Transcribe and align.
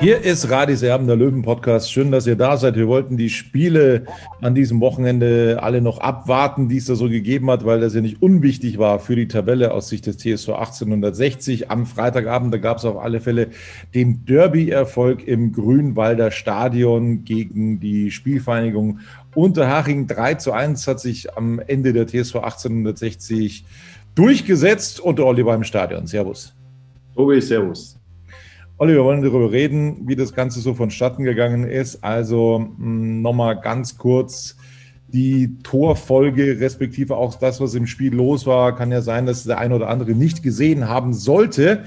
Hier 0.00 0.20
ist 0.20 0.50
Radis 0.50 0.82
Erben, 0.82 1.06
der 1.06 1.16
Löwen-Podcast. 1.16 1.92
Schön, 1.92 2.10
dass 2.10 2.26
ihr 2.26 2.36
da 2.36 2.56
seid. 2.56 2.76
Wir 2.76 2.88
wollten 2.88 3.16
die 3.16 3.30
Spiele 3.30 4.04
an 4.40 4.54
diesem 4.54 4.80
Wochenende 4.80 5.58
alle 5.62 5.80
noch 5.80 5.98
abwarten, 5.98 6.68
die 6.68 6.78
es 6.78 6.86
da 6.86 6.94
so 6.94 7.08
gegeben 7.08 7.50
hat, 7.50 7.64
weil 7.64 7.80
das 7.80 7.94
ja 7.94 8.00
nicht 8.00 8.22
unwichtig 8.22 8.78
war 8.78 8.98
für 8.98 9.16
die 9.16 9.28
Tabelle 9.28 9.72
aus 9.72 9.88
Sicht 9.88 10.06
des 10.06 10.18
TSV 10.18 10.50
1860. 10.50 11.70
Am 11.70 11.86
Freitagabend, 11.86 12.52
da 12.52 12.58
gab 12.58 12.78
es 12.78 12.84
auf 12.84 12.98
alle 12.98 13.20
Fälle 13.20 13.48
den 13.94 14.24
Derby-Erfolg 14.24 15.26
im 15.26 15.52
Grünwalder 15.52 16.30
Stadion 16.30 17.24
gegen 17.24 17.80
die 17.80 18.10
Spielvereinigung 18.10 19.00
Unterhaching. 19.34 20.06
3 20.06 20.34
zu 20.34 20.52
1 20.52 20.86
hat 20.86 21.00
sich 21.00 21.36
am 21.36 21.60
Ende 21.60 21.92
der 21.92 22.06
TSV 22.06 22.36
1860 22.36 23.64
durchgesetzt 24.14 25.00
und 25.00 25.20
Oliver 25.20 25.54
im 25.54 25.64
Stadion. 25.64 26.06
Servus. 26.06 26.54
Tobi, 27.14 27.40
servus. 27.40 27.95
Olli, 28.78 28.92
wir 28.92 29.04
wollen 29.04 29.22
darüber 29.22 29.50
reden, 29.50 30.06
wie 30.06 30.16
das 30.16 30.34
Ganze 30.34 30.60
so 30.60 30.74
vonstatten 30.74 31.24
gegangen 31.24 31.64
ist. 31.64 32.04
Also 32.04 32.68
nochmal 32.76 33.58
ganz 33.58 33.96
kurz 33.96 34.54
die 35.08 35.56
Torfolge, 35.62 36.60
respektive 36.60 37.16
auch 37.16 37.36
das, 37.36 37.58
was 37.58 37.74
im 37.74 37.86
Spiel 37.86 38.14
los 38.14 38.46
war. 38.46 38.76
Kann 38.76 38.92
ja 38.92 39.00
sein, 39.00 39.24
dass 39.24 39.44
der 39.44 39.56
eine 39.56 39.76
oder 39.76 39.88
andere 39.88 40.10
nicht 40.12 40.42
gesehen 40.42 40.90
haben 40.90 41.14
sollte. 41.14 41.84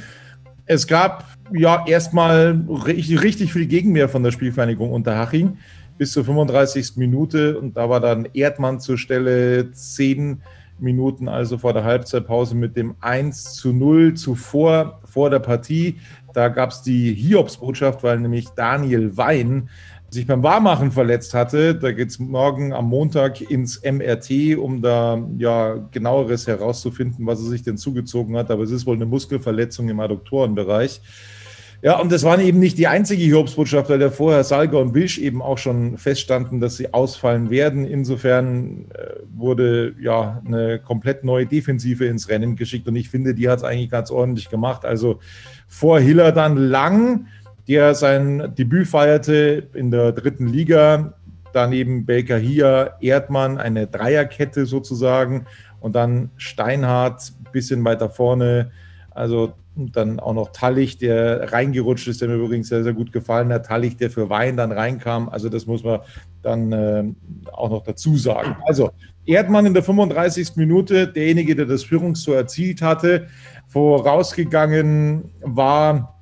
Es 0.66 0.88
gab 0.88 1.28
ja 1.54 1.86
erstmal 1.88 2.60
richtig, 2.88 3.54
viel 3.54 3.68
Gegenwehr 3.68 4.10
von 4.10 4.24
der 4.24 4.32
Spielvereinigung 4.32 4.92
Unterhaching 4.92 5.60
bis 6.00 6.12
zur 6.12 6.26
35. 6.26 6.94
Minute. 6.96 7.60
Und 7.60 7.78
da 7.78 7.88
war 7.88 8.00
dann 8.00 8.28
Erdmann 8.34 8.80
zur 8.80 8.98
Stelle, 8.98 9.72
zehn 9.74 10.42
Minuten 10.82 11.28
also 11.28 11.58
vor 11.58 11.74
der 11.74 11.84
Halbzeitpause 11.84 12.56
mit 12.56 12.76
dem 12.76 12.96
1 13.02 13.56
zu 13.56 13.74
0 13.74 14.14
zuvor 14.16 15.02
vor 15.06 15.30
der 15.30 15.40
Partie. 15.40 15.98
Da 16.34 16.50
gab 16.50 16.72
es 16.72 16.82
die 16.82 17.14
Hiobsbotschaft, 17.14 18.04
weil 18.04 18.20
nämlich 18.20 18.50
Daniel 18.50 19.16
Wein 19.18 19.70
sich 20.10 20.26
beim 20.26 20.44
Wahrmachen 20.44 20.92
verletzt 20.92 21.34
hatte. 21.34 21.76
Da 21.76 21.92
geht 21.92 22.10
es 22.10 22.20
morgen 22.20 22.74
am 22.74 22.86
Montag 22.88 23.42
ins 23.42 23.82
MRT, 23.84 24.58
um 24.58 24.82
da 24.82 25.24
ja 25.38 25.76
genaueres 25.92 26.48
herauszufinden, 26.48 27.26
was 27.26 27.40
er 27.40 27.50
sich 27.50 27.64
denn 27.64 27.78
zugezogen 27.78 28.36
hat. 28.36 28.50
Aber 28.50 28.64
es 28.64 28.72
ist 28.72 28.86
wohl 28.86 28.96
eine 28.96 29.06
Muskelverletzung 29.06 29.90
im 29.90 30.00
Adduktorenbereich. 30.00 31.02
Ja, 31.82 31.98
und 32.00 32.12
das 32.12 32.24
waren 32.24 32.42
eben 32.42 32.60
nicht 32.60 32.78
die 32.78 32.88
einzige 32.88 33.24
Hiobsbotschaft, 33.24 33.90
weil 33.90 34.00
der 34.00 34.12
vorher 34.12 34.44
Salga 34.44 34.78
und 34.78 34.94
Wisch 34.94 35.18
eben 35.18 35.42
auch 35.42 35.58
schon 35.58 35.98
feststanden, 35.98 36.60
dass 36.60 36.76
sie 36.76 36.94
ausfallen 36.94 37.50
werden. 37.50 37.86
Insofern 37.86 38.86
äh, 38.94 39.14
wurde 39.34 39.96
ja 40.02 40.42
eine 40.46 40.80
komplett 40.80 41.24
neue 41.24 41.46
Defensive 41.46 42.04
ins 42.06 42.28
Rennen 42.28 42.58
geschickt 42.58 42.86
und 42.90 42.98
ich 42.98 43.10
finde, 43.10 43.34
die 43.34 43.48
hat 43.48 43.60
es 43.60 43.64
eigentlich 43.64 43.90
ganz 43.90 44.12
ordentlich 44.12 44.50
gemacht. 44.50 44.84
Also 44.84 45.20
vor 45.70 46.02
Hiller 46.02 46.34
dann 46.34 46.58
Lang, 46.58 47.28
der 47.70 47.96
sein 47.96 48.54
Debüt 48.58 48.88
feierte 48.88 49.68
in 49.74 49.90
der 49.90 50.12
dritten 50.12 50.48
Liga. 50.48 51.14
Daneben 51.54 52.06
Belka 52.06 52.36
Hia, 52.36 52.98
Erdmann, 53.00 53.58
eine 53.58 53.88
Dreierkette 53.88 54.66
sozusagen. 54.66 55.46
Und 55.80 55.96
dann 55.96 56.30
Steinhardt, 56.36 57.32
bisschen 57.54 57.86
weiter 57.86 58.10
vorne. 58.10 58.72
Also 59.12 59.54
dann 59.88 60.20
auch 60.20 60.34
noch 60.34 60.52
Tallich, 60.52 60.98
der 60.98 61.52
reingerutscht 61.52 62.08
ist, 62.08 62.22
der 62.22 62.28
mir 62.28 62.36
übrigens 62.36 62.70
sehr, 62.70 62.84
sehr 62.84 62.94
gut 62.94 63.12
gefallen 63.12 63.52
hat. 63.52 63.66
Tallich, 63.66 63.98
der 63.98 64.12
für 64.12 64.30
Wein 64.30 64.58
dann 64.58 64.72
reinkam. 64.72 65.30
Also 65.30 65.50
das 65.50 65.66
muss 65.66 65.84
man 65.84 66.00
dann 66.42 66.72
äh, 66.72 67.04
auch 67.52 67.70
noch 67.70 67.84
dazu 67.84 68.18
sagen. 68.18 68.56
Also 68.66 68.92
Erdmann 69.26 69.66
in 69.66 69.74
der 69.74 69.84
35. 69.84 70.56
Minute, 70.56 71.08
derjenige, 71.08 71.56
der 71.56 71.66
das 71.66 71.84
Führungstor 71.84 72.36
erzielt 72.36 72.82
hatte, 72.82 73.28
vorausgegangen 73.68 75.32
war 75.42 76.20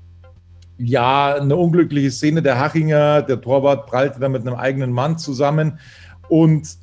ja 0.77 1.35
eine 1.35 1.55
unglückliche 1.55 2.11
Szene 2.11 2.41
der 2.41 2.59
Hachinger. 2.59 3.21
Der 3.21 3.41
Torwart 3.41 3.87
prallte 3.87 4.19
da 4.19 4.29
mit 4.29 4.41
einem 4.41 4.55
eigenen 4.55 4.91
Mann 4.91 5.17
zusammen 5.17 5.79
und 6.29 6.77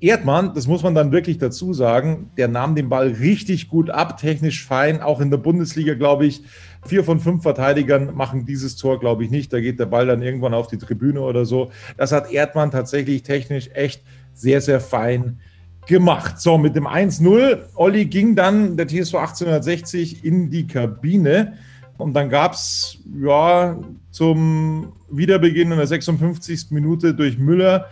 Erdmann, 0.00 0.52
das 0.54 0.66
muss 0.66 0.82
man 0.82 0.94
dann 0.94 1.12
wirklich 1.12 1.38
dazu 1.38 1.72
sagen, 1.72 2.30
der 2.36 2.48
nahm 2.48 2.74
den 2.74 2.88
Ball 2.88 3.08
richtig 3.08 3.68
gut 3.68 3.88
ab, 3.88 4.18
technisch 4.18 4.64
fein. 4.64 5.00
Auch 5.00 5.20
in 5.20 5.30
der 5.30 5.38
Bundesliga, 5.38 5.94
glaube 5.94 6.26
ich, 6.26 6.42
vier 6.86 7.02
von 7.02 7.20
fünf 7.20 7.42
Verteidigern 7.42 8.14
machen 8.14 8.44
dieses 8.44 8.76
Tor, 8.76 9.00
glaube 9.00 9.24
ich, 9.24 9.30
nicht. 9.30 9.52
Da 9.52 9.60
geht 9.60 9.80
der 9.80 9.86
Ball 9.86 10.06
dann 10.06 10.22
irgendwann 10.22 10.54
auf 10.54 10.66
die 10.66 10.78
Tribüne 10.78 11.20
oder 11.20 11.44
so. 11.44 11.70
Das 11.96 12.12
hat 12.12 12.30
Erdmann 12.30 12.70
tatsächlich 12.70 13.22
technisch 13.22 13.70
echt 13.74 14.02
sehr, 14.34 14.60
sehr 14.60 14.80
fein 14.80 15.40
gemacht. 15.86 16.40
So, 16.40 16.58
mit 16.58 16.76
dem 16.76 16.86
1-0, 16.86 17.58
Olli 17.74 18.04
ging 18.06 18.34
dann 18.36 18.76
der 18.76 18.88
TSV 18.88 19.14
1860 19.14 20.24
in 20.24 20.50
die 20.50 20.66
Kabine. 20.66 21.54
Und 21.98 22.12
dann 22.12 22.28
gab 22.28 22.52
es 22.52 22.98
ja 23.22 23.78
zum 24.10 24.92
Wiederbeginn 25.10 25.72
in 25.72 25.78
der 25.78 25.86
56. 25.86 26.66
Minute 26.70 27.14
durch 27.14 27.38
Müller 27.38 27.86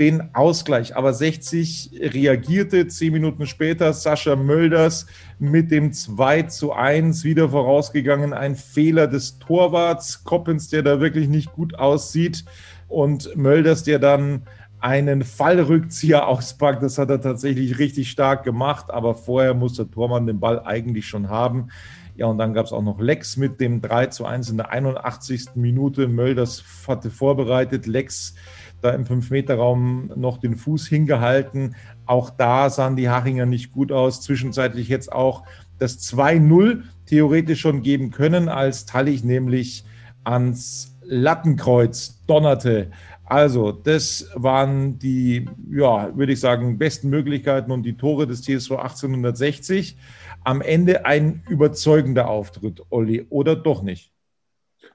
den 0.00 0.34
Ausgleich. 0.34 0.96
Aber 0.96 1.12
60 1.12 1.90
reagierte 2.00 2.86
zehn 2.88 3.12
Minuten 3.12 3.46
später 3.46 3.92
Sascha 3.92 4.34
Mölders 4.34 5.06
mit 5.38 5.70
dem 5.70 5.92
2 5.92 6.44
zu 6.44 6.72
1 6.72 7.22
wieder 7.22 7.50
vorausgegangen. 7.50 8.32
Ein 8.32 8.56
Fehler 8.56 9.06
des 9.06 9.38
Torwarts 9.38 10.24
Koppens, 10.24 10.68
der 10.68 10.82
da 10.82 11.00
wirklich 11.00 11.28
nicht 11.28 11.52
gut 11.52 11.78
aussieht. 11.78 12.46
Und 12.88 13.36
Mölders, 13.36 13.84
der 13.84 13.98
dann 13.98 14.44
einen 14.80 15.22
Fallrückzieher 15.22 16.26
auspackt. 16.28 16.82
Das 16.82 16.96
hat 16.96 17.10
er 17.10 17.20
tatsächlich 17.20 17.78
richtig 17.78 18.10
stark 18.10 18.42
gemacht. 18.42 18.86
Aber 18.90 19.14
vorher 19.14 19.52
muss 19.52 19.74
der 19.74 19.90
Tormann 19.90 20.26
den 20.26 20.40
Ball 20.40 20.60
eigentlich 20.64 21.06
schon 21.06 21.28
haben. 21.28 21.68
Ja, 22.16 22.26
und 22.26 22.38
dann 22.38 22.54
gab 22.54 22.64
es 22.66 22.72
auch 22.72 22.82
noch 22.82 23.00
Lex 23.00 23.36
mit 23.36 23.60
dem 23.60 23.82
3 23.82 24.06
zu 24.06 24.24
1 24.24 24.48
in 24.48 24.56
der 24.56 24.70
81. 24.70 25.56
Minute. 25.56 26.08
Mölders 26.08 26.64
hatte 26.88 27.10
vorbereitet. 27.10 27.86
Lex 27.86 28.34
da 28.80 28.90
im 28.90 29.04
5-Meter-Raum 29.04 30.12
noch 30.16 30.38
den 30.38 30.56
Fuß 30.56 30.86
hingehalten. 30.86 31.74
Auch 32.06 32.30
da 32.30 32.70
sahen 32.70 32.96
die 32.96 33.08
Hachinger 33.08 33.46
nicht 33.46 33.72
gut 33.72 33.92
aus. 33.92 34.20
Zwischenzeitlich 34.22 34.88
jetzt 34.88 35.12
auch 35.12 35.44
das 35.78 35.98
2-0 36.00 36.82
theoretisch 37.06 37.60
schon 37.60 37.82
geben 37.82 38.10
können, 38.10 38.48
als 38.48 38.86
Tallich 38.86 39.24
nämlich 39.24 39.84
ans 40.24 40.98
Lattenkreuz 41.02 42.22
donnerte. 42.26 42.90
Also, 43.24 43.70
das 43.70 44.28
waren 44.34 44.98
die, 44.98 45.48
ja, 45.70 46.16
würde 46.16 46.32
ich 46.32 46.40
sagen, 46.40 46.78
besten 46.78 47.10
Möglichkeiten 47.10 47.70
und 47.70 47.84
die 47.84 47.96
Tore 47.96 48.26
des 48.26 48.42
TSV 48.42 48.72
1860. 48.72 49.96
Am 50.42 50.60
Ende 50.60 51.06
ein 51.06 51.42
überzeugender 51.48 52.28
Auftritt, 52.28 52.82
Olli, 52.90 53.26
oder 53.30 53.54
doch 53.54 53.82
nicht? 53.82 54.12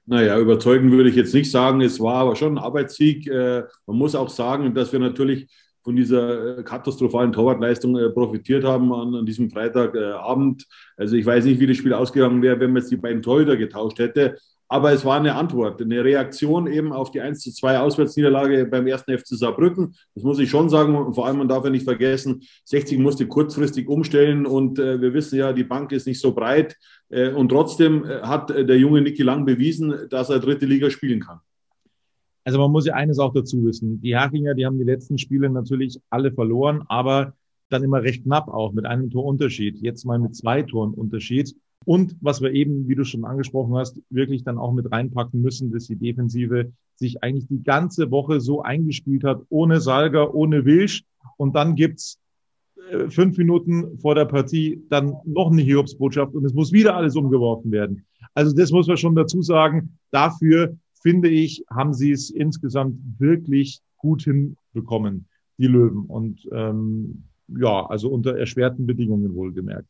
Naja, 0.08 0.40
überzeugend 0.40 0.92
würde 0.92 1.10
ich 1.10 1.16
jetzt 1.16 1.34
nicht 1.34 1.50
sagen. 1.50 1.82
Es 1.82 2.00
war 2.00 2.16
aber 2.16 2.36
schon 2.36 2.58
ein 2.58 2.64
Arbeitssieg. 2.64 3.28
Äh, 3.28 3.64
man 3.88 3.98
muss 3.98 4.16
auch 4.16 4.30
sagen, 4.30 4.74
dass 4.76 4.92
wir 4.92 5.00
natürlich 5.00 5.48
von 5.84 5.96
dieser 5.96 6.60
äh, 6.60 6.64
katastrophalen 6.64 7.32
Torwartleistung 7.32 7.98
äh, 7.98 8.10
profitiert 8.10 8.64
haben 8.64 8.92
an, 8.94 9.16
an 9.16 9.26
diesem 9.26 9.50
Freitagabend. 9.50 10.66
Also 10.98 11.16
ich 11.16 11.26
weiß 11.26 11.46
nicht, 11.46 11.60
wie 11.60 11.68
das 11.68 11.78
Spiel 11.78 11.94
ausgegangen 11.94 12.42
wäre, 12.42 12.60
wenn 12.60 12.72
man 12.72 12.82
jetzt 12.82 12.92
die 12.92 12.98
beiden 12.98 13.22
Torhüter 13.22 13.58
getauscht 13.58 14.00
hätte. 14.00 14.38
Aber 14.76 14.92
es 14.92 15.06
war 15.06 15.18
eine 15.18 15.36
Antwort, 15.36 15.82
eine 15.82 16.04
Reaktion 16.04 16.68
eben 16.68 16.92
auf 16.92 17.10
die 17.10 17.22
1 17.22 17.40
zu 17.40 17.54
2 17.54 17.80
Auswärtsniederlage 17.80 18.66
beim 18.66 18.86
ersten 18.88 19.18
FC 19.18 19.28
Saarbrücken. 19.28 19.96
Das 20.16 20.26
muss 20.26 20.38
ich 20.38 20.50
schon 20.50 20.68
sagen. 20.68 20.98
Und 20.98 21.14
vor 21.14 21.26
allem, 21.26 21.38
man 21.38 21.48
darf 21.48 21.64
ja 21.64 21.70
nicht 21.70 21.86
vergessen, 21.86 22.44
60 22.66 23.00
musste 23.00 23.26
kurzfristig 23.26 23.88
umstellen 23.88 24.46
und 24.46 24.78
äh, 24.78 25.00
wir 25.00 25.14
wissen 25.14 25.40
ja, 25.40 25.54
die 25.54 25.64
Bank 25.64 25.94
ist 25.94 26.08
nicht 26.08 26.20
so 26.20 26.34
breit. 26.34 26.76
Äh, 27.08 27.30
und 27.30 27.48
trotzdem 27.48 28.04
äh, 28.04 28.20
hat 28.24 28.52
äh, 28.52 28.66
der 28.66 28.78
junge 28.78 29.00
Niki 29.00 29.24
Lang 29.24 29.46
bewiesen, 29.46 29.94
dass 30.10 30.30
er 30.30 30.40
dritte 30.40 30.66
Liga 30.66 30.90
spielen 30.90 31.22
kann. 31.22 31.40
Also 32.44 32.60
man 32.60 32.70
muss 32.70 32.86
ja 32.86 32.96
eines 32.96 33.18
auch 33.18 33.32
dazu 33.32 33.64
wissen. 33.64 34.02
Die 34.02 34.18
Hachinger, 34.18 34.56
die 34.56 34.66
haben 34.66 34.78
die 34.78 34.84
letzten 34.84 35.18
Spiele 35.18 35.50
natürlich 35.50 36.02
alle 36.10 36.34
verloren, 36.34 36.84
aber 36.90 37.34
dann 37.70 37.82
immer 37.82 38.04
recht 38.04 38.26
knapp 38.26 38.50
auch 38.50 38.74
mit 38.74 38.86
einem 38.86 39.10
Torunterschied. 39.10 39.80
Jetzt 39.80 40.04
mal 40.04 40.20
mit 40.20 40.36
zwei 40.36 40.64
Toren 40.64 40.94
Unterschied. 40.94 41.56
Und 41.86 42.18
was 42.20 42.42
wir 42.42 42.52
eben, 42.52 42.88
wie 42.88 42.96
du 42.96 43.04
schon 43.04 43.26
angesprochen 43.26 43.76
hast, 43.76 44.02
wirklich 44.10 44.44
dann 44.44 44.58
auch 44.58 44.74
mit 44.74 44.92
reinpacken 44.92 45.42
müssen, 45.42 45.72
dass 45.72 45.86
die 45.86 45.96
Defensive 45.96 46.72
sich 46.96 47.24
eigentlich 47.24 47.48
die 47.48 47.64
ganze 47.64 48.10
Woche 48.12 48.42
so 48.42 48.62
eingespielt 48.62 49.24
hat, 49.24 49.44
ohne 49.50 49.80
Salger, 49.80 50.34
ohne 50.34 50.66
Wilsch. 50.66 51.04
Und 51.38 51.56
dann 51.56 51.76
gibt's 51.76 52.20
äh, 52.90 53.10
fünf 53.10 53.38
Minuten 53.38 53.98
vor 54.00 54.16
der 54.16 54.26
Partie 54.26 54.82
dann 54.90 55.16
noch 55.26 55.52
eine 55.52 55.62
Hiobsbotschaft 55.62 56.34
und 56.34 56.46
es 56.46 56.54
muss 56.54 56.72
wieder 56.72 56.96
alles 56.96 57.16
umgeworfen 57.16 57.72
werden. 57.72 58.06
Also 58.34 58.56
das 58.56 58.72
muss 58.72 58.88
man 58.88 58.98
schon 58.98 59.16
dazu 59.16 59.42
sagen. 59.42 59.98
Dafür 60.12 60.78
finde 61.02 61.30
ich, 61.30 61.64
haben 61.70 61.94
sie 61.94 62.12
es 62.12 62.30
insgesamt 62.30 62.98
wirklich 63.20 63.82
gut 63.98 64.24
hinbekommen, 64.24 65.28
die 65.58 65.68
Löwen. 65.68 66.06
Und 66.06 66.48
ähm, 66.52 67.26
ja, 67.48 67.86
also 67.86 68.10
unter 68.10 68.38
erschwerten 68.38 68.86
Bedingungen 68.86 69.36
wohlgemerkt. 69.36 69.88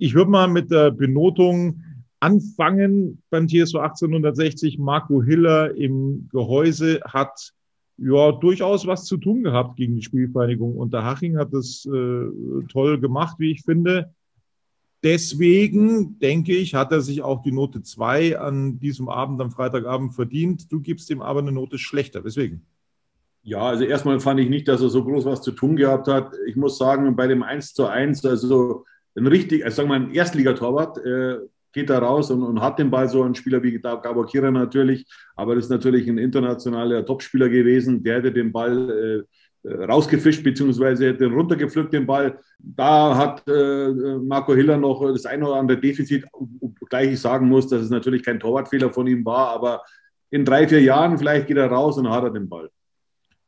Ich 0.00 0.14
würde 0.14 0.30
mal 0.30 0.46
mit 0.46 0.70
der 0.70 0.92
Benotung 0.92 1.82
anfangen 2.20 3.20
beim 3.30 3.48
TSV 3.48 3.76
1860. 3.76 4.78
Marco 4.78 5.22
Hiller 5.22 5.74
im 5.74 6.28
Gehäuse 6.30 7.00
hat 7.04 7.52
ja 7.96 8.30
durchaus 8.30 8.86
was 8.86 9.06
zu 9.06 9.16
tun 9.16 9.42
gehabt 9.42 9.76
gegen 9.76 9.96
die 9.96 10.02
Spielvereinigung. 10.02 10.76
Und 10.76 10.94
der 10.94 11.04
Haching 11.04 11.36
hat 11.36 11.52
das 11.52 11.84
äh, 11.84 12.26
toll 12.68 13.00
gemacht, 13.00 13.36
wie 13.40 13.50
ich 13.50 13.62
finde. 13.62 14.14
Deswegen 15.02 16.18
denke 16.20 16.54
ich, 16.56 16.76
hat 16.76 16.92
er 16.92 17.00
sich 17.00 17.22
auch 17.22 17.42
die 17.42 17.52
Note 17.52 17.82
2 17.82 18.38
an 18.38 18.78
diesem 18.78 19.08
Abend, 19.08 19.40
am 19.40 19.50
Freitagabend 19.50 20.14
verdient. 20.14 20.70
Du 20.70 20.80
gibst 20.80 21.10
ihm 21.10 21.22
aber 21.22 21.40
eine 21.40 21.52
Note 21.52 21.78
schlechter. 21.78 22.24
Weswegen? 22.24 22.64
Ja, 23.42 23.62
also 23.62 23.82
erstmal 23.82 24.20
fand 24.20 24.38
ich 24.38 24.48
nicht, 24.48 24.68
dass 24.68 24.80
er 24.80 24.90
so 24.90 25.04
groß 25.04 25.24
was 25.24 25.42
zu 25.42 25.50
tun 25.50 25.74
gehabt 25.74 26.06
hat. 26.06 26.32
Ich 26.46 26.54
muss 26.54 26.78
sagen, 26.78 27.16
bei 27.16 27.26
dem 27.26 27.42
1 27.42 27.74
zu 27.74 27.86
1, 27.86 28.24
also 28.24 28.84
ein 29.16 29.26
richtig, 29.26 29.64
also 29.64 29.76
sagen 29.76 29.88
wir 29.90 29.98
mal, 29.98 30.06
ein 30.06 30.14
Erstligatorwart 30.14 30.98
äh, 30.98 31.38
geht 31.72 31.90
da 31.90 31.98
raus 31.98 32.30
und, 32.30 32.42
und, 32.42 32.60
hat 32.60 32.78
den 32.78 32.90
Ball 32.90 33.08
so 33.08 33.22
ein 33.22 33.34
Spieler 33.34 33.62
wie 33.62 33.78
Gabor 33.78 34.26
Kira 34.26 34.50
natürlich, 34.50 35.06
aber 35.36 35.54
das 35.54 35.64
ist 35.64 35.70
natürlich 35.70 36.08
ein 36.08 36.18
internationaler 36.18 37.04
Topspieler 37.04 37.48
gewesen, 37.48 38.02
der 38.02 38.16
hätte 38.16 38.32
den 38.32 38.52
Ball 38.52 39.26
äh, 39.64 39.74
rausgefischt 39.84 40.42
beziehungsweise 40.42 41.14
den 41.14 41.32
runtergepflückt 41.32 41.92
den 41.92 42.06
Ball. 42.06 42.38
Da 42.58 43.16
hat 43.16 43.46
äh, 43.48 44.18
Marco 44.18 44.54
Hiller 44.54 44.76
noch 44.76 45.04
das 45.12 45.26
eine 45.26 45.46
oder 45.46 45.56
andere 45.56 45.80
Defizit, 45.80 46.24
gleich 46.88 47.12
ich 47.12 47.20
sagen 47.20 47.48
muss, 47.48 47.68
dass 47.68 47.82
es 47.82 47.90
natürlich 47.90 48.22
kein 48.22 48.40
Torwartfehler 48.40 48.92
von 48.92 49.06
ihm 49.06 49.24
war, 49.24 49.48
aber 49.48 49.82
in 50.30 50.44
drei, 50.44 50.68
vier 50.68 50.82
Jahren 50.82 51.18
vielleicht 51.18 51.46
geht 51.46 51.56
er 51.56 51.70
raus 51.70 51.98
und 51.98 52.08
hat 52.08 52.24
er 52.24 52.30
den 52.30 52.48
Ball. 52.48 52.70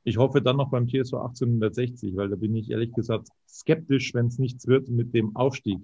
Ich 0.02 0.16
hoffe 0.16 0.40
dann 0.40 0.56
noch 0.56 0.70
beim 0.70 0.88
TSV 0.88 1.14
1860, 1.14 2.16
weil 2.16 2.28
da 2.28 2.36
bin 2.36 2.54
ich 2.56 2.70
ehrlich 2.70 2.92
gesagt 2.92 3.28
skeptisch, 3.48 4.14
wenn 4.14 4.26
es 4.26 4.38
nichts 4.38 4.66
wird 4.66 4.88
mit 4.88 5.14
dem 5.14 5.36
Aufstieg. 5.36 5.80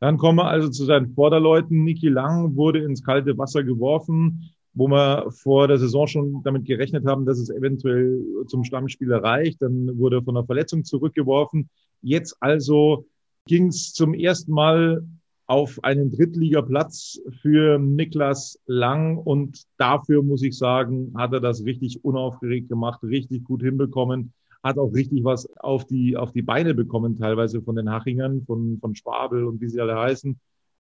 Dann 0.00 0.16
kommen 0.16 0.38
wir 0.38 0.46
also 0.46 0.68
zu 0.68 0.84
seinen 0.84 1.14
Vorderleuten. 1.14 1.82
Niki 1.82 2.08
Lang 2.08 2.54
wurde 2.54 2.78
ins 2.80 3.02
kalte 3.02 3.36
Wasser 3.36 3.64
geworfen, 3.64 4.52
wo 4.74 4.86
wir 4.86 5.30
vor 5.32 5.66
der 5.66 5.78
Saison 5.78 6.06
schon 6.06 6.42
damit 6.44 6.66
gerechnet 6.66 7.04
haben, 7.04 7.26
dass 7.26 7.38
es 7.38 7.50
eventuell 7.50 8.22
zum 8.46 8.62
Stammspieler 8.62 9.22
reicht. 9.22 9.60
Dann 9.60 9.98
wurde 9.98 10.18
er 10.18 10.22
von 10.22 10.36
einer 10.36 10.46
Verletzung 10.46 10.84
zurückgeworfen. 10.84 11.68
Jetzt 12.00 12.36
also 12.40 13.06
ging 13.46 13.68
es 13.68 13.92
zum 13.92 14.14
ersten 14.14 14.52
Mal 14.52 15.04
auf 15.48 15.82
einen 15.82 16.10
Drittligaplatz 16.10 17.20
für 17.40 17.78
Niklas 17.78 18.60
Lang 18.66 19.16
und 19.16 19.62
dafür 19.78 20.22
muss 20.22 20.42
ich 20.42 20.56
sagen, 20.56 21.14
hat 21.16 21.32
er 21.32 21.40
das 21.40 21.64
richtig 21.64 22.04
unaufgeregt 22.04 22.68
gemacht, 22.68 23.02
richtig 23.02 23.44
gut 23.44 23.62
hinbekommen, 23.62 24.34
hat 24.62 24.76
auch 24.76 24.92
richtig 24.92 25.24
was 25.24 25.48
auf 25.56 25.86
die, 25.86 26.18
auf 26.18 26.32
die 26.32 26.42
Beine 26.42 26.74
bekommen, 26.74 27.16
teilweise 27.16 27.62
von 27.62 27.76
den 27.76 27.90
Hachingern, 27.90 28.44
von, 28.44 28.78
von 28.78 28.94
Schwabel 28.94 29.46
und 29.46 29.62
wie 29.62 29.70
sie 29.70 29.80
alle 29.80 29.98
heißen. 29.98 30.38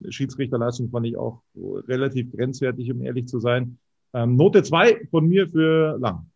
Schiedsrichterleistung 0.09 0.91
fand 0.91 1.07
ich 1.07 1.17
auch 1.17 1.43
relativ 1.55 2.33
grenzwertig, 2.33 2.91
um 2.91 3.03
ehrlich 3.03 3.29
zu 3.29 3.39
sein. 3.39 3.79
Ähm, 4.13 4.35
Note 4.35 4.65
zwei 4.65 5.07
von 5.13 5.29
mir 5.29 5.47
für 5.47 5.97
Lang. 6.01 6.27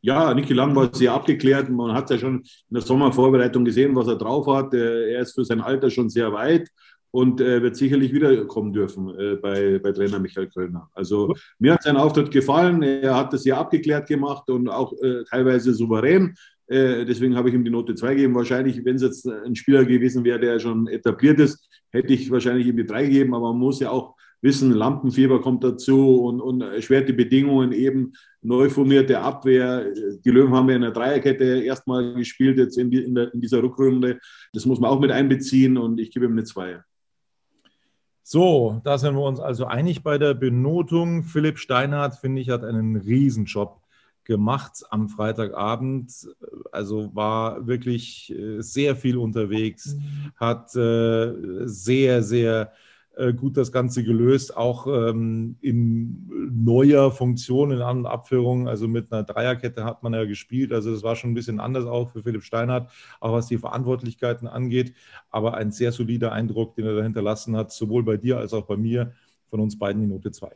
Ja, 0.00 0.32
Niki 0.32 0.54
Lang 0.54 0.74
war 0.74 0.94
sehr 0.94 1.12
abgeklärt. 1.12 1.68
Man 1.68 1.92
hat 1.92 2.08
ja 2.08 2.16
schon 2.16 2.36
in 2.38 2.74
der 2.74 2.82
Sommervorbereitung 2.82 3.64
gesehen, 3.64 3.94
was 3.94 4.08
er 4.08 4.16
drauf 4.16 4.46
hat. 4.46 4.72
Er 4.72 5.20
ist 5.20 5.34
für 5.34 5.44
sein 5.44 5.60
Alter 5.60 5.90
schon 5.90 6.08
sehr 6.08 6.32
weit 6.32 6.70
und 7.10 7.40
äh, 7.40 7.62
wird 7.62 7.76
sicherlich 7.76 8.12
wiederkommen 8.12 8.72
dürfen 8.72 9.08
äh, 9.18 9.36
bei, 9.36 9.78
bei 9.78 9.92
Trainer 9.92 10.18
Michael 10.18 10.48
Kölner. 10.48 10.88
Also 10.92 11.34
mir 11.58 11.74
hat 11.74 11.82
sein 11.82 11.96
Auftritt 11.96 12.30
gefallen. 12.30 12.82
Er 12.82 13.16
hat 13.16 13.32
das 13.32 13.42
sehr 13.42 13.58
abgeklärt 13.58 14.08
gemacht 14.08 14.48
und 14.50 14.68
auch 14.68 14.92
äh, 15.02 15.24
teilweise 15.24 15.72
souverän. 15.72 16.34
Äh, 16.68 17.04
deswegen 17.04 17.36
habe 17.36 17.48
ich 17.48 17.54
ihm 17.54 17.64
die 17.64 17.70
Note 17.70 17.94
2 17.94 18.14
gegeben. 18.14 18.34
Wahrscheinlich, 18.34 18.84
wenn 18.84 18.96
es 18.96 19.02
jetzt 19.02 19.26
ein 19.26 19.54
Spieler 19.54 19.84
gewesen 19.84 20.24
wäre, 20.24 20.40
der 20.40 20.58
schon 20.58 20.88
etabliert 20.88 21.40
ist, 21.40 21.68
hätte 21.90 22.12
ich 22.12 22.30
wahrscheinlich 22.30 22.66
ihm 22.66 22.76
die 22.76 22.86
3 22.86 23.04
gegeben. 23.04 23.34
Aber 23.34 23.52
man 23.52 23.60
muss 23.60 23.80
ja 23.80 23.90
auch 23.90 24.16
wissen, 24.42 24.72
Lampenfieber 24.72 25.40
kommt 25.40 25.64
dazu 25.64 26.20
und, 26.22 26.40
und 26.40 26.60
erschwerte 26.60 27.12
Bedingungen 27.12 27.72
eben, 27.72 28.12
neu 28.42 28.68
formierte 28.70 29.20
Abwehr. 29.20 29.92
Die 30.24 30.30
Löwen 30.30 30.54
haben 30.54 30.68
ja 30.68 30.76
in 30.76 30.82
der 30.82 30.92
Dreierkette 30.92 31.62
erstmal 31.62 32.14
gespielt, 32.14 32.58
jetzt 32.58 32.78
in, 32.78 32.90
die, 32.90 33.02
in, 33.02 33.14
der, 33.14 33.32
in 33.34 33.40
dieser 33.40 33.62
Rückrunde. 33.62 34.18
Das 34.52 34.66
muss 34.66 34.78
man 34.78 34.90
auch 34.90 35.00
mit 35.00 35.10
einbeziehen 35.10 35.76
und 35.76 35.98
ich 35.98 36.10
gebe 36.10 36.26
ihm 36.26 36.32
eine 36.32 36.44
2. 36.44 36.80
So, 38.28 38.80
da 38.82 38.98
sind 38.98 39.14
wir 39.14 39.22
uns 39.22 39.38
also 39.38 39.66
einig 39.66 40.02
bei 40.02 40.18
der 40.18 40.34
Benotung. 40.34 41.22
Philipp 41.22 41.60
Steinhardt, 41.60 42.16
finde 42.16 42.42
ich, 42.42 42.50
hat 42.50 42.64
einen 42.64 42.96
Riesenjob 42.96 43.80
gemacht 44.24 44.82
am 44.90 45.08
Freitagabend. 45.08 46.10
Also 46.72 47.14
war 47.14 47.68
wirklich 47.68 48.34
äh, 48.36 48.60
sehr 48.62 48.96
viel 48.96 49.16
unterwegs, 49.16 49.94
mhm. 49.94 50.32
hat 50.34 50.74
äh, 50.74 51.34
sehr, 51.66 52.24
sehr 52.24 52.72
gut 53.32 53.56
das 53.56 53.72
Ganze 53.72 54.04
gelöst, 54.04 54.56
auch 54.56 54.86
ähm, 54.86 55.56
in 55.60 56.28
neuer 56.52 57.10
Funktion, 57.10 57.70
in 57.70 57.80
anderen 57.80 58.06
Abführungen. 58.06 58.68
Also 58.68 58.88
mit 58.88 59.10
einer 59.12 59.22
Dreierkette 59.22 59.84
hat 59.84 60.02
man 60.02 60.12
ja 60.12 60.24
gespielt. 60.24 60.72
Also 60.72 60.92
es 60.92 61.02
war 61.02 61.16
schon 61.16 61.30
ein 61.30 61.34
bisschen 61.34 61.58
anders 61.58 61.86
auch 61.86 62.10
für 62.10 62.22
Philipp 62.22 62.42
Steinhardt, 62.42 62.90
auch 63.20 63.32
was 63.32 63.46
die 63.46 63.58
Verantwortlichkeiten 63.58 64.46
angeht. 64.46 64.94
Aber 65.30 65.54
ein 65.54 65.72
sehr 65.72 65.92
solider 65.92 66.32
Eindruck, 66.32 66.74
den 66.74 66.86
er 66.86 66.96
da 66.96 67.02
hinterlassen 67.02 67.56
hat, 67.56 67.72
sowohl 67.72 68.02
bei 68.02 68.18
dir 68.18 68.38
als 68.38 68.52
auch 68.52 68.66
bei 68.66 68.76
mir, 68.76 69.12
von 69.48 69.60
uns 69.60 69.78
beiden 69.78 70.02
die 70.02 70.08
Note 70.08 70.30
2. 70.30 70.50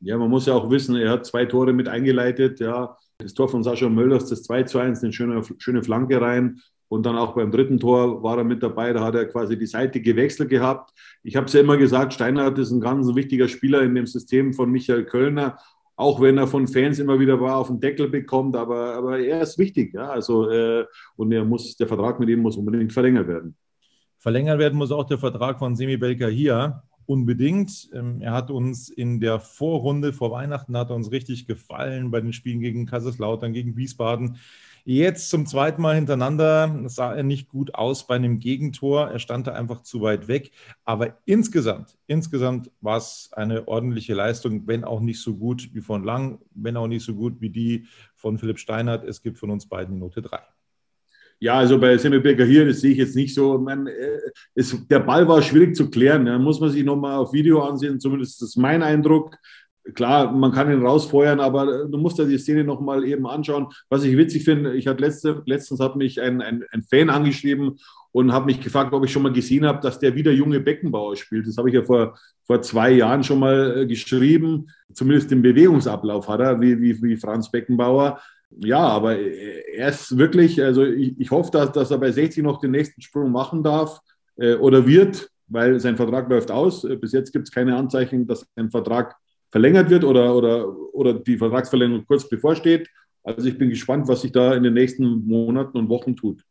Ja, 0.00 0.16
man 0.16 0.30
muss 0.30 0.46
ja 0.46 0.54
auch 0.54 0.70
wissen, 0.70 0.96
er 0.96 1.10
hat 1.10 1.26
zwei 1.26 1.44
Tore 1.44 1.72
mit 1.72 1.88
eingeleitet. 1.88 2.60
Ja, 2.60 2.96
das 3.18 3.34
Tor 3.34 3.48
von 3.48 3.64
Sascha 3.64 3.88
Möllers, 3.88 4.26
das 4.28 4.44
2 4.44 4.62
zu 4.62 4.78
1, 4.78 5.02
eine 5.02 5.12
schöne, 5.12 5.42
schöne 5.58 5.82
Flanke 5.82 6.20
rein. 6.20 6.60
Und 6.88 7.04
dann 7.04 7.16
auch 7.16 7.34
beim 7.34 7.50
dritten 7.50 7.78
Tor 7.78 8.22
war 8.22 8.38
er 8.38 8.44
mit 8.44 8.62
dabei, 8.62 8.92
da 8.92 9.04
hat 9.04 9.14
er 9.14 9.26
quasi 9.26 9.58
die 9.58 9.66
Seite 9.66 10.00
gewechselt 10.00 10.48
gehabt. 10.48 10.92
Ich 11.22 11.36
habe 11.36 11.46
es 11.46 11.52
ja 11.52 11.60
immer 11.60 11.76
gesagt, 11.76 12.14
Steinhardt 12.14 12.58
ist 12.58 12.70
ein 12.70 12.80
ganz 12.80 13.14
wichtiger 13.14 13.46
Spieler 13.46 13.82
in 13.82 13.94
dem 13.94 14.06
System 14.06 14.54
von 14.54 14.70
Michael 14.70 15.04
Kölner, 15.04 15.58
auch 15.96 16.20
wenn 16.20 16.38
er 16.38 16.46
von 16.46 16.66
Fans 16.66 16.98
immer 16.98 17.18
wieder 17.18 17.40
war, 17.40 17.56
auf 17.56 17.66
den 17.66 17.80
Deckel 17.80 18.08
bekommt, 18.08 18.56
aber, 18.56 18.94
aber 18.94 19.18
er 19.18 19.42
ist 19.42 19.58
wichtig. 19.58 19.92
Ja? 19.94 20.08
Also, 20.08 20.48
äh, 20.50 20.86
und 21.16 21.32
er 21.32 21.44
muss, 21.44 21.76
der 21.76 21.88
Vertrag 21.88 22.20
mit 22.20 22.28
ihm 22.28 22.40
muss 22.40 22.56
unbedingt 22.56 22.92
verlängert 22.92 23.28
werden. 23.28 23.56
Verlängert 24.18 24.58
werden 24.58 24.78
muss 24.78 24.92
auch 24.92 25.04
der 25.04 25.18
Vertrag 25.18 25.58
von 25.58 25.76
Semi 25.76 25.96
Belka 25.96 26.26
hier 26.26 26.82
unbedingt. 27.08 27.88
Ähm, 27.92 28.20
er 28.20 28.32
hat 28.32 28.50
uns 28.50 28.90
in 28.90 29.18
der 29.18 29.40
Vorrunde 29.40 30.12
vor 30.12 30.30
Weihnachten 30.30 30.76
hat 30.76 30.90
uns 30.90 31.10
richtig 31.10 31.46
gefallen 31.46 32.10
bei 32.10 32.20
den 32.20 32.32
Spielen 32.32 32.60
gegen 32.60 32.86
Kaiserslautern, 32.86 33.52
gegen 33.52 33.76
Wiesbaden. 33.76 34.36
Jetzt 34.90 35.28
zum 35.28 35.44
zweiten 35.44 35.82
Mal 35.82 35.96
hintereinander 35.96 36.84
sah 36.86 37.14
er 37.14 37.22
nicht 37.22 37.50
gut 37.50 37.74
aus 37.74 38.06
bei 38.06 38.14
einem 38.14 38.38
Gegentor. 38.38 39.08
Er 39.08 39.18
stand 39.18 39.46
da 39.46 39.52
einfach 39.52 39.82
zu 39.82 40.00
weit 40.00 40.28
weg. 40.28 40.50
Aber 40.86 41.18
insgesamt, 41.26 41.98
insgesamt 42.06 42.70
war 42.80 42.96
es 42.96 43.28
eine 43.32 43.68
ordentliche 43.68 44.14
Leistung, 44.14 44.66
wenn 44.66 44.84
auch 44.84 45.00
nicht 45.00 45.20
so 45.20 45.36
gut 45.36 45.68
wie 45.74 45.82
von 45.82 46.04
Lang, 46.04 46.38
wenn 46.54 46.78
auch 46.78 46.86
nicht 46.86 47.04
so 47.04 47.14
gut 47.14 47.38
wie 47.42 47.50
die 47.50 47.86
von 48.14 48.38
Philipp 48.38 48.58
Steinert. 48.58 49.04
Es 49.04 49.20
gibt 49.20 49.36
von 49.38 49.50
uns 49.50 49.68
beiden 49.68 49.96
die 49.96 50.00
Note 50.00 50.22
3. 50.22 50.38
Ja, 51.38 51.58
also 51.58 51.78
bei 51.78 51.98
Semmelberger 51.98 52.46
hier, 52.46 52.64
das 52.64 52.80
sehe 52.80 52.92
ich 52.92 52.98
jetzt 52.98 53.14
nicht 53.14 53.34
so. 53.34 53.58
Man, 53.58 53.90
es, 54.54 54.74
der 54.88 55.00
Ball 55.00 55.28
war 55.28 55.42
schwierig 55.42 55.76
zu 55.76 55.90
klären. 55.90 56.24
Da 56.24 56.38
muss 56.38 56.60
man 56.60 56.70
sich 56.70 56.82
nochmal 56.82 57.18
auf 57.18 57.34
Video 57.34 57.60
ansehen, 57.60 58.00
zumindest 58.00 58.36
ist 58.36 58.42
das 58.42 58.56
mein 58.56 58.82
Eindruck 58.82 59.36
klar, 59.94 60.32
man 60.32 60.52
kann 60.52 60.70
ihn 60.70 60.84
rausfeuern, 60.84 61.40
aber 61.40 61.86
du 61.86 61.98
musst 61.98 62.18
dir 62.18 62.26
die 62.26 62.38
Szene 62.38 62.64
nochmal 62.64 63.04
eben 63.04 63.26
anschauen. 63.26 63.68
Was 63.88 64.04
ich 64.04 64.16
witzig 64.16 64.44
finde, 64.44 64.74
ich 64.74 64.86
hatte 64.86 65.02
letzte, 65.02 65.42
letztens 65.46 65.80
hat 65.80 65.96
mich 65.96 66.20
ein, 66.20 66.42
ein, 66.42 66.64
ein 66.70 66.82
Fan 66.82 67.10
angeschrieben 67.10 67.78
und 68.12 68.32
habe 68.32 68.46
mich 68.46 68.60
gefragt, 68.60 68.92
ob 68.92 69.04
ich 69.04 69.12
schon 69.12 69.22
mal 69.22 69.32
gesehen 69.32 69.66
habe, 69.66 69.80
dass 69.80 69.98
der 69.98 70.14
wieder 70.14 70.32
junge 70.32 70.60
Beckenbauer 70.60 71.16
spielt. 71.16 71.46
Das 71.46 71.56
habe 71.56 71.68
ich 71.68 71.74
ja 71.74 71.82
vor, 71.82 72.18
vor 72.44 72.62
zwei 72.62 72.90
Jahren 72.92 73.22
schon 73.22 73.38
mal 73.38 73.78
äh, 73.78 73.86
geschrieben. 73.86 74.68
Zumindest 74.92 75.30
den 75.30 75.42
Bewegungsablauf 75.42 76.28
hat 76.28 76.40
er, 76.40 76.60
wie, 76.60 76.80
wie, 76.80 77.00
wie 77.02 77.16
Franz 77.16 77.50
Beckenbauer. 77.50 78.20
Ja, 78.50 78.80
aber 78.80 79.18
er 79.18 79.88
ist 79.88 80.16
wirklich, 80.16 80.62
also 80.62 80.84
ich, 80.84 81.20
ich 81.20 81.30
hoffe, 81.30 81.50
dass, 81.50 81.72
dass 81.72 81.90
er 81.90 81.98
bei 81.98 82.10
60 82.10 82.42
noch 82.42 82.60
den 82.60 82.70
nächsten 82.70 83.02
Sprung 83.02 83.30
machen 83.30 83.62
darf 83.62 84.00
äh, 84.36 84.54
oder 84.54 84.86
wird, 84.86 85.30
weil 85.48 85.78
sein 85.80 85.96
Vertrag 85.96 86.30
läuft 86.30 86.50
aus. 86.50 86.84
Äh, 86.84 86.96
bis 86.96 87.12
jetzt 87.12 87.32
gibt 87.32 87.48
es 87.48 87.54
keine 87.54 87.76
Anzeichen, 87.76 88.26
dass 88.26 88.46
sein 88.56 88.70
Vertrag 88.70 89.16
verlängert 89.50 89.90
wird 89.90 90.04
oder, 90.04 90.34
oder, 90.34 90.94
oder 90.94 91.14
die 91.14 91.36
Vertragsverlängerung 91.36 92.04
kurz 92.06 92.28
bevorsteht. 92.28 92.88
Also 93.22 93.48
ich 93.48 93.58
bin 93.58 93.70
gespannt, 93.70 94.08
was 94.08 94.22
sich 94.22 94.32
da 94.32 94.54
in 94.54 94.62
den 94.62 94.74
nächsten 94.74 95.26
Monaten 95.26 95.76
und 95.78 95.88
Wochen 95.88 96.16
tut. 96.16 96.42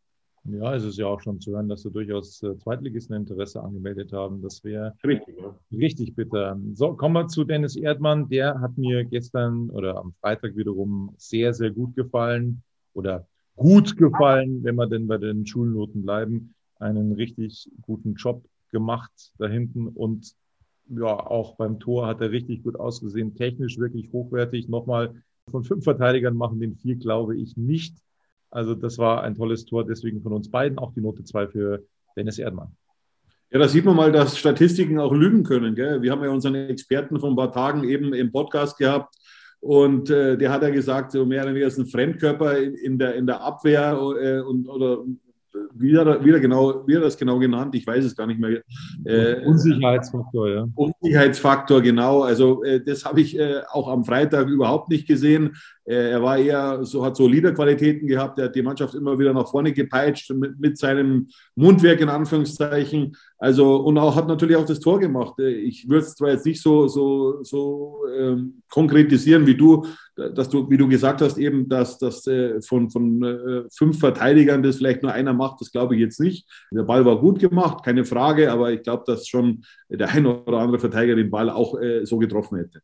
Ja, 0.50 0.76
es 0.76 0.84
ist 0.84 0.98
ja 0.98 1.08
auch 1.08 1.20
schon 1.20 1.42
zu 1.42 1.52
hören, 1.52 1.68
dass 1.68 1.84
da 1.84 1.90
durchaus 1.90 2.42
äh, 2.42 2.58
Zweitligisten 2.58 3.16
Interesse 3.18 3.62
angemeldet 3.62 4.14
haben. 4.14 4.42
Das 4.42 4.64
wäre 4.64 4.94
richtig, 5.06 5.36
richtig 5.72 6.16
bitter. 6.16 6.58
So, 6.74 6.94
kommen 6.94 7.16
wir 7.16 7.28
zu 7.28 7.44
Dennis 7.44 7.76
Erdmann. 7.76 8.30
Der 8.30 8.62
hat 8.62 8.78
mir 8.78 9.04
gestern 9.04 9.70
oder 9.72 9.98
am 9.98 10.14
Freitag 10.22 10.56
wiederum 10.56 11.14
sehr, 11.18 11.54
sehr 11.54 11.72
gut 11.72 11.96
gefallen 11.98 12.64
oder 12.94 13.28
gut 13.58 13.98
gefallen, 13.98 14.64
wenn 14.64 14.76
wir 14.76 14.88
denn 14.88 15.08
bei 15.08 15.18
den 15.18 15.46
Schulnoten 15.46 16.04
bleiben. 16.04 16.54
Einen 16.80 17.12
richtig 17.12 17.70
guten 17.82 18.14
Job 18.14 18.46
gemacht 18.72 19.34
da 19.38 19.48
hinten 19.48 19.88
und 19.88 20.34
ja, 20.90 21.06
auch 21.06 21.56
beim 21.56 21.80
Tor 21.80 22.08
hat 22.08 22.22
er 22.22 22.32
richtig 22.32 22.64
gut 22.64 22.80
ausgesehen. 22.80 23.36
Technisch 23.36 23.78
wirklich 23.78 24.12
hochwertig. 24.12 24.70
Nochmal 24.70 25.16
von 25.50 25.64
fünf 25.64 25.84
Verteidigern 25.84 26.36
machen 26.36 26.60
den 26.60 26.76
vier, 26.76 26.96
glaube 26.96 27.38
ich, 27.38 27.58
nicht. 27.58 27.98
Also 28.50 28.76
das 28.76 28.98
war 28.98 29.24
ein 29.24 29.36
tolles 29.36 29.66
Tor, 29.66 29.86
deswegen 29.86 30.22
von 30.22 30.34
uns 30.34 30.50
beiden 30.50 30.78
auch 30.78 30.94
die 30.94 31.02
Note 31.02 31.24
2 31.24 31.48
für 31.48 31.84
Dennis 32.16 32.40
Erdmann. 32.40 32.76
Ja, 33.52 33.60
da 33.60 33.68
sieht 33.68 33.86
man 33.86 33.96
mal, 33.96 34.12
dass 34.12 34.38
Statistiken 34.38 35.00
auch 35.00 35.14
lügen 35.14 35.44
können. 35.44 35.76
Gell? 35.76 36.02
Wir 36.02 36.12
haben 36.12 36.24
ja 36.24 36.30
unseren 36.30 36.56
Experten 36.56 37.20
von 37.20 37.32
ein 37.32 37.36
paar 37.36 37.52
Tagen 37.52 37.84
eben 37.84 38.14
im 38.14 38.32
Podcast 38.32 38.78
gehabt 38.78 39.16
und 39.60 40.10
äh, 40.10 40.38
der 40.38 40.52
hat 40.52 40.64
ja 40.64 40.70
gesagt, 40.70 41.12
so 41.12 41.26
mehr 41.26 41.44
oder 41.44 41.52
weniger 41.52 41.68
ist 41.68 41.78
ein 41.78 41.88
Fremdkörper 41.88 42.58
in 42.58 43.00
der, 43.00 43.16
in 43.16 43.26
der 43.26 43.42
Abwehr 43.42 43.98
äh, 44.22 44.40
und, 44.42 44.68
oder 44.68 45.04
wie 45.80 45.98
hat, 45.98 46.08
er, 46.08 46.24
wie, 46.24 46.32
er 46.32 46.40
genau, 46.40 46.88
wie 46.88 46.96
er 46.96 47.02
das 47.02 47.18
genau 47.18 47.40
genannt? 47.40 47.76
Ich 47.76 47.86
weiß 47.86 48.06
es 48.06 48.16
gar 48.16 48.28
nicht 48.28 48.40
mehr. 48.40 48.62
Äh, 49.06 49.46
Unsicherheitsfaktor, 49.46 50.50
ja. 50.50 50.68
Unsicherheitsfaktor, 50.76 51.82
genau. 51.82 52.22
Also 52.22 52.64
äh, 52.64 52.84
das 52.84 53.06
habe 53.06 53.22
ich 53.22 53.38
äh, 53.38 53.62
auch 53.72 53.88
am 53.88 54.06
Freitag 54.06 54.48
überhaupt 54.48 54.90
nicht 54.90 55.08
gesehen. 55.08 55.56
Äh, 55.88 56.12
er 56.12 56.22
war 56.22 56.38
eher 56.38 56.84
so, 56.84 57.06
hat 57.06 57.16
so 57.16 57.28
Leaderqualitäten 57.28 58.08
gehabt. 58.08 58.38
Er 58.40 58.46
hat 58.46 58.56
die 58.56 58.62
Mannschaft 58.62 58.94
immer 58.94 59.18
wieder 59.18 59.34
nach 59.34 59.50
vorne 59.50 59.72
gepeitscht 59.72 60.32
mit, 60.32 60.60
mit 60.60 60.78
seinem 60.78 61.30
Mundwerk 61.56 62.02
in 62.02 62.10
Anführungszeichen. 62.10 63.16
Also 63.38 63.78
und 63.78 63.98
auch 63.98 64.16
hat 64.16 64.28
natürlich 64.28 64.58
auch 64.58 64.66
das 64.66 64.82
Tor 64.82 65.00
gemacht. 65.00 65.40
Äh, 65.40 65.50
ich 65.50 65.88
würde 65.88 66.06
es 66.06 66.16
zwar 66.16 66.32
jetzt 66.32 66.46
nicht 66.46 66.62
so 66.62 66.88
so 66.88 67.42
so 67.44 68.00
ähm, 68.14 68.62
konkretisieren 68.70 69.48
wie 69.48 69.56
du, 69.56 69.86
dass 70.16 70.50
du 70.50 70.70
wie 70.70 70.78
du 70.78 70.90
gesagt 70.90 71.22
hast 71.22 71.38
eben, 71.38 71.70
dass 71.70 71.98
das 71.98 72.28
äh, 72.28 72.62
von 72.62 72.90
von 72.90 73.68
fünf 73.72 74.00
Verteidigern 74.00 74.64
das 74.64 74.78
vielleicht 74.78 75.04
nur 75.04 75.14
einer 75.14 75.34
macht. 75.34 75.62
Das 75.68 75.72
glaube 75.74 75.96
ich 75.96 76.02
jetzt 76.02 76.20
nicht. 76.20 76.48
Der 76.72 76.84
Ball 76.84 77.06
war 77.06 77.20
gut 77.20 77.40
gemacht, 77.40 77.84
keine 77.84 78.06
Frage. 78.06 78.52
Aber 78.52 78.72
ich 78.72 78.84
glaube, 78.84 79.04
dass 79.06 79.28
schon 79.28 79.64
der 79.90 80.10
ein 80.10 80.26
oder 80.26 80.60
andere 80.60 80.80
Verteidiger 80.80 81.16
den 81.16 81.30
Ball 81.30 81.50
auch 81.50 81.80
äh, 81.80 82.06
so 82.06 82.18
getroffen 82.18 82.58
hätte. 82.58 82.82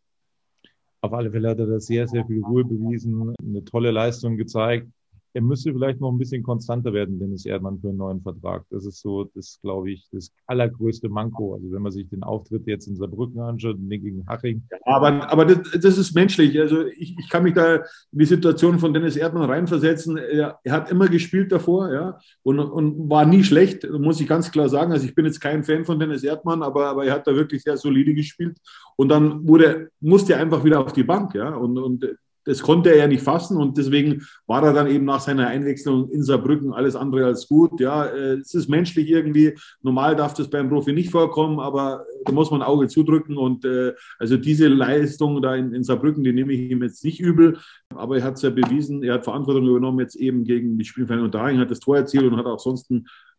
Auf 1.02 1.14
alle 1.14 1.32
Fälle 1.32 1.50
hat 1.50 1.60
er 1.60 1.68
da 1.68 1.80
sehr, 1.80 2.08
sehr 2.08 2.26
viel 2.26 2.42
Ruhe 2.44 2.64
bewiesen, 2.64 3.34
eine 3.42 3.64
tolle 3.66 3.92
Leistung 3.92 4.38
gezeigt 4.38 4.88
er 5.34 5.42
müsste 5.42 5.74
vielleicht 5.74 6.00
noch 6.00 6.12
ein 6.12 6.18
bisschen 6.18 6.44
konstanter 6.44 6.94
werden, 6.94 7.20
Dennis 7.20 7.46
Erdmann, 7.46 7.80
für 7.80 7.90
einen 7.90 7.98
neuen 7.98 8.22
Vertrag. 8.22 8.66
Das 8.70 8.86
ist 8.86 9.02
so, 9.02 9.24
das 9.36 9.60
glaube 9.62 9.92
ich, 9.92 10.08
das 10.12 10.32
allergrößte 10.46 11.10
Manko. 11.10 11.56
Also 11.56 11.72
wenn 11.72 11.82
man 11.82 11.92
sich 11.92 12.08
den 12.08 12.24
Auftritt 12.24 12.68
jetzt 12.68 12.88
in 12.88 12.96
Saarbrücken 12.96 13.42
anschaut, 13.42 13.78
den 13.78 13.90
gegen 13.90 14.28
Haching. 14.28 14.64
Aber 14.86 15.32
aber 15.32 15.46
das, 15.46 15.82
das, 15.82 15.98
ist 15.98 16.14
menschlich. 16.14 16.60
Also 16.60 16.86
ich, 16.86 17.18
ich 17.18 17.30
kann 17.30 17.44
mich 17.44 17.54
da 17.54 17.78
in 17.78 17.84
die 18.12 18.26
Situation 18.26 18.78
von 18.78 18.94
Dennis 18.94 19.16
Erdmann 19.16 19.50
reinversetzen. 19.50 20.18
Er, 20.18 20.60
er 20.64 20.72
hat 20.72 20.92
immer 20.92 21.08
gespielt 21.08 21.52
davor, 21.52 21.92
ja, 21.92 22.20
und, 22.44 22.60
und 22.60 23.10
war 23.10 23.26
nie 23.26 23.44
schlecht, 23.44 23.90
muss 23.90 24.22
ich 24.22 24.28
ganz 24.28 24.52
klar 24.52 24.70
sagen. 24.70 24.92
Also 24.92 25.06
ich 25.06 25.16
bin 25.16 25.26
jetzt 25.26 25.40
kein 25.40 25.64
Fan 25.64 25.86
von 25.86 26.00
Dennis 26.00 26.24
Erdmann, 26.24 26.62
aber, 26.62 26.88
aber 26.88 27.06
er 27.06 27.14
hat 27.14 27.26
da 27.26 27.36
wirklich 27.36 27.64
sehr 27.64 27.78
solide 27.78 28.14
gespielt. 28.14 28.58
Und 28.96 29.10
dann 29.10 29.48
wurde, 29.48 29.90
musste 30.00 30.34
er 30.34 30.40
einfach 30.40 30.64
wieder 30.64 30.80
auf 30.80 30.94
die 30.94 31.04
Bank, 31.04 31.34
ja. 31.34 31.56
Und, 31.56 31.78
und 31.80 32.06
das 32.46 32.62
konnte 32.62 32.90
er 32.90 32.98
ja 32.98 33.08
nicht 33.08 33.24
fassen 33.24 33.58
und 33.58 33.78
deswegen 33.78 34.26
war 34.48 34.64
er 34.64 34.74
dann 34.74 34.88
eben 34.88 35.06
nach 35.06 35.22
seiner 35.22 35.48
Einwechslung 35.48 36.10
in 36.10 36.24
Saarbrücken 36.24 36.74
alles 36.74 36.96
andere 36.96 37.26
als 37.26 37.48
gut. 37.48 37.80
Ja, 37.80 38.06
äh, 38.06 38.34
es 38.34 38.54
ist 38.54 38.70
menschlich 38.70 39.10
irgendwie. 39.10 39.56
Normal 39.82 40.16
darf 40.16 40.34
das 40.34 40.50
beim 40.50 40.70
Profi 40.70 40.94
nicht 40.94 41.10
vorkommen, 41.10 41.60
aber 41.60 42.06
da 42.26 42.32
muss 42.32 42.52
man 42.52 42.62
Auge 42.62 42.88
zudrücken 42.88 43.38
und 43.38 43.66
äh, 43.66 43.94
also 44.20 44.38
diese 44.38 44.68
Leistung 44.68 45.42
da 45.42 45.56
in, 45.56 45.74
in 45.74 45.84
Saarbrücken, 45.84 46.24
die 46.24 46.34
nehme 46.34 46.54
ich 46.54 46.72
ihm 46.72 46.84
jetzt 46.84 47.04
nicht 47.04 47.20
übel, 47.20 47.58
aber 47.96 48.18
er 48.18 48.24
hat 48.24 48.36
es 48.36 48.42
ja 48.42 48.50
bewiesen, 48.50 49.04
er 49.04 49.16
hat 49.16 49.24
Verantwortung 49.24 49.68
übernommen 49.68 50.00
jetzt 50.00 50.16
eben 50.16 50.44
gegen 50.44 50.78
die 50.78 50.86
Spielvereine 50.86 51.24
Unterhaching, 51.24 51.60
hat 51.60 51.72
das 51.72 51.80
Tor 51.80 51.98
erzielt 51.98 52.26
und 52.26 52.38
hat 52.38 52.46
auch 52.46 52.60
sonst 52.60 52.92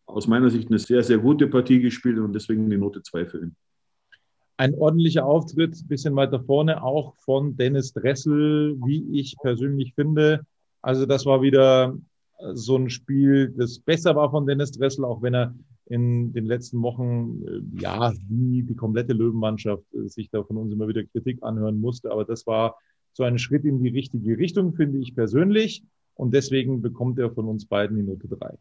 aus 0.06 0.26
meiner 0.26 0.50
Sicht 0.50 0.68
eine 0.68 0.78
sehr, 0.78 1.02
sehr 1.02 1.18
gute 1.18 1.46
Partie 1.46 1.80
gespielt 1.80 2.18
und 2.18 2.32
deswegen 2.32 2.68
die 2.68 2.76
Note 2.76 3.02
2 3.02 3.26
für 3.26 3.38
ihn 3.38 3.56
ein 4.56 4.74
ordentlicher 4.74 5.26
Auftritt, 5.26 5.88
bisschen 5.88 6.14
weiter 6.16 6.40
vorne, 6.40 6.82
auch 6.82 7.14
von 7.16 7.56
Dennis 7.56 7.92
Dressel, 7.92 8.76
wie 8.84 9.18
ich 9.18 9.36
persönlich 9.42 9.94
finde. 9.94 10.46
Also 10.80 11.06
das 11.06 11.26
war 11.26 11.42
wieder 11.42 11.96
so 12.52 12.76
ein 12.76 12.90
Spiel, 12.90 13.54
das 13.56 13.78
besser 13.78 14.14
war 14.16 14.30
von 14.30 14.46
Dennis 14.46 14.72
Dressel, 14.72 15.04
auch 15.04 15.22
wenn 15.22 15.34
er 15.34 15.54
in 15.86 16.32
den 16.32 16.46
letzten 16.46 16.80
Wochen, 16.82 17.42
äh, 17.46 17.80
ja, 17.80 18.12
wie 18.28 18.62
die 18.62 18.74
komplette 18.74 19.12
Löwenmannschaft 19.12 19.84
äh, 19.94 20.08
sich 20.08 20.30
da 20.30 20.42
von 20.42 20.56
uns 20.56 20.72
immer 20.72 20.88
wieder 20.88 21.04
Kritik 21.04 21.42
anhören 21.42 21.80
musste. 21.80 22.10
Aber 22.10 22.24
das 22.24 22.46
war 22.46 22.76
so 23.12 23.22
ein 23.22 23.38
Schritt 23.38 23.64
in 23.64 23.82
die 23.82 23.90
richtige 23.90 24.38
Richtung, 24.38 24.74
finde 24.74 24.98
ich 24.98 25.14
persönlich. 25.14 25.84
Und 26.14 26.32
deswegen 26.32 26.80
bekommt 26.80 27.18
er 27.18 27.30
von 27.30 27.46
uns 27.46 27.66
beiden 27.66 27.96
die 27.96 28.02
Note 28.02 28.28
drei. 28.28 28.56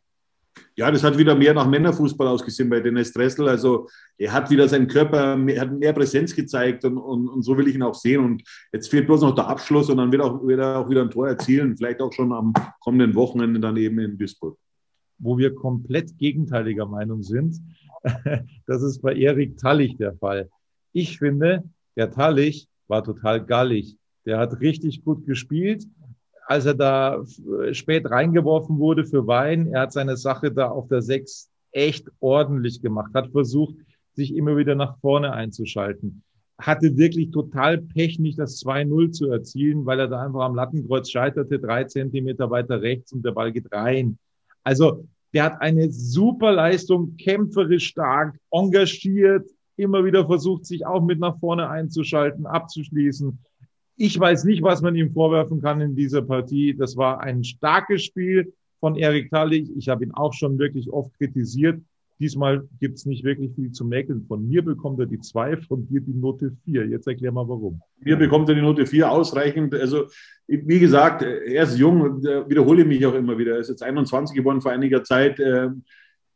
Ja, 0.75 0.89
das 0.89 1.03
hat 1.03 1.17
wieder 1.17 1.36
mehr 1.36 1.53
nach 1.53 1.67
Männerfußball 1.67 2.27
ausgesehen 2.27 2.69
bei 2.69 2.79
Dennis 2.79 3.13
Dressel. 3.13 3.48
Also 3.48 3.88
er 4.17 4.33
hat 4.33 4.50
wieder 4.50 4.67
seinen 4.67 4.88
Körper, 4.88 5.38
er 5.48 5.62
hat 5.62 5.72
mehr 5.72 5.93
Präsenz 5.93 6.36
gezeigt 6.36 6.83
und, 6.86 6.98
und, 6.98 7.27
und, 7.27 7.43
so 7.43 7.57
will 7.57 7.67
ich 7.67 7.75
ihn 7.75 7.83
auch 7.83 7.93
sehen. 7.93 8.24
Und 8.24 8.43
jetzt 8.72 8.89
fehlt 8.89 9.05
bloß 9.05 9.22
noch 9.22 9.36
der 9.36 9.48
Abschluss 9.48 9.89
und 9.89 9.98
dann 9.98 10.12
wird, 10.12 10.22
auch, 10.22 10.45
wird 10.45 10.60
er 10.60 10.79
auch 10.79 10.89
wieder 10.89 11.01
ein 11.01 11.12
Tor 11.12 11.27
erzielen, 11.27 11.77
vielleicht 11.77 12.01
auch 12.01 12.12
schon 12.12 12.31
am 12.33 12.53
kommenden 12.79 13.13
Wochenende 13.15 13.60
dann 13.60 13.77
eben 13.77 14.00
in 14.00 14.17
Duisburg. 14.17 14.57
Wo 15.19 15.38
wir 15.38 15.53
komplett 15.53 16.17
gegenteiliger 16.17 16.88
Meinung 16.88 17.22
sind, 17.22 17.60
das 18.65 18.81
ist 18.81 19.01
bei 19.01 19.15
Erik 19.15 19.57
Tallich 19.57 19.98
der 19.98 20.15
Fall. 20.15 20.50
Ich 20.91 21.19
finde, 21.19 21.63
der 21.95 22.12
Tallich 22.12 22.67
war 22.88 23.03
total 23.03 23.45
gallig. 23.45 23.95
Der 24.25 24.39
hat 24.39 24.60
richtig 24.60 25.03
gut 25.03 25.25
gespielt 25.25 25.86
als 26.46 26.66
er 26.66 26.74
da 26.74 27.24
spät 27.72 28.10
reingeworfen 28.10 28.80
wurde 28.80 29.06
für 29.06 29.28
Wein, 29.28 29.68
er 29.68 29.82
hat 29.82 29.94
seine 29.94 30.18
Sache 30.18 30.52
da 30.52 30.70
auf 30.70 30.88
der 30.88 31.02
Sechs 31.02 31.50
echt 31.72 32.10
ordentlich 32.20 32.82
gemacht, 32.82 33.14
hat 33.14 33.32
versucht, 33.32 33.76
sich 34.14 34.36
immer 34.36 34.58
wieder 34.58 34.76
nach 34.76 34.98
vorne 35.00 35.34
einzuschalten. 35.34 36.24
Hatte 36.60 36.98
wirklich 36.98 37.32
total 37.32 37.80
Pech, 37.80 38.20
nicht 38.20 38.38
das 38.38 38.64
2-0 38.64 39.12
zu 39.12 39.30
erzielen, 39.30 39.86
weil 39.86 40.00
er 40.00 40.08
da 40.08 40.22
einfach 40.22 40.42
am 40.42 40.56
Lattenkreuz 40.56 41.10
scheiterte, 41.10 41.60
drei 41.60 41.86
Zentimeter 41.86 42.52
weiter 42.52 42.82
rechts 42.82 43.12
und 43.12 43.26
der 43.26 43.32
Ball 43.32 43.52
geht 43.52 43.72
rein. 43.72 44.18
Also 44.64 45.08
der 45.34 45.46
hat 45.46 45.62
eine 45.62 45.92
super 45.92 46.52
Leistung, 46.52 47.18
kämpferisch 47.18 47.88
stark, 47.88 48.38
engagiert, 48.52 49.50
immer 49.76 50.06
wieder 50.06 50.28
versucht, 50.28 50.66
sich 50.66 50.86
auch 50.86 51.04
mit 51.04 51.20
nach 51.20 51.40
vorne 51.40 51.68
einzuschalten, 51.70 52.46
abzuschließen. 52.46 53.40
Ich 53.96 54.20
weiß 54.20 54.46
nicht, 54.46 54.64
was 54.64 54.82
man 54.82 54.96
ihm 54.96 55.12
vorwerfen 55.12 55.62
kann 55.62 55.82
in 55.82 55.96
dieser 55.96 56.22
Partie. 56.22 56.76
Das 56.76 56.98
war 56.98 57.22
ein 57.22 57.44
starkes 57.44 58.04
Spiel 58.04 58.54
von 58.80 58.96
Erik 58.96 59.30
Tallich. 59.30 59.70
Ich 59.78 59.90
habe 59.90 60.04
ihn 60.04 60.12
auch 60.14 60.34
schon 60.34 60.58
wirklich 60.58 60.92
oft 60.92 61.14
kritisiert. 61.18 61.80
Diesmal 62.20 62.68
gibt 62.80 62.98
es 62.98 63.06
nicht 63.06 63.24
wirklich 63.24 63.54
viel 63.54 63.72
zu 63.72 63.86
mäkeln. 63.86 64.26
Von 64.28 64.48
mir 64.48 64.64
bekommt 64.64 65.00
er 65.00 65.06
die 65.06 65.20
zwei, 65.20 65.58
von 65.58 65.88
dir 65.88 66.02
die 66.02 66.14
Note 66.14 66.56
vier. 66.64 66.88
Jetzt 66.88 67.08
erklär 67.08 67.32
mal 67.32 67.48
warum. 67.48 67.82
Mir 68.00 68.16
bekommt 68.16 68.50
er 68.50 68.56
die 68.56 68.62
Note 68.62 68.86
vier 68.86 69.12
ausreichend. 69.12 69.74
Also, 69.74 70.06
wie 70.48 70.80
gesagt, 70.80 71.22
er 71.22 71.64
ist 71.64 71.78
jung, 71.78 72.24
wiederhole 72.24 72.86
mich 72.86 73.06
auch 73.06 73.16
immer 73.16 73.38
wieder. 73.38 73.54
Er 73.54 73.60
ist 73.60 73.70
jetzt 73.70 73.84
21 73.84 74.36
geworden 74.36 74.62
vor 74.62 74.72
einiger 74.72 75.04
Zeit. 75.04 75.40
Ähm, 75.40 75.84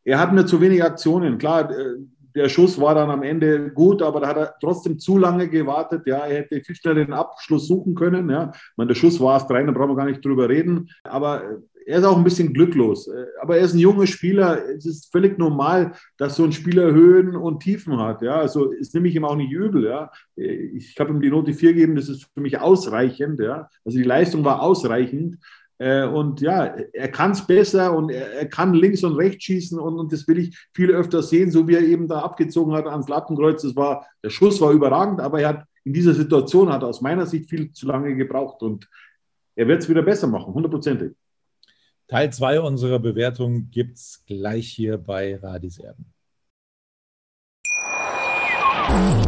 er 0.04 0.20
hat 0.20 0.34
mir 0.34 0.46
zu 0.46 0.62
wenig 0.62 0.84
Aktionen. 0.84 1.38
Klar, 1.38 1.70
äh, 1.72 1.96
der 2.38 2.50
Schuss 2.50 2.80
war 2.80 2.96
dann 2.96 3.10
am 3.10 3.24
Ende 3.24 3.72
gut, 3.72 4.02
aber 4.02 4.22
da 4.22 4.28
hat 4.28 4.38
er 4.38 4.54
trotzdem 4.62 5.00
zu 5.00 5.18
lange 5.18 5.50
gewartet. 5.50 6.04
Ja, 6.06 6.20
er 6.20 6.38
hätte 6.38 6.62
viel 6.64 6.76
schneller 6.76 7.04
den 7.06 7.14
Abschluss 7.14 7.68
suchen 7.68 7.96
können. 7.96 8.30
Ja, 8.30 8.52
ich 8.54 8.78
meine, 8.78 8.90
der 8.90 8.96
Schuss 8.96 9.20
war 9.20 9.34
erst 9.34 9.50
rein, 9.50 9.68
da 9.68 9.74
brauchen 9.74 9.90
wir 9.90 9.96
gar 9.96 10.06
nicht 10.06 10.24
drüber 10.24 10.48
reden. 10.48 10.90
Aber 11.04 11.44
er 11.86 12.00
ist 12.00 12.06
auch 12.06 12.18
ein 12.18 12.24
bisschen 12.24 12.54
glücklos. 12.54 13.10
Aber 13.42 13.58
er 13.58 13.64
ist 13.64 13.74
ein 13.74 13.80
junger 13.80 14.08
Spieler. 14.08 14.60
Es 14.76 14.86
ist 14.86 15.12
völlig 15.12 15.38
normal, 15.38 15.94
dass 16.18 16.36
so 16.36 16.44
ein 16.44 16.52
Spieler 16.52 16.92
Höhen 16.92 17.36
und 17.36 17.62
Tiefen 17.62 17.98
hat. 17.98 18.22
Ja, 18.22 18.40
also 18.40 18.72
ist 18.72 18.94
nämlich 18.94 19.16
ihm 19.16 19.26
auch 19.26 19.38
nicht 19.38 19.52
übel. 19.52 19.86
Ja, 19.86 20.12
ich 20.36 20.96
habe 21.00 21.12
ihm 21.12 21.22
die 21.22 21.30
Note 21.30 21.54
4 21.54 21.74
gegeben. 21.74 21.96
Das 21.96 22.10
ist 22.10 22.28
für 22.34 22.42
mich 22.42 22.60
ausreichend. 22.60 23.40
Ja, 23.40 23.70
also 23.86 23.98
die 23.98 24.04
Leistung 24.04 24.44
war 24.44 24.62
ausreichend. 24.62 25.38
Äh, 25.80 26.06
und 26.06 26.42
ja, 26.42 26.66
er 26.66 27.12
kann 27.12 27.32
es 27.32 27.46
besser 27.46 27.96
und 27.96 28.10
er, 28.10 28.34
er, 28.34 28.48
kann 28.48 28.74
links 28.74 29.04
und 29.04 29.16
rechts 29.16 29.44
schießen 29.44 29.78
und, 29.80 30.00
und, 30.00 30.12
das 30.12 30.28
will 30.28 30.40
ich 30.40 30.58
viel 30.74 30.92
öfter 30.92 31.22
sehen, 31.22 31.52
so 31.52 31.68
wie 31.68 31.76
er 31.76 31.82
eben 31.82 32.08
da 32.08 32.22
abgezogen 32.22 32.74
hat 32.74 32.88
ans 32.88 33.08
Lattenkreuz. 33.08 33.62
Das 33.62 33.76
war, 33.76 34.08
der 34.24 34.30
Schuss 34.30 34.60
war 34.60 34.72
überragend, 34.72 35.22
aber 35.22 35.42
er 35.42 35.50
hat 35.50 35.66
in 35.84 35.94
dieser 35.94 36.14
Situation 36.14 36.72
hat 36.72 36.84
aus 36.84 37.02
meiner 37.02 37.26
Sicht 37.26 37.50
viel 37.50 37.72
zu 37.72 37.86
lange 37.86 38.16
gebraucht 38.16 38.62
und 38.64 38.90
er 39.56 39.68
wird 39.68 39.84
es 39.84 39.90
wieder 39.90 40.02
besser 40.02 40.28
machen, 40.28 40.54
hundertprozentig. 40.54 41.14
Teil 42.08 42.32
2 42.32 42.62
unserer 42.62 43.00
Bewertung 43.00 43.70
gibt 43.70 43.98
es 43.98 44.24
gleich 44.26 44.70
hier 44.70 44.98
bei 44.98 45.36
Radis 45.38 45.80
Erben. 45.80 46.06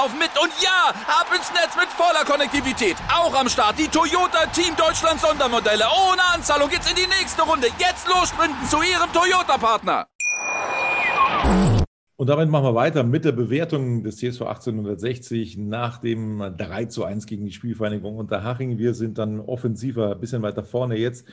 laufen 0.00 0.18
mit 0.18 0.30
und 0.42 0.52
ja, 0.62 0.94
ab 1.06 1.28
ins 1.36 1.50
Netz 1.52 1.76
mit 1.76 1.88
voller 1.88 2.24
Konnektivität. 2.24 2.96
Auch 3.12 3.34
am 3.38 3.48
Start 3.48 3.78
die 3.78 3.88
Toyota 3.88 4.46
Team 4.46 4.74
Deutschland 4.76 5.20
Sondermodelle. 5.20 5.84
Ohne 6.08 6.22
Anzahlung 6.34 6.70
geht's 6.70 6.88
in 6.90 6.96
die 6.96 7.06
nächste 7.06 7.42
Runde. 7.42 7.66
Jetzt 7.78 8.08
los 8.08 8.30
sprinten 8.30 8.64
zu 8.66 8.78
Ihrem 8.78 9.12
Toyota-Partner. 9.12 10.06
Und 12.16 12.26
damit 12.28 12.48
machen 12.48 12.64
wir 12.64 12.74
weiter 12.74 13.02
mit 13.02 13.26
der 13.26 13.32
Bewertung 13.32 14.02
des 14.02 14.16
TSV 14.16 14.42
1860 14.42 15.58
nach 15.58 15.98
dem 15.98 16.54
3 16.56 16.86
zu 16.86 17.04
1 17.04 17.26
gegen 17.26 17.44
die 17.44 17.52
Spielvereinigung 17.52 18.16
Unterhaching. 18.16 18.78
Wir 18.78 18.94
sind 18.94 19.18
dann 19.18 19.40
offensiver, 19.40 20.12
ein 20.12 20.20
bisschen 20.20 20.40
weiter 20.40 20.64
vorne 20.64 20.96
jetzt. 20.96 21.26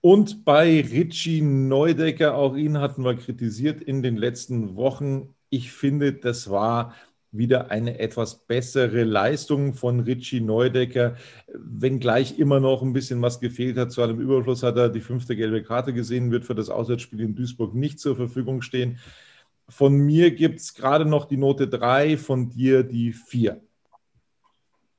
Und 0.00 0.44
bei 0.44 0.80
Richie 0.80 1.42
Neudecker, 1.42 2.34
auch 2.34 2.56
ihn 2.56 2.78
hatten 2.78 3.04
wir 3.04 3.14
kritisiert 3.14 3.80
in 3.80 4.02
den 4.02 4.16
letzten 4.16 4.74
Wochen. 4.74 5.34
Ich 5.48 5.72
finde, 5.72 6.12
das 6.12 6.48
war 6.48 6.94
wieder 7.32 7.70
eine 7.70 7.98
etwas 7.98 8.46
bessere 8.46 9.04
Leistung 9.04 9.74
von 9.74 10.00
Richie 10.00 10.40
Neudecker, 10.40 11.16
wenngleich 11.54 12.38
immer 12.38 12.58
noch 12.58 12.82
ein 12.82 12.92
bisschen 12.92 13.22
was 13.22 13.40
gefehlt 13.40 13.76
hat. 13.76 13.92
Zu 13.92 14.02
einem 14.02 14.20
Überfluss 14.20 14.62
hat 14.62 14.76
er 14.76 14.88
die 14.88 15.00
fünfte 15.00 15.36
gelbe 15.36 15.62
Karte 15.62 15.92
gesehen, 15.92 16.32
wird 16.32 16.44
für 16.44 16.54
das 16.54 16.70
Auswärtsspiel 16.70 17.20
in 17.20 17.34
Duisburg 17.34 17.74
nicht 17.74 18.00
zur 18.00 18.16
Verfügung 18.16 18.62
stehen. 18.62 18.98
Von 19.68 19.96
mir 19.96 20.32
gibt 20.32 20.58
es 20.58 20.74
gerade 20.74 21.04
noch 21.04 21.26
die 21.26 21.36
Note 21.36 21.68
3, 21.68 22.16
von 22.16 22.50
dir 22.50 22.82
die 22.82 23.12
4. 23.12 23.60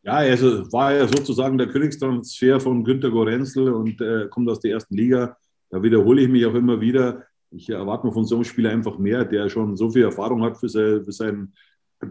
Ja, 0.03 0.13
also 0.13 0.71
war 0.71 0.93
ja 0.93 1.07
sozusagen 1.07 1.57
der 1.57 1.67
Königstransfer 1.67 2.59
von 2.59 2.83
Günter 2.83 3.11
Gorenzel 3.11 3.71
und 3.73 4.01
äh, 4.01 4.27
kommt 4.29 4.49
aus 4.49 4.61
der 4.61 4.71
ersten 4.71 4.95
Liga. 4.95 5.37
Da 5.69 5.83
wiederhole 5.83 6.21
ich 6.21 6.29
mich 6.29 6.45
auch 6.45 6.55
immer 6.55 6.79
wieder. 6.81 7.23
Ich 7.51 7.69
erwarte 7.69 8.07
mir 8.07 8.13
von 8.13 8.25
so 8.25 8.35
einem 8.35 8.45
Spieler 8.45 8.71
einfach 8.71 8.97
mehr, 8.97 9.25
der 9.25 9.49
schon 9.49 9.75
so 9.75 9.91
viel 9.91 10.03
Erfahrung 10.03 10.41
hat 10.43 10.57
für 10.57 10.69
sein, 10.69 11.03
für 11.03 11.11
sein 11.11 11.35
ein 11.35 11.53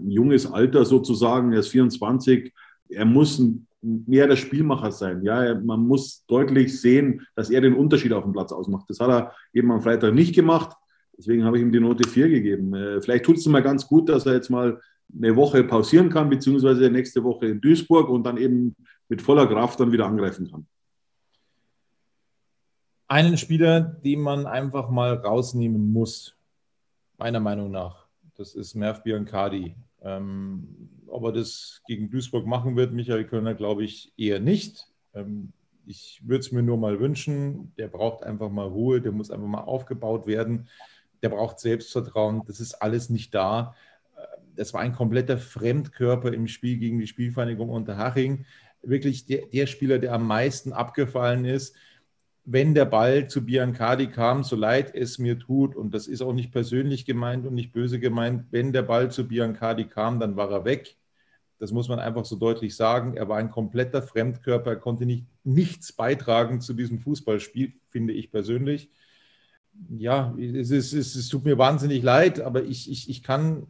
junges 0.07 0.51
Alter 0.51 0.85
sozusagen, 0.85 1.53
er 1.53 1.61
ist 1.61 1.69
24, 1.69 2.53
er 2.89 3.05
muss 3.05 3.43
mehr 3.83 4.27
der 4.27 4.37
Spielmacher 4.37 4.93
sein. 4.93 5.23
Ja, 5.23 5.55
man 5.55 5.87
muss 5.87 6.25
deutlich 6.27 6.81
sehen, 6.81 7.27
dass 7.35 7.51
er 7.51 7.61
den 7.61 7.75
Unterschied 7.75 8.13
auf 8.13 8.25
dem 8.25 8.33
Platz 8.33 8.53
ausmacht. 8.53 8.85
Das 8.89 9.01
hat 9.01 9.11
er 9.11 9.33
eben 9.53 9.71
am 9.73 9.81
Freitag 9.81 10.15
nicht 10.15 10.35
gemacht. 10.35 10.77
Deswegen 11.17 11.45
habe 11.45 11.59
ich 11.59 11.63
ihm 11.63 11.73
die 11.73 11.81
Note 11.81 12.09
4 12.09 12.29
gegeben. 12.29 12.75
Äh, 12.75 13.01
vielleicht 13.01 13.25
tut 13.25 13.37
es 13.37 13.47
ihm 13.47 13.53
mal 13.53 13.63
ganz 13.63 13.87
gut, 13.87 14.09
dass 14.09 14.27
er 14.27 14.35
jetzt 14.35 14.51
mal 14.51 14.81
eine 15.15 15.35
Woche 15.37 15.65
pausieren 15.65 16.09
kann, 16.09 16.31
beziehungsweise 16.31 16.91
nächste 16.91 17.23
Woche 17.25 17.47
in 17.47 17.61
Duisburg 17.61 18.09
und 18.09 18.25
dann 18.25 18.37
eben 18.37 18.75
mit 19.09 19.21
voller 19.21 19.47
Kraft 19.47 19.81
dann 19.81 19.93
wieder 19.93 20.07
angreifen 20.07 20.51
kann. 20.51 20.67
Einen 23.09 23.37
Spieler, 23.37 23.81
den 23.81 24.21
man 24.21 24.47
einfach 24.47 24.89
mal 24.89 25.15
rausnehmen 25.15 25.93
muss, 25.93 26.37
meiner 27.19 27.41
Meinung 27.41 27.71
nach. 27.71 28.00
Das 28.41 28.55
ist 28.55 28.75
Merv 28.75 29.03
Biancardi. 29.03 29.75
Ähm, 30.01 30.67
ob 31.09 31.25
er 31.25 31.33
das 31.33 31.83
gegen 31.87 32.09
Duisburg 32.09 32.47
machen 32.47 32.75
wird, 32.75 32.91
Michael 32.91 33.27
Kölner, 33.27 33.53
glaube 33.53 33.85
ich 33.85 34.15
eher 34.17 34.41
nicht. 34.41 34.87
Ähm, 35.13 35.53
ich 35.85 36.23
würde 36.25 36.41
es 36.41 36.51
mir 36.51 36.63
nur 36.63 36.79
mal 36.79 36.99
wünschen. 37.01 37.75
Der 37.77 37.89
braucht 37.89 38.25
einfach 38.25 38.49
mal 38.49 38.67
Ruhe, 38.67 39.03
der 39.03 39.13
muss 39.13 39.31
einfach 39.31 39.47
mal 39.47 39.61
aufgebaut 39.61 40.27
werden. 40.27 40.69
Der 41.23 41.29
braucht 41.29 41.61
Selbstvertrauen. 41.61 42.41
Das 42.47 42.61
ist 42.61 42.77
alles 42.77 43.11
nicht 43.11 43.35
da. 43.35 43.75
Das 44.57 44.73
war 44.73 44.81
ein 44.81 44.95
kompletter 44.95 45.37
Fremdkörper 45.37 46.33
im 46.33 46.49
Spiel 46.49 46.79
gegen 46.79 46.99
die 46.99 47.09
Spielvereinigung 47.09 47.69
Unterhaching. 47.69 48.47
Wirklich 48.81 49.27
der, 49.27 49.49
der 49.49 49.67
Spieler, 49.67 49.99
der 49.99 50.15
am 50.15 50.27
meisten 50.27 50.73
abgefallen 50.73 51.45
ist 51.45 51.77
wenn 52.45 52.75
der 52.75 52.87
Ball 52.87 53.29
zu 53.29 53.45
Biancardi 53.45 54.09
kam, 54.09 54.43
so 54.45 54.57
leid 54.57 54.95
es 54.95 55.19
mir 55.19 55.39
tut, 55.39 55.77
und 55.77 55.95
das 55.95 56.07
ist 56.07 56.23
auch 56.23 56.33
nicht 56.33 56.53
persönlich 56.53 57.05
gemeint 57.05 57.47
und 57.47 57.55
nicht 57.55 57.73
böse 57.73 58.01
gemeint, 58.01 58.47
wenn 58.51 58.73
der 58.73 58.83
Ball 58.83 59.11
zu 59.11 59.29
Biancardi 59.29 59.85
kam, 59.85 60.21
dann 60.21 60.37
war 60.37 60.51
er 60.51 60.65
weg. 60.65 60.97
Das 61.59 61.73
muss 61.73 61.89
man 61.89 61.99
einfach 61.99 62.25
so 62.25 62.37
deutlich 62.37 62.75
sagen. 62.75 63.15
Er 63.15 63.29
war 63.29 63.37
ein 63.37 63.51
kompletter 63.51 64.03
Fremdkörper, 64.03 64.71
er 64.71 64.77
konnte 64.77 65.05
nicht, 65.05 65.27
nichts 65.45 65.93
beitragen 65.93 66.63
zu 66.63 66.73
diesem 66.73 66.99
Fußballspiel, 66.99 67.75
finde 67.91 68.15
ich 68.15 68.31
persönlich. 68.31 68.91
Ja, 69.91 70.35
es, 70.39 70.71
ist, 70.71 70.95
es, 70.95 71.29
tut 71.29 71.45
mir 71.45 71.59
wahnsinnig 71.59 72.03
leid, 72.03 72.41
aber 72.41 72.65
ich, 72.65 72.91
ich, 72.91 73.09
ich 73.09 73.23
kann 73.23 73.67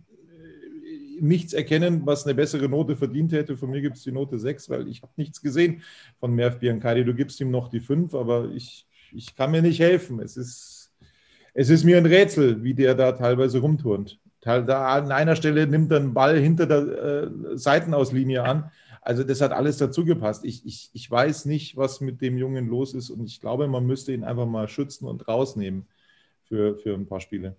nichts 1.20 1.52
erkennen, 1.52 2.02
was 2.04 2.24
eine 2.24 2.34
bessere 2.34 2.68
Note 2.68 2.96
verdient 2.96 3.32
hätte. 3.32 3.56
Von 3.56 3.70
mir 3.70 3.80
gibt 3.80 3.96
es 3.96 4.02
die 4.02 4.12
Note 4.12 4.38
6, 4.38 4.70
weil 4.70 4.88
ich 4.88 5.02
habe 5.02 5.12
nichts 5.16 5.40
gesehen 5.40 5.82
von 6.18 6.34
Merv 6.34 6.58
Biancardi. 6.58 7.04
Du 7.04 7.14
gibst 7.14 7.40
ihm 7.40 7.50
noch 7.50 7.68
die 7.68 7.80
5, 7.80 8.14
aber 8.14 8.50
ich, 8.54 8.86
ich 9.12 9.34
kann 9.36 9.50
mir 9.50 9.62
nicht 9.62 9.80
helfen. 9.80 10.20
Es 10.20 10.36
ist, 10.36 10.92
es 11.54 11.70
ist 11.70 11.84
mir 11.84 11.98
ein 11.98 12.06
Rätsel, 12.06 12.62
wie 12.62 12.74
der 12.74 12.94
da 12.94 13.12
teilweise 13.12 13.58
rumturnt. 13.58 14.18
Da 14.40 14.94
an 14.94 15.12
einer 15.12 15.36
Stelle 15.36 15.66
nimmt 15.66 15.92
er 15.92 15.98
einen 15.98 16.14
Ball 16.14 16.38
hinter 16.38 16.66
der 16.66 16.78
äh, 16.78 17.56
Seitenauslinie 17.56 18.42
an. 18.42 18.70
Also 19.02 19.24
das 19.24 19.40
hat 19.40 19.52
alles 19.52 19.78
dazu 19.78 20.04
gepasst. 20.04 20.44
Ich, 20.44 20.64
ich, 20.66 20.90
ich 20.92 21.10
weiß 21.10 21.44
nicht, 21.46 21.76
was 21.76 22.00
mit 22.00 22.20
dem 22.20 22.38
Jungen 22.38 22.68
los 22.68 22.94
ist 22.94 23.10
und 23.10 23.26
ich 23.26 23.40
glaube, 23.40 23.68
man 23.68 23.86
müsste 23.86 24.12
ihn 24.12 24.24
einfach 24.24 24.46
mal 24.46 24.68
schützen 24.68 25.06
und 25.06 25.26
rausnehmen 25.28 25.86
für, 26.44 26.76
für 26.76 26.94
ein 26.94 27.06
paar 27.06 27.20
Spiele. 27.20 27.56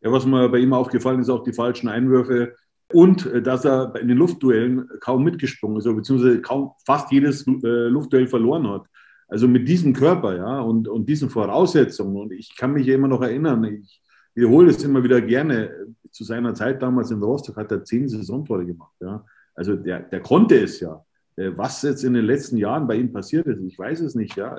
Ja, 0.00 0.12
was 0.12 0.26
mir 0.26 0.48
bei 0.48 0.58
ihm 0.58 0.72
aufgefallen 0.72 1.20
ist, 1.20 1.30
auch 1.30 1.42
die 1.42 1.52
falschen 1.52 1.88
Einwürfe 1.88 2.54
und 2.92 3.26
äh, 3.26 3.42
dass 3.42 3.64
er 3.64 3.94
in 3.96 4.08
den 4.08 4.18
Luftduellen 4.18 4.88
kaum 5.00 5.24
mitgesprungen 5.24 5.78
ist, 5.78 5.84
beziehungsweise 5.84 6.40
kaum 6.40 6.72
fast 6.84 7.10
jedes 7.10 7.46
äh, 7.46 7.88
Luftduell 7.88 8.26
verloren 8.26 8.68
hat. 8.68 8.86
Also 9.28 9.48
mit 9.48 9.66
diesem 9.66 9.92
Körper, 9.92 10.36
ja, 10.36 10.60
und, 10.60 10.86
und 10.86 11.08
diesen 11.08 11.30
Voraussetzungen. 11.30 12.16
Und 12.16 12.32
ich 12.32 12.56
kann 12.56 12.72
mich 12.72 12.86
ja 12.86 12.94
immer 12.94 13.08
noch 13.08 13.22
erinnern, 13.22 13.64
ich 13.64 14.00
wiederhole 14.34 14.70
es 14.70 14.84
immer 14.84 15.02
wieder 15.02 15.20
gerne, 15.20 15.70
zu 16.12 16.22
seiner 16.22 16.54
Zeit 16.54 16.80
damals 16.80 17.10
in 17.10 17.22
Rostock 17.22 17.56
hat 17.56 17.72
er 17.72 17.84
zehn 17.84 18.08
Saisontore 18.08 18.64
gemacht, 18.64 18.94
ja. 19.00 19.24
Also 19.54 19.74
der, 19.74 20.00
der 20.00 20.20
konnte 20.20 20.60
es 20.60 20.80
ja. 20.80 21.04
Äh, 21.36 21.52
was 21.56 21.82
jetzt 21.82 22.04
in 22.04 22.14
den 22.14 22.24
letzten 22.24 22.56
Jahren 22.56 22.86
bei 22.86 22.96
ihm 22.96 23.12
passiert 23.12 23.46
ist, 23.46 23.60
ich 23.60 23.78
weiß 23.78 24.00
es 24.00 24.14
nicht, 24.14 24.36
ja 24.36 24.56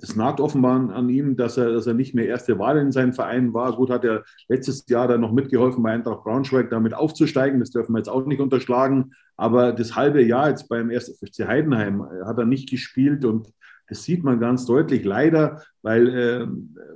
das 0.00 0.16
nagt 0.16 0.40
offenbar 0.40 0.90
an 0.90 1.08
ihm, 1.08 1.36
dass 1.36 1.56
er, 1.56 1.72
dass 1.72 1.86
er 1.86 1.94
nicht 1.94 2.14
mehr 2.14 2.26
erste 2.26 2.58
Wahl 2.58 2.78
in 2.78 2.92
seinem 2.92 3.12
Verein 3.12 3.54
war. 3.54 3.74
Gut, 3.76 3.90
hat 3.90 4.04
er 4.04 4.24
letztes 4.48 4.84
Jahr 4.88 5.08
dann 5.08 5.20
noch 5.20 5.32
mitgeholfen, 5.32 5.82
bei 5.82 5.92
Eintracht 5.92 6.24
Braunschweig 6.24 6.70
damit 6.70 6.94
aufzusteigen. 6.94 7.60
Das 7.60 7.70
dürfen 7.70 7.92
wir 7.92 7.98
jetzt 7.98 8.08
auch 8.08 8.24
nicht 8.26 8.40
unterschlagen. 8.40 9.12
Aber 9.36 9.72
das 9.72 9.94
halbe 9.94 10.22
Jahr 10.22 10.50
jetzt 10.50 10.68
beim 10.68 10.90
1. 10.90 11.18
FC 11.20 11.46
Heidenheim 11.46 12.04
hat 12.24 12.38
er 12.38 12.46
nicht 12.46 12.70
gespielt 12.70 13.24
und 13.24 13.52
das 13.88 14.02
sieht 14.02 14.22
man 14.22 14.38
ganz 14.38 14.66
deutlich, 14.66 15.04
leider, 15.04 15.62
weil 15.82 16.08
äh, 16.08 16.46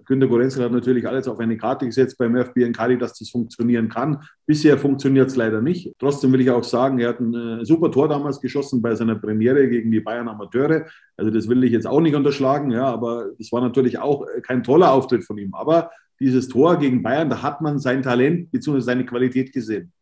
Günter 0.04 0.26
Gorenzel 0.26 0.64
hat 0.64 0.72
natürlich 0.72 1.08
alles 1.08 1.26
auf 1.26 1.38
eine 1.38 1.56
Karte 1.56 1.86
gesetzt 1.86 2.18
beim 2.18 2.36
FB 2.36 2.58
in 2.58 2.72
Kali, 2.72 2.98
dass 2.98 3.18
das 3.18 3.30
funktionieren 3.30 3.88
kann. 3.88 4.22
Bisher 4.46 4.76
funktioniert 4.76 5.28
es 5.28 5.36
leider 5.36 5.62
nicht. 5.62 5.94
Trotzdem 5.98 6.32
will 6.32 6.42
ich 6.42 6.50
auch 6.50 6.64
sagen, 6.64 6.98
er 6.98 7.10
hat 7.10 7.20
ein 7.20 7.34
äh, 7.34 7.64
super 7.64 7.90
Tor 7.90 8.08
damals 8.08 8.40
geschossen 8.40 8.82
bei 8.82 8.94
seiner 8.94 9.14
Premiere 9.14 9.68
gegen 9.68 9.90
die 9.90 10.00
Bayern 10.00 10.28
Amateure. 10.28 10.86
Also 11.16 11.30
das 11.30 11.48
will 11.48 11.64
ich 11.64 11.72
jetzt 11.72 11.86
auch 11.86 12.00
nicht 12.00 12.14
unterschlagen, 12.14 12.70
ja, 12.70 12.84
aber 12.84 13.30
das 13.38 13.50
war 13.52 13.62
natürlich 13.62 13.98
auch 13.98 14.26
kein 14.42 14.62
toller 14.62 14.92
Auftritt 14.92 15.24
von 15.24 15.38
ihm. 15.38 15.54
Aber 15.54 15.90
dieses 16.20 16.48
Tor 16.48 16.76
gegen 16.78 17.02
Bayern, 17.02 17.30
da 17.30 17.42
hat 17.42 17.62
man 17.62 17.78
sein 17.78 18.02
Talent 18.02 18.50
bzw. 18.50 18.80
seine 18.80 19.06
Qualität 19.06 19.52
gesehen. 19.52 19.92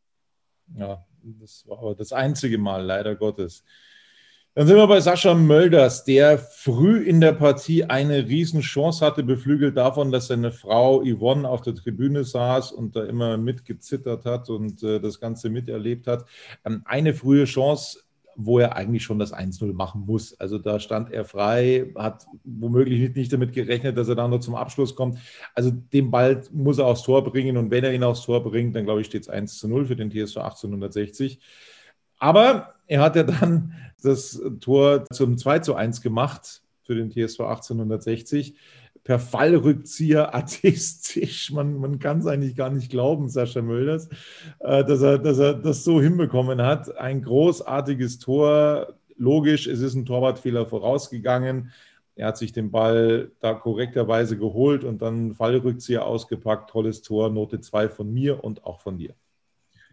Ja, 0.74 1.05
das 1.22 1.64
war 1.68 1.79
aber 1.79 1.94
das 1.94 2.12
einzige 2.12 2.59
Mal, 2.59 2.85
leider 2.85 3.14
Gottes. 3.14 3.64
Dann 4.61 4.66
sind 4.66 4.77
wir 4.77 4.87
bei 4.88 5.01
Sascha 5.01 5.33
Mölders, 5.33 6.05
der 6.05 6.37
früh 6.37 7.03
in 7.03 7.23
der 7.23 7.33
Partie 7.33 7.85
eine 7.85 8.29
Riesenchance 8.29 9.03
hatte, 9.03 9.23
beflügelt 9.23 9.75
davon, 9.75 10.12
dass 10.12 10.27
seine 10.27 10.53
Frau 10.53 11.03
Yvonne 11.03 11.49
auf 11.49 11.62
der 11.62 11.75
Tribüne 11.75 12.25
saß 12.25 12.70
und 12.73 12.94
da 12.94 13.05
immer 13.05 13.38
mitgezittert 13.38 14.27
hat 14.27 14.51
und 14.51 14.83
äh, 14.83 15.01
das 15.01 15.18
Ganze 15.18 15.49
miterlebt 15.49 16.07
hat. 16.07 16.27
Ähm, 16.66 16.83
eine 16.85 17.14
frühe 17.14 17.46
Chance, 17.46 18.01
wo 18.37 18.59
er 18.59 18.77
eigentlich 18.77 19.03
schon 19.03 19.18
das 19.18 19.33
1-0 19.33 19.73
machen 19.73 20.03
muss. 20.05 20.38
Also 20.38 20.59
da 20.59 20.79
stand 20.79 21.11
er 21.11 21.25
frei, 21.25 21.90
hat 21.96 22.27
womöglich 22.44 23.14
nicht, 23.14 23.33
damit 23.33 23.55
gerechnet, 23.55 23.96
dass 23.96 24.11
er 24.11 24.14
dann 24.14 24.29
nur 24.29 24.42
zum 24.42 24.57
Abschluss 24.57 24.94
kommt. 24.94 25.16
Also 25.55 25.70
den 25.70 26.11
Ball 26.11 26.42
muss 26.53 26.77
er 26.77 26.85
aufs 26.85 27.05
Tor 27.05 27.25
bringen 27.25 27.57
und 27.57 27.70
wenn 27.70 27.85
er 27.85 27.94
ihn 27.94 28.05
aufs 28.05 28.27
Tor 28.27 28.44
bringt, 28.44 28.77
dann 28.77 28.85
glaube 28.85 29.01
ich, 29.01 29.07
steht 29.07 29.23
es 29.23 29.31
1 29.31 29.64
0 29.64 29.87
für 29.87 29.96
den 29.96 30.11
TSV 30.11 30.37
1860. 30.37 31.40
Aber 32.18 32.75
er 32.90 33.03
hat 33.03 33.14
ja 33.14 33.22
dann 33.22 33.72
das 34.03 34.42
Tor 34.61 35.05
zum 35.12 35.38
2 35.38 35.61
zu 35.61 35.76
1 35.76 36.03
gemacht 36.03 36.62
für 36.83 36.96
den 36.96 37.11
TSV 37.11 37.40
1860 37.40 38.57
per 39.05 39.20
Fallrückzieher 39.20 40.35
artistisch. 40.35 41.53
Man, 41.53 41.79
man 41.79 42.00
kann 42.00 42.18
es 42.18 42.26
eigentlich 42.26 42.57
gar 42.57 42.68
nicht 42.68 42.90
glauben, 42.90 43.29
Sascha 43.29 43.62
Mölders, 43.62 44.09
äh, 44.59 44.85
dass, 44.85 45.03
er, 45.03 45.18
dass 45.18 45.38
er 45.38 45.55
das 45.55 45.85
so 45.85 46.00
hinbekommen 46.00 46.61
hat. 46.61 46.96
Ein 46.98 47.22
großartiges 47.22 48.18
Tor. 48.18 48.94
Logisch, 49.16 49.68
es 49.68 49.81
ist 49.81 49.94
ein 49.94 50.05
Torwartfehler 50.05 50.66
vorausgegangen. 50.66 51.70
Er 52.16 52.29
hat 52.29 52.38
sich 52.38 52.53
den 52.53 52.72
Ball 52.72 53.31
da 53.38 53.55
korrekterweise 53.55 54.37
geholt 54.37 54.83
und 54.83 55.00
dann 55.00 55.35
Fallrückzieher 55.35 56.05
ausgepackt. 56.05 56.70
Tolles 56.70 57.03
Tor, 57.03 57.31
Note 57.31 57.61
2 57.61 57.88
von 57.88 58.12
mir 58.12 58.42
und 58.42 58.64
auch 58.64 58.81
von 58.81 58.98
dir. 58.98 59.14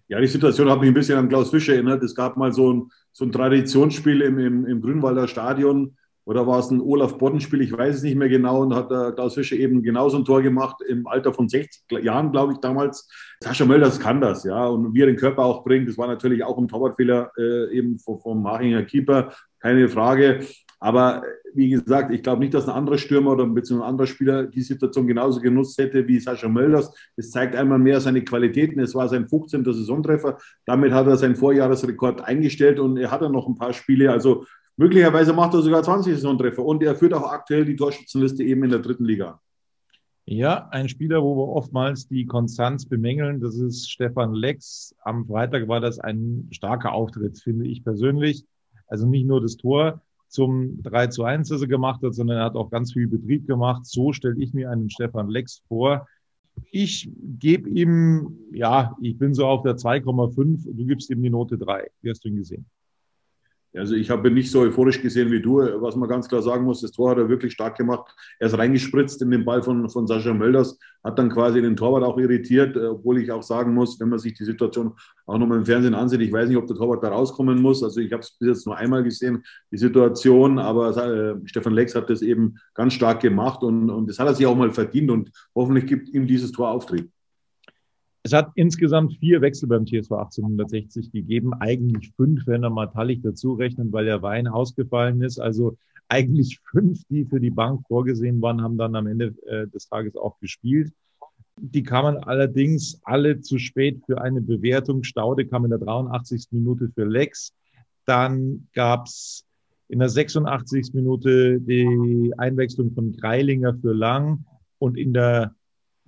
Ja, 0.09 0.21
die 0.21 0.27
Situation 0.27 0.69
hat 0.69 0.79
mich 0.79 0.89
ein 0.89 0.93
bisschen 0.93 1.17
an 1.17 1.27
Klaus 1.27 1.49
Fischer 1.49 1.73
erinnert. 1.73 2.03
Es 2.03 2.15
gab 2.15 2.37
mal 2.37 2.53
so 2.53 2.73
ein, 2.73 2.91
so 3.11 3.25
ein 3.25 3.31
Traditionsspiel 3.31 4.21
im, 4.21 4.39
im, 4.39 4.65
im 4.65 4.81
Grünwalder 4.81 5.27
Stadion. 5.27 5.97
Oder 6.23 6.45
war 6.45 6.59
es 6.59 6.69
ein 6.69 6.81
Olaf 6.81 7.17
Bodden-Spiel? 7.17 7.61
Ich 7.61 7.71
weiß 7.71 7.95
es 7.95 8.03
nicht 8.03 8.17
mehr 8.17 8.27
genau. 8.27 8.61
Und 8.61 8.75
hat 8.75 8.91
der 8.91 9.13
Klaus 9.13 9.35
Fischer 9.35 9.55
eben 9.55 9.81
genauso 9.81 10.17
ein 10.17 10.25
Tor 10.25 10.41
gemacht 10.41 10.77
im 10.87 11.07
Alter 11.07 11.33
von 11.33 11.47
60 11.47 12.03
Jahren, 12.03 12.31
glaube 12.31 12.53
ich, 12.53 12.59
damals. 12.59 13.09
Sascha 13.41 13.65
Mölders 13.65 13.99
kann 13.99 14.19
das, 14.19 14.43
ja. 14.43 14.67
Und 14.67 14.93
wie 14.93 15.01
er 15.01 15.07
den 15.07 15.15
Körper 15.15 15.43
auch 15.43 15.63
bringt, 15.63 15.87
das 15.87 15.97
war 15.97 16.07
natürlich 16.07 16.43
auch 16.43 16.57
ein 16.57 16.67
Torwartfehler 16.67 17.31
äh, 17.37 17.77
eben 17.77 17.97
vom, 17.99 18.19
vom 18.19 18.41
Machinger 18.41 18.83
Keeper. 18.83 19.31
Keine 19.59 19.87
Frage. 19.87 20.41
Aber 20.79 21.23
wie 21.53 21.69
gesagt, 21.69 22.13
ich 22.13 22.21
glaube 22.21 22.41
nicht, 22.41 22.53
dass 22.53 22.67
ein 22.67 22.75
anderer 22.75 22.97
Stürmer 22.97 23.31
oder 23.31 23.47
beziehungsweise 23.47 23.87
ein 23.87 23.91
anderer 23.91 24.07
Spieler 24.07 24.43
die 24.45 24.61
Situation 24.61 25.07
genauso 25.07 25.39
genutzt 25.39 25.77
hätte 25.79 26.07
wie 26.07 26.19
Sascha 26.19 26.47
Mölders. 26.47 26.93
Es 27.15 27.31
zeigt 27.31 27.55
einmal 27.55 27.79
mehr 27.79 27.99
seine 27.99 28.23
Qualitäten. 28.23 28.79
Es 28.79 28.93
war 28.93 29.09
sein 29.09 29.27
15. 29.27 29.63
Saisontreffer. 29.63 30.37
Damit 30.65 30.91
hat 30.91 31.07
er 31.07 31.17
seinen 31.17 31.35
Vorjahresrekord 31.35 32.21
eingestellt 32.21 32.79
und 32.79 32.97
er 32.97 33.09
hat 33.09 33.21
dann 33.21 33.31
noch 33.31 33.47
ein 33.47 33.55
paar 33.55 33.73
Spiele. 33.73 34.11
Also 34.11 34.45
möglicherweise 34.75 35.33
macht 35.33 35.55
er 35.55 35.61
sogar 35.61 35.81
20 35.81 36.13
Saisontreffer 36.13 36.63
und 36.63 36.83
er 36.83 36.95
führt 36.95 37.13
auch 37.13 37.31
aktuell 37.31 37.65
die 37.65 37.75
Torschützenliste 37.75 38.43
eben 38.43 38.63
in 38.63 38.69
der 38.69 38.79
dritten 38.79 39.05
Liga. 39.05 39.41
Ja, 40.29 40.67
ein 40.71 40.89
Spieler, 40.89 41.23
wo 41.23 41.37
wir 41.37 41.47
oftmals 41.47 42.07
die 42.09 42.25
Konstanz 42.25 42.85
bemängeln, 42.85 43.39
das 43.39 43.55
ist 43.55 43.89
Stefan 43.89 44.33
Lex. 44.33 44.93
Am 45.01 45.25
Freitag 45.25 45.69
war 45.69 45.79
das 45.79 45.99
ein 45.99 46.49
starker 46.51 46.91
Auftritt, 46.91 47.39
finde 47.39 47.65
ich 47.65 47.81
persönlich. 47.81 48.43
Also 48.87 49.07
nicht 49.07 49.25
nur 49.25 49.41
das 49.41 49.55
Tor, 49.55 50.01
zum 50.37 50.83
3 50.83 51.07
zu 51.07 51.23
1, 51.23 51.49
das 51.49 51.61
er 51.61 51.67
gemacht 51.67 52.03
hat, 52.03 52.13
sondern 52.13 52.37
er 52.37 52.43
hat 52.43 52.55
auch 52.55 52.69
ganz 52.69 52.93
viel 52.93 53.07
Betrieb 53.07 53.47
gemacht. 53.47 53.87
So 53.87 54.13
stelle 54.13 54.35
ich 54.37 54.53
mir 54.53 54.69
einen 54.69 54.91
Stefan 54.91 55.31
Lex 55.31 55.63
vor. 55.67 56.07
Ich 56.69 57.09
gebe 57.39 57.67
ihm, 57.67 58.37
ja, 58.51 58.95
ich 59.01 59.17
bin 59.17 59.33
so 59.33 59.47
auf 59.47 59.63
der 59.63 59.77
2,5, 59.77 60.77
du 60.77 60.85
gibst 60.85 61.09
ihm 61.09 61.23
die 61.23 61.31
Note 61.31 61.57
3. 61.57 61.89
Wie 62.03 62.11
hast 62.11 62.23
du 62.23 62.29
ihn 62.29 62.35
gesehen? 62.35 62.67
Also 63.77 63.95
ich 63.95 64.09
habe 64.09 64.31
nicht 64.31 64.51
so 64.51 64.61
euphorisch 64.61 65.01
gesehen 65.01 65.31
wie 65.31 65.41
du. 65.41 65.57
Was 65.81 65.95
man 65.95 66.09
ganz 66.09 66.27
klar 66.27 66.41
sagen 66.41 66.65
muss, 66.65 66.81
das 66.81 66.91
Tor 66.91 67.11
hat 67.11 67.17
er 67.17 67.29
wirklich 67.29 67.53
stark 67.53 67.77
gemacht. 67.77 68.13
Er 68.39 68.47
ist 68.47 68.57
reingespritzt 68.57 69.21
in 69.21 69.31
den 69.31 69.45
Ball 69.45 69.61
von, 69.61 69.89
von 69.89 70.07
Sascha 70.07 70.33
Mölders, 70.33 70.79
hat 71.03 71.17
dann 71.17 71.29
quasi 71.29 71.61
den 71.61 71.75
Torwart 71.75 72.03
auch 72.03 72.17
irritiert, 72.17 72.75
äh, 72.75 72.87
obwohl 72.87 73.19
ich 73.19 73.31
auch 73.31 73.43
sagen 73.43 73.73
muss, 73.73 73.99
wenn 73.99 74.09
man 74.09 74.19
sich 74.19 74.33
die 74.33 74.43
Situation 74.43 74.93
auch 75.25 75.37
nochmal 75.37 75.59
im 75.59 75.65
Fernsehen 75.65 75.93
ansieht, 75.93 76.21
ich 76.21 76.31
weiß 76.31 76.49
nicht, 76.49 76.57
ob 76.57 76.67
der 76.67 76.75
Torwart 76.75 77.03
da 77.03 77.09
rauskommen 77.09 77.61
muss. 77.61 77.83
Also 77.83 77.99
ich 77.99 78.11
habe 78.11 78.21
es 78.21 78.31
bis 78.31 78.47
jetzt 78.47 78.65
nur 78.65 78.77
einmal 78.77 79.03
gesehen, 79.03 79.43
die 79.71 79.77
Situation, 79.77 80.59
aber 80.59 80.95
äh, 80.97 81.35
Stefan 81.45 81.73
Lex 81.73 81.95
hat 81.95 82.09
das 82.09 82.21
eben 82.21 82.55
ganz 82.73 82.93
stark 82.93 83.21
gemacht 83.21 83.63
und, 83.63 83.89
und 83.89 84.09
das 84.09 84.19
hat 84.19 84.27
er 84.27 84.35
sich 84.35 84.45
auch 84.45 84.55
mal 84.55 84.71
verdient 84.71 85.11
und 85.11 85.31
hoffentlich 85.55 85.85
gibt 85.85 86.09
ihm 86.09 86.27
dieses 86.27 86.51
Tor 86.51 86.69
Auftrieb. 86.69 87.09
Es 88.27 88.33
hat 88.33 88.51
insgesamt 88.55 89.13
vier 89.21 89.39
Wechsel 89.39 89.69
beim 89.69 89.85
TSV 89.85 90.11
1860 90.11 91.13
gegeben, 91.13 91.53
eigentlich 91.61 92.11
fünf, 92.17 92.45
wenn 92.45 92.59
wir 92.59 92.69
mal 92.69 92.87
Tallich 92.87 93.21
dazu 93.21 93.53
rechnen, 93.53 93.93
weil 93.93 94.03
der 94.03 94.21
Wein 94.21 94.49
ausgefallen 94.49 95.21
ist. 95.21 95.39
Also 95.39 95.77
eigentlich 96.09 96.59
fünf, 96.71 97.05
die 97.09 97.23
für 97.23 97.39
die 97.39 97.51
Bank 97.51 97.87
vorgesehen 97.87 98.41
waren, 98.41 98.61
haben 98.61 98.77
dann 98.77 98.97
am 98.97 99.07
Ende 99.07 99.33
äh, 99.45 99.67
des 99.67 99.87
Tages 99.87 100.17
auch 100.17 100.37
gespielt. 100.41 100.91
Die 101.55 101.83
kamen 101.83 102.17
allerdings 102.17 102.99
alle 103.05 103.39
zu 103.39 103.59
spät 103.59 104.01
für 104.05 104.19
eine 104.19 104.41
Bewertung. 104.41 105.03
Staude 105.03 105.47
kam 105.47 105.63
in 105.63 105.69
der 105.69 105.79
83. 105.79 106.47
Minute 106.51 106.91
für 106.93 107.05
Lex. 107.05 107.53
Dann 108.03 108.67
gab's 108.73 109.45
in 109.87 109.99
der 109.99 110.09
86. 110.09 110.93
Minute 110.93 111.61
die 111.61 112.33
Einwechslung 112.37 112.91
von 112.91 113.13
Greilinger 113.13 113.73
für 113.75 113.93
Lang 113.93 114.43
und 114.79 114.97
in 114.97 115.13
der 115.13 115.55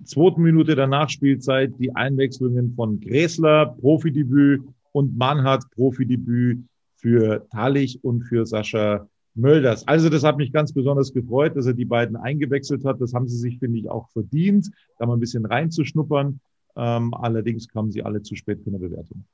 zweiten 0.04 0.42
Minute 0.42 0.74
der 0.74 0.86
Nachspielzeit 0.86 1.72
die 1.78 1.94
Einwechslungen 1.94 2.74
von 2.74 3.00
Gräßler, 3.00 3.76
Profidebüt 3.80 4.62
und 4.92 5.16
Mannhardt, 5.16 5.70
Profidebüt 5.70 6.64
für 6.96 7.46
Tallich 7.50 8.02
und 8.02 8.22
für 8.22 8.46
Sascha 8.46 9.06
Mölders. 9.34 9.86
Also 9.86 10.08
das 10.08 10.24
hat 10.24 10.36
mich 10.36 10.52
ganz 10.52 10.72
besonders 10.72 11.12
gefreut, 11.12 11.56
dass 11.56 11.66
er 11.66 11.74
die 11.74 11.84
beiden 11.84 12.16
eingewechselt 12.16 12.84
hat. 12.84 13.00
Das 13.00 13.14
haben 13.14 13.28
sie 13.28 13.38
sich, 13.38 13.58
finde 13.58 13.78
ich, 13.78 13.88
auch 13.88 14.08
verdient, 14.10 14.70
da 14.98 15.06
mal 15.06 15.14
ein 15.14 15.20
bisschen 15.20 15.46
reinzuschnuppern. 15.46 16.40
Ähm, 16.76 17.14
allerdings 17.14 17.68
kamen 17.68 17.90
sie 17.90 18.02
alle 18.02 18.22
zu 18.22 18.34
spät 18.34 18.60
für 18.62 18.70
eine 18.70 18.78
Bewertung. 18.78 19.24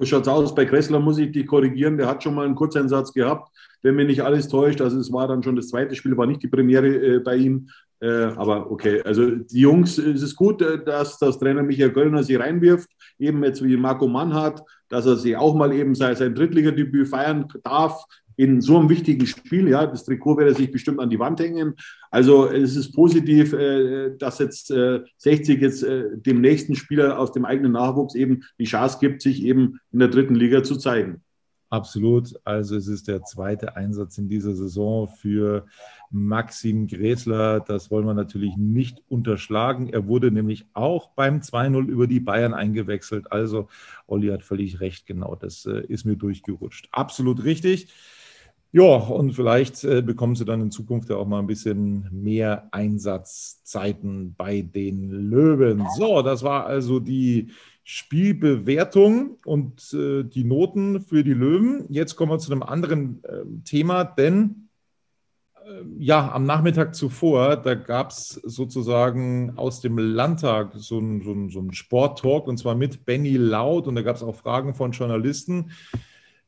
So 0.00 0.06
schaut 0.06 0.22
es 0.22 0.28
aus. 0.28 0.54
Bei 0.54 0.64
Kressler 0.64 0.98
muss 0.98 1.18
ich 1.18 1.30
dich 1.30 1.46
korrigieren. 1.46 1.98
Der 1.98 2.06
hat 2.06 2.22
schon 2.22 2.34
mal 2.34 2.46
einen 2.46 2.54
Kurzeinsatz 2.54 3.12
gehabt, 3.12 3.54
wenn 3.82 3.96
mir 3.96 4.06
nicht 4.06 4.22
alles 4.22 4.48
täuscht. 4.48 4.80
Also 4.80 4.98
es 4.98 5.12
war 5.12 5.28
dann 5.28 5.42
schon 5.42 5.56
das 5.56 5.68
zweite 5.68 5.94
Spiel, 5.94 6.16
war 6.16 6.26
nicht 6.26 6.42
die 6.42 6.48
Premiere 6.48 6.86
äh, 6.86 7.18
bei 7.18 7.36
ihm. 7.36 7.68
Äh, 8.00 8.08
aber 8.08 8.70
okay, 8.70 9.02
also 9.02 9.30
die 9.30 9.60
Jungs, 9.60 9.98
es 9.98 10.22
ist 10.22 10.36
gut, 10.36 10.62
äh, 10.62 10.82
dass 10.82 11.18
das 11.18 11.38
Trainer 11.38 11.62
Michael 11.62 11.92
Göllner 11.92 12.22
sie 12.22 12.36
reinwirft, 12.36 12.88
eben 13.18 13.44
jetzt 13.44 13.62
wie 13.62 13.76
Marco 13.76 14.08
Mannhardt, 14.08 14.62
dass 14.88 15.04
er 15.04 15.16
sie 15.16 15.36
auch 15.36 15.54
mal 15.54 15.70
eben 15.74 15.94
sein 15.94 16.34
Drittligadebüt 16.34 17.06
feiern 17.06 17.46
darf 17.62 18.02
in 18.40 18.60
so 18.60 18.78
einem 18.78 18.88
wichtigen 18.88 19.26
Spiel. 19.26 19.68
Ja, 19.68 19.86
das 19.86 20.04
Trikot 20.04 20.38
wird 20.38 20.48
er 20.48 20.54
sich 20.54 20.70
bestimmt 20.70 21.00
an 21.00 21.10
die 21.10 21.18
Wand 21.18 21.40
hängen. 21.40 21.74
Also 22.10 22.48
es 22.48 22.76
ist 22.76 22.92
positiv, 22.92 23.52
äh, 23.52 24.16
dass 24.16 24.38
jetzt 24.38 24.72
60 25.18 25.60
jetzt 25.60 25.82
dem 25.82 26.40
nächsten 26.40 26.74
Spieler 26.74 27.18
aus 27.18 27.32
dem 27.32 27.44
eigenen 27.44 27.72
Nachwuchs 27.72 28.14
eben 28.14 28.42
die 28.58 28.64
Chance 28.64 28.98
gibt, 29.00 29.22
sich 29.22 29.44
eben 29.44 29.80
in 29.92 29.98
der 29.98 30.08
dritten 30.08 30.34
Liga 30.34 30.62
zu 30.62 30.76
zeigen. 30.76 31.22
Absolut. 31.70 32.34
Also 32.44 32.76
es 32.76 32.88
ist 32.88 33.06
der 33.06 33.22
zweite 33.22 33.76
Einsatz 33.76 34.18
in 34.18 34.28
dieser 34.28 34.54
Saison 34.54 35.06
für 35.06 35.66
Maxim 36.10 36.88
Gräßler. 36.88 37.60
Das 37.60 37.92
wollen 37.92 38.06
wir 38.06 38.14
natürlich 38.14 38.56
nicht 38.56 39.04
unterschlagen. 39.08 39.88
Er 39.88 40.08
wurde 40.08 40.32
nämlich 40.32 40.66
auch 40.74 41.10
beim 41.10 41.38
2-0 41.38 41.86
über 41.86 42.08
die 42.08 42.18
Bayern 42.18 42.54
eingewechselt. 42.54 43.30
Also 43.30 43.68
Olli 44.08 44.28
hat 44.28 44.42
völlig 44.42 44.80
recht, 44.80 45.06
genau. 45.06 45.36
Das 45.36 45.64
äh, 45.64 45.82
ist 45.86 46.04
mir 46.04 46.16
durchgerutscht. 46.16 46.88
Absolut 46.90 47.44
richtig. 47.44 47.86
Ja, 48.72 48.84
und 48.84 49.32
vielleicht 49.32 49.82
äh, 49.82 50.00
bekommen 50.00 50.36
Sie 50.36 50.44
dann 50.44 50.60
in 50.60 50.70
Zukunft 50.70 51.10
ja 51.10 51.16
auch 51.16 51.26
mal 51.26 51.40
ein 51.40 51.48
bisschen 51.48 52.08
mehr 52.12 52.68
Einsatzzeiten 52.70 54.34
bei 54.36 54.62
den 54.62 55.10
Löwen. 55.10 55.84
So, 55.96 56.22
das 56.22 56.44
war 56.44 56.66
also 56.66 57.00
die 57.00 57.48
Spielbewertung 57.82 59.38
und 59.44 59.92
äh, 59.92 60.22
die 60.22 60.44
Noten 60.44 61.00
für 61.00 61.24
die 61.24 61.34
Löwen. 61.34 61.86
Jetzt 61.88 62.14
kommen 62.14 62.30
wir 62.30 62.38
zu 62.38 62.52
einem 62.52 62.62
anderen 62.62 63.24
äh, 63.24 63.42
Thema, 63.64 64.04
denn 64.04 64.68
äh, 65.56 65.82
ja, 65.98 66.30
am 66.30 66.44
Nachmittag 66.44 66.94
zuvor, 66.94 67.56
da 67.56 67.74
gab 67.74 68.10
es 68.10 68.28
sozusagen 68.44 69.54
aus 69.56 69.80
dem 69.80 69.98
Landtag 69.98 70.74
so 70.76 70.98
einen 70.98 71.22
so 71.22 71.48
so 71.48 71.58
ein 71.58 71.72
Sporttalk 71.72 72.46
und 72.46 72.58
zwar 72.58 72.76
mit 72.76 73.04
Benny 73.04 73.36
Laut 73.36 73.88
und 73.88 73.96
da 73.96 74.02
gab 74.02 74.14
es 74.14 74.22
auch 74.22 74.36
Fragen 74.36 74.74
von 74.74 74.92
Journalisten. 74.92 75.72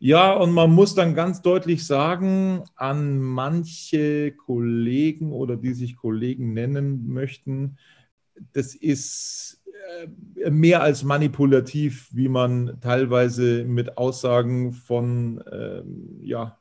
Ja, 0.04 0.32
und 0.32 0.50
man 0.50 0.72
muss 0.72 0.96
dann 0.96 1.14
ganz 1.14 1.42
deutlich 1.42 1.86
sagen, 1.86 2.64
an 2.74 3.20
manche 3.20 4.32
Kollegen 4.32 5.30
oder 5.30 5.56
die 5.56 5.74
sich 5.74 5.94
Kollegen 5.94 6.54
nennen 6.54 7.06
möchten, 7.06 7.76
das 8.52 8.74
ist 8.74 9.62
äh, 10.42 10.50
mehr 10.50 10.82
als 10.82 11.04
manipulativ, 11.04 12.08
wie 12.12 12.28
man 12.28 12.80
teilweise 12.80 13.62
mit 13.62 13.96
Aussagen 13.96 14.72
von 14.72 15.40
ähm, 15.52 16.18
ja, 16.20 16.58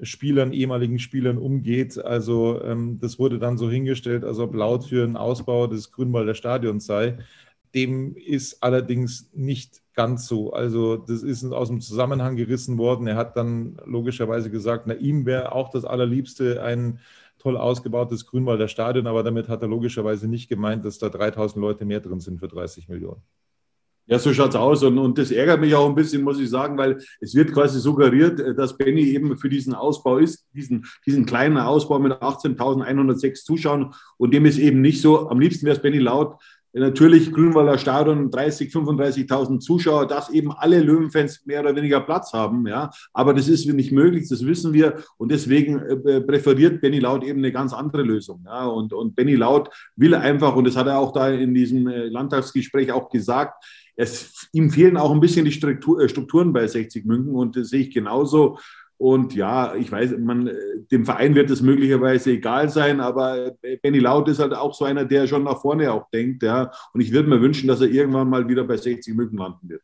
Spielern, 0.00 0.52
ehemaligen 0.52 1.00
Spielern 1.00 1.36
umgeht. 1.36 1.98
Also 1.98 2.62
ähm, 2.62 3.00
das 3.00 3.18
wurde 3.18 3.40
dann 3.40 3.58
so 3.58 3.68
hingestellt, 3.68 4.22
als 4.22 4.38
ob 4.38 4.54
laut 4.54 4.84
für 4.84 5.02
einen 5.02 5.16
Ausbau 5.16 5.66
des 5.66 5.90
Grünwalder 5.90 6.36
Stadions 6.36 6.86
sei. 6.86 7.18
Dem 7.74 8.16
ist 8.16 8.62
allerdings 8.62 9.28
nicht 9.32 9.82
ganz 9.94 10.26
so. 10.26 10.52
Also 10.52 10.96
das 10.96 11.22
ist 11.22 11.44
aus 11.44 11.68
dem 11.68 11.80
Zusammenhang 11.80 12.36
gerissen 12.36 12.78
worden. 12.78 13.06
Er 13.06 13.16
hat 13.16 13.36
dann 13.36 13.78
logischerweise 13.84 14.50
gesagt, 14.50 14.86
na 14.86 14.94
ihm 14.94 15.26
wäre 15.26 15.52
auch 15.52 15.70
das 15.70 15.84
Allerliebste 15.84 16.62
ein 16.62 17.00
toll 17.38 17.56
ausgebautes 17.56 18.26
Grünwalder 18.26 18.68
Stadion, 18.68 19.06
aber 19.06 19.22
damit 19.22 19.48
hat 19.48 19.62
er 19.62 19.68
logischerweise 19.68 20.28
nicht 20.28 20.48
gemeint, 20.48 20.84
dass 20.84 20.98
da 20.98 21.08
3000 21.08 21.60
Leute 21.60 21.84
mehr 21.84 22.00
drin 22.00 22.20
sind 22.20 22.38
für 22.38 22.48
30 22.48 22.88
Millionen. 22.88 23.22
Ja, 24.10 24.18
so 24.18 24.32
schaut 24.32 24.50
es 24.50 24.56
aus. 24.56 24.82
Und, 24.82 24.96
und 24.96 25.18
das 25.18 25.30
ärgert 25.30 25.60
mich 25.60 25.74
auch 25.74 25.86
ein 25.86 25.94
bisschen, 25.94 26.22
muss 26.22 26.40
ich 26.40 26.48
sagen, 26.48 26.78
weil 26.78 26.96
es 27.20 27.34
wird 27.34 27.52
quasi 27.52 27.78
suggeriert, 27.78 28.40
dass 28.56 28.78
Benny 28.78 29.02
eben 29.02 29.36
für 29.36 29.50
diesen 29.50 29.74
Ausbau 29.74 30.16
ist, 30.16 30.46
diesen, 30.54 30.86
diesen 31.04 31.26
kleinen 31.26 31.58
Ausbau 31.58 31.98
mit 31.98 32.12
18.106 32.12 33.44
Zuschauern. 33.44 33.92
Und 34.16 34.32
dem 34.32 34.46
ist 34.46 34.58
eben 34.58 34.80
nicht 34.80 35.02
so. 35.02 35.28
Am 35.28 35.38
liebsten 35.38 35.66
wäre 35.66 35.76
es 35.76 35.82
Benny 35.82 35.98
laut, 35.98 36.40
Natürlich 36.72 37.32
Grünwalder 37.32 37.78
Stadion, 37.78 38.30
30, 38.30 38.70
35.000 38.70 39.60
Zuschauer, 39.60 40.06
dass 40.06 40.30
eben 40.30 40.52
alle 40.52 40.80
Löwenfans 40.80 41.44
mehr 41.46 41.60
oder 41.60 41.74
weniger 41.74 42.00
Platz 42.00 42.32
haben. 42.32 42.66
Ja, 42.66 42.90
aber 43.12 43.34
das 43.34 43.48
ist 43.48 43.66
nicht 43.66 43.92
möglich, 43.92 44.28
das 44.28 44.44
wissen 44.44 44.72
wir. 44.72 45.02
Und 45.16 45.30
deswegen 45.30 45.78
äh, 45.78 46.20
präferiert 46.20 46.80
Benny 46.80 46.98
Laut 46.98 47.24
eben 47.24 47.38
eine 47.38 47.52
ganz 47.52 47.72
andere 47.72 48.02
Lösung. 48.02 48.42
Ja, 48.44 48.66
und, 48.66 48.92
und 48.92 49.16
Benny 49.16 49.34
Laut 49.34 49.70
will 49.96 50.14
einfach, 50.14 50.54
und 50.56 50.64
das 50.64 50.76
hat 50.76 50.86
er 50.86 50.98
auch 50.98 51.12
da 51.12 51.30
in 51.30 51.54
diesem 51.54 51.86
äh, 51.88 52.06
Landtagsgespräch 52.06 52.92
auch 52.92 53.08
gesagt, 53.08 53.64
es, 54.00 54.48
ihm 54.52 54.70
fehlen 54.70 54.96
auch 54.96 55.10
ein 55.10 55.20
bisschen 55.20 55.44
die 55.44 55.50
äh, 55.50 56.08
Strukturen 56.08 56.52
bei 56.52 56.66
60 56.66 57.04
München 57.04 57.34
und 57.34 57.56
das 57.56 57.70
sehe 57.70 57.80
ich 57.80 57.90
genauso. 57.90 58.58
Und 58.98 59.32
ja, 59.36 59.76
ich 59.76 59.90
weiß, 59.92 60.18
man, 60.18 60.50
dem 60.90 61.04
Verein 61.04 61.36
wird 61.36 61.50
es 61.50 61.62
möglicherweise 61.62 62.32
egal 62.32 62.68
sein, 62.68 63.00
aber 63.00 63.52
Benny 63.80 64.00
Laut 64.00 64.28
ist 64.28 64.40
halt 64.40 64.52
auch 64.52 64.74
so 64.74 64.84
einer, 64.84 65.04
der 65.04 65.28
schon 65.28 65.44
nach 65.44 65.60
vorne 65.60 65.92
auch 65.92 66.10
denkt. 66.10 66.42
Ja. 66.42 66.72
Und 66.92 67.00
ich 67.00 67.12
würde 67.12 67.28
mir 67.28 67.40
wünschen, 67.40 67.68
dass 67.68 67.80
er 67.80 67.88
irgendwann 67.88 68.28
mal 68.28 68.48
wieder 68.48 68.64
bei 68.64 68.76
60 68.76 69.14
Mücken 69.14 69.38
landen 69.38 69.68
wird. 69.68 69.82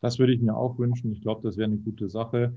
Das 0.00 0.18
würde 0.18 0.32
ich 0.32 0.40
mir 0.42 0.56
auch 0.56 0.76
wünschen. 0.76 1.12
Ich 1.12 1.22
glaube, 1.22 1.40
das 1.44 1.56
wäre 1.56 1.70
eine 1.70 1.78
gute 1.78 2.08
Sache. 2.08 2.52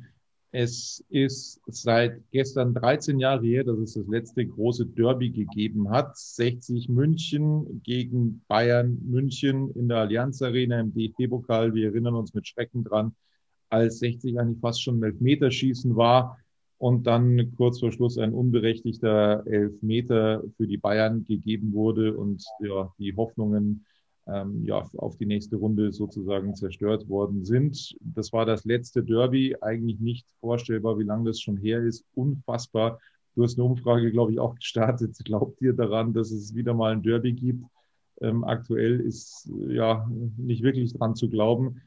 Es 0.52 1.06
ist 1.10 1.62
seit 1.68 2.20
gestern 2.32 2.74
13 2.74 3.20
Jahre 3.20 3.46
her, 3.46 3.64
dass 3.64 3.78
es 3.78 3.94
das 3.94 4.08
letzte 4.08 4.48
große 4.48 4.88
Derby 4.88 5.30
gegeben 5.30 5.92
hat. 5.92 6.18
60 6.18 6.90
München 6.90 7.82
gegen 7.84 8.42
Bayern 8.48 8.98
München 9.06 9.70
in 9.76 9.88
der 9.88 10.00
Allianz 10.00 10.42
Arena 10.42 10.80
im 10.80 10.92
DFB-Pokal. 10.96 11.76
Wir 11.76 11.90
erinnern 11.90 12.16
uns 12.16 12.34
mit 12.34 12.48
Schrecken 12.48 12.84
dran 12.84 13.14
als 13.70 14.00
60 14.00 14.40
eigentlich 14.40 14.60
fast 14.60 14.82
schon 14.82 15.00
ein 15.00 15.04
Elfmeterschießen 15.04 15.96
war 15.96 16.38
und 16.78 17.08
dann 17.08 17.54
kurz 17.56 17.80
vor 17.80 17.92
Schluss 17.92 18.18
ein 18.18 18.34
unberechtigter 18.34 19.46
Elfmeter 19.46 20.44
für 20.58 20.66
die 20.66 20.78
Bayern 20.78 21.26
gegeben 21.26 21.74
wurde 21.74 22.16
und 22.16 22.44
ja, 22.62 22.92
die 22.98 23.16
Hoffnungen 23.16 23.86
ähm, 24.28 24.64
ja, 24.66 24.88
auf 24.98 25.18
die 25.18 25.26
nächste 25.26 25.58
Runde 25.58 25.92
sozusagen 25.92 26.56
zerstört 26.56 27.10
worden 27.10 27.44
sind. 27.44 27.96
Das 28.00 28.32
war 28.32 28.46
das 28.46 28.64
letzte 28.66 29.04
Derby, 29.04 29.56
eigentlich 29.62 30.00
nicht 30.00 30.28
vorstellbar, 30.40 30.98
wie 31.00 31.04
lange 31.04 31.26
das 31.26 31.42
schon 31.42 31.58
her 31.58 31.82
ist. 31.82 32.06
Unfassbar. 32.14 33.00
Du 33.36 33.44
hast 33.44 33.58
eine 33.58 33.68
Umfrage, 33.68 34.12
glaube 34.12 34.32
ich, 34.32 34.40
auch 34.40 34.56
gestartet. 34.56 35.18
Glaubt 35.26 35.62
ihr 35.62 35.74
daran, 35.74 36.14
dass 36.14 36.32
es 36.32 36.56
wieder 36.56 36.74
mal 36.74 36.94
ein 36.94 37.04
Derby 37.04 37.34
gibt? 37.34 37.66
Ähm, 38.22 38.44
aktuell 38.44 39.00
ist 39.00 39.50
ja 39.68 40.10
nicht 40.38 40.64
wirklich 40.64 40.94
dran 40.94 41.16
zu 41.16 41.30
glauben 41.30 41.82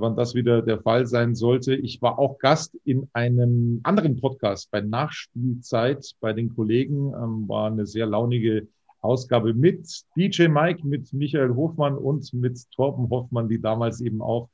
wann 0.00 0.16
das 0.16 0.34
wieder 0.34 0.62
der 0.62 0.80
Fall 0.80 1.06
sein 1.06 1.34
sollte. 1.34 1.74
Ich 1.74 2.00
war 2.00 2.18
auch 2.18 2.38
Gast 2.38 2.76
in 2.84 3.08
einem 3.12 3.80
anderen 3.82 4.20
Podcast 4.20 4.70
bei 4.70 4.80
Nachspielzeit 4.80 6.14
bei 6.20 6.32
den 6.32 6.54
Kollegen. 6.54 7.12
Ähm, 7.14 7.48
war 7.48 7.66
eine 7.66 7.86
sehr 7.86 8.06
launige 8.06 8.68
Ausgabe 9.00 9.52
mit 9.52 10.04
DJ 10.16 10.48
Mike, 10.48 10.86
mit 10.86 11.12
Michael 11.12 11.54
Hofmann 11.54 11.96
und 11.98 12.32
mit 12.32 12.70
Torben 12.70 13.10
Hoffmann, 13.10 13.48
die 13.48 13.60
damals 13.60 14.00
eben 14.00 14.22
auch 14.22 14.48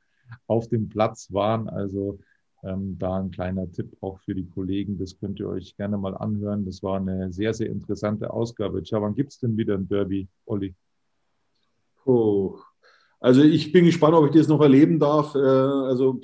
auf 0.47 0.67
dem 0.67 0.89
Platz 0.89 1.31
waren. 1.31 1.69
Also 1.69 2.19
ähm, 2.63 2.97
da 2.99 3.17
ein 3.17 3.31
kleiner 3.31 3.71
Tipp 3.71 3.95
auch 4.01 4.19
für 4.19 4.35
die 4.35 4.47
Kollegen. 4.47 4.97
Das 4.97 5.17
könnt 5.17 5.39
ihr 5.39 5.47
euch 5.47 5.75
gerne 5.77 5.97
mal 5.97 6.15
anhören. 6.15 6.65
Das 6.65 6.83
war 6.83 6.97
eine 6.97 7.31
sehr, 7.31 7.53
sehr 7.53 7.69
interessante 7.69 8.31
Ausgabe. 8.31 8.83
Tja, 8.83 9.01
wann 9.01 9.15
gibt's 9.15 9.39
denn 9.39 9.57
wieder 9.57 9.75
ein 9.75 9.87
Derby, 9.87 10.27
Olli? 10.45 10.75
Oh, 12.05 12.59
also 13.21 13.43
ich 13.43 13.71
bin 13.71 13.85
gespannt, 13.85 14.15
ob 14.15 14.25
ich 14.25 14.31
das 14.31 14.47
noch 14.47 14.61
erleben 14.61 14.99
darf. 14.99 15.35
Äh, 15.35 15.39
also 15.39 16.19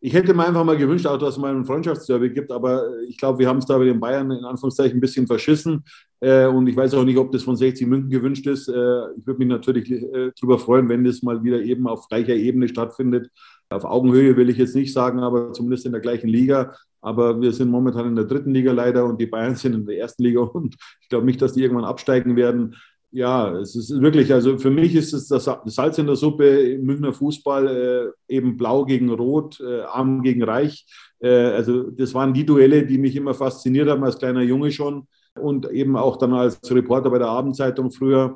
ich 0.00 0.14
hätte 0.14 0.34
mir 0.34 0.46
einfach 0.46 0.64
mal 0.64 0.76
gewünscht, 0.76 1.06
auch 1.06 1.18
dass 1.18 1.34
es 1.34 1.38
mal 1.38 1.54
einen 1.54 1.66
Freundschaftsderby 1.66 2.30
gibt, 2.30 2.50
aber 2.50 3.00
ich 3.06 3.16
glaube, 3.18 3.38
wir 3.38 3.48
haben 3.48 3.58
es 3.58 3.66
da 3.66 3.78
bei 3.78 3.84
den 3.84 4.00
Bayern 4.00 4.32
in 4.32 4.44
Anführungszeichen 4.44 4.96
ein 4.96 5.00
bisschen 5.00 5.26
verschissen. 5.26 5.84
Äh, 6.20 6.46
und 6.46 6.66
ich 6.66 6.74
weiß 6.74 6.94
auch 6.94 7.04
nicht, 7.04 7.18
ob 7.18 7.30
das 7.30 7.44
von 7.44 7.54
60 7.54 7.86
München 7.86 8.10
gewünscht 8.10 8.46
ist. 8.46 8.66
Äh, 8.66 8.72
ich 9.16 9.26
würde 9.26 9.38
mich 9.38 9.48
natürlich 9.48 9.94
darüber 10.40 10.58
freuen, 10.58 10.88
wenn 10.88 11.04
das 11.04 11.22
mal 11.22 11.44
wieder 11.44 11.60
eben 11.60 11.86
auf 11.86 12.08
gleicher 12.08 12.34
Ebene 12.34 12.66
stattfindet. 12.66 13.30
Auf 13.68 13.84
Augenhöhe 13.84 14.36
will 14.36 14.48
ich 14.48 14.56
jetzt 14.56 14.74
nicht 14.74 14.92
sagen, 14.92 15.20
aber 15.20 15.52
zumindest 15.52 15.86
in 15.86 15.92
der 15.92 16.00
gleichen 16.00 16.28
Liga. 16.28 16.74
Aber 17.02 17.40
wir 17.40 17.52
sind 17.52 17.70
momentan 17.70 18.06
in 18.06 18.16
der 18.16 18.24
dritten 18.24 18.54
Liga 18.54 18.72
leider 18.72 19.04
und 19.04 19.20
die 19.20 19.26
Bayern 19.26 19.56
sind 19.56 19.74
in 19.74 19.86
der 19.86 19.98
ersten 19.98 20.22
Liga 20.22 20.40
und 20.40 20.76
ich 21.00 21.08
glaube 21.08 21.26
nicht, 21.26 21.42
dass 21.42 21.52
die 21.52 21.62
irgendwann 21.62 21.84
absteigen 21.84 22.36
werden 22.36 22.76
ja, 23.12 23.54
es 23.58 23.76
ist 23.76 24.00
wirklich, 24.00 24.32
also 24.32 24.58
für 24.58 24.70
mich 24.70 24.94
ist 24.94 25.12
es 25.12 25.28
das 25.28 25.44
Salz 25.66 25.98
in 25.98 26.06
der 26.06 26.16
Suppe 26.16 26.46
im 26.72 26.86
Münchner 26.86 27.12
Fußball 27.12 28.14
äh, 28.28 28.34
eben 28.34 28.56
blau 28.56 28.86
gegen 28.86 29.10
rot, 29.10 29.60
äh, 29.60 29.82
arm 29.82 30.22
gegen 30.22 30.42
reich. 30.42 30.86
Äh, 31.20 31.28
also 31.28 31.90
das 31.90 32.14
waren 32.14 32.32
die 32.32 32.46
Duelle, 32.46 32.86
die 32.86 32.96
mich 32.96 33.14
immer 33.14 33.34
fasziniert 33.34 33.88
haben 33.88 34.02
als 34.02 34.18
kleiner 34.18 34.40
Junge 34.40 34.72
schon 34.72 35.06
und 35.38 35.70
eben 35.70 35.94
auch 35.94 36.16
dann 36.16 36.32
als 36.32 36.58
Reporter 36.70 37.10
bei 37.10 37.18
der 37.18 37.28
Abendzeitung 37.28 37.90
früher. 37.90 38.34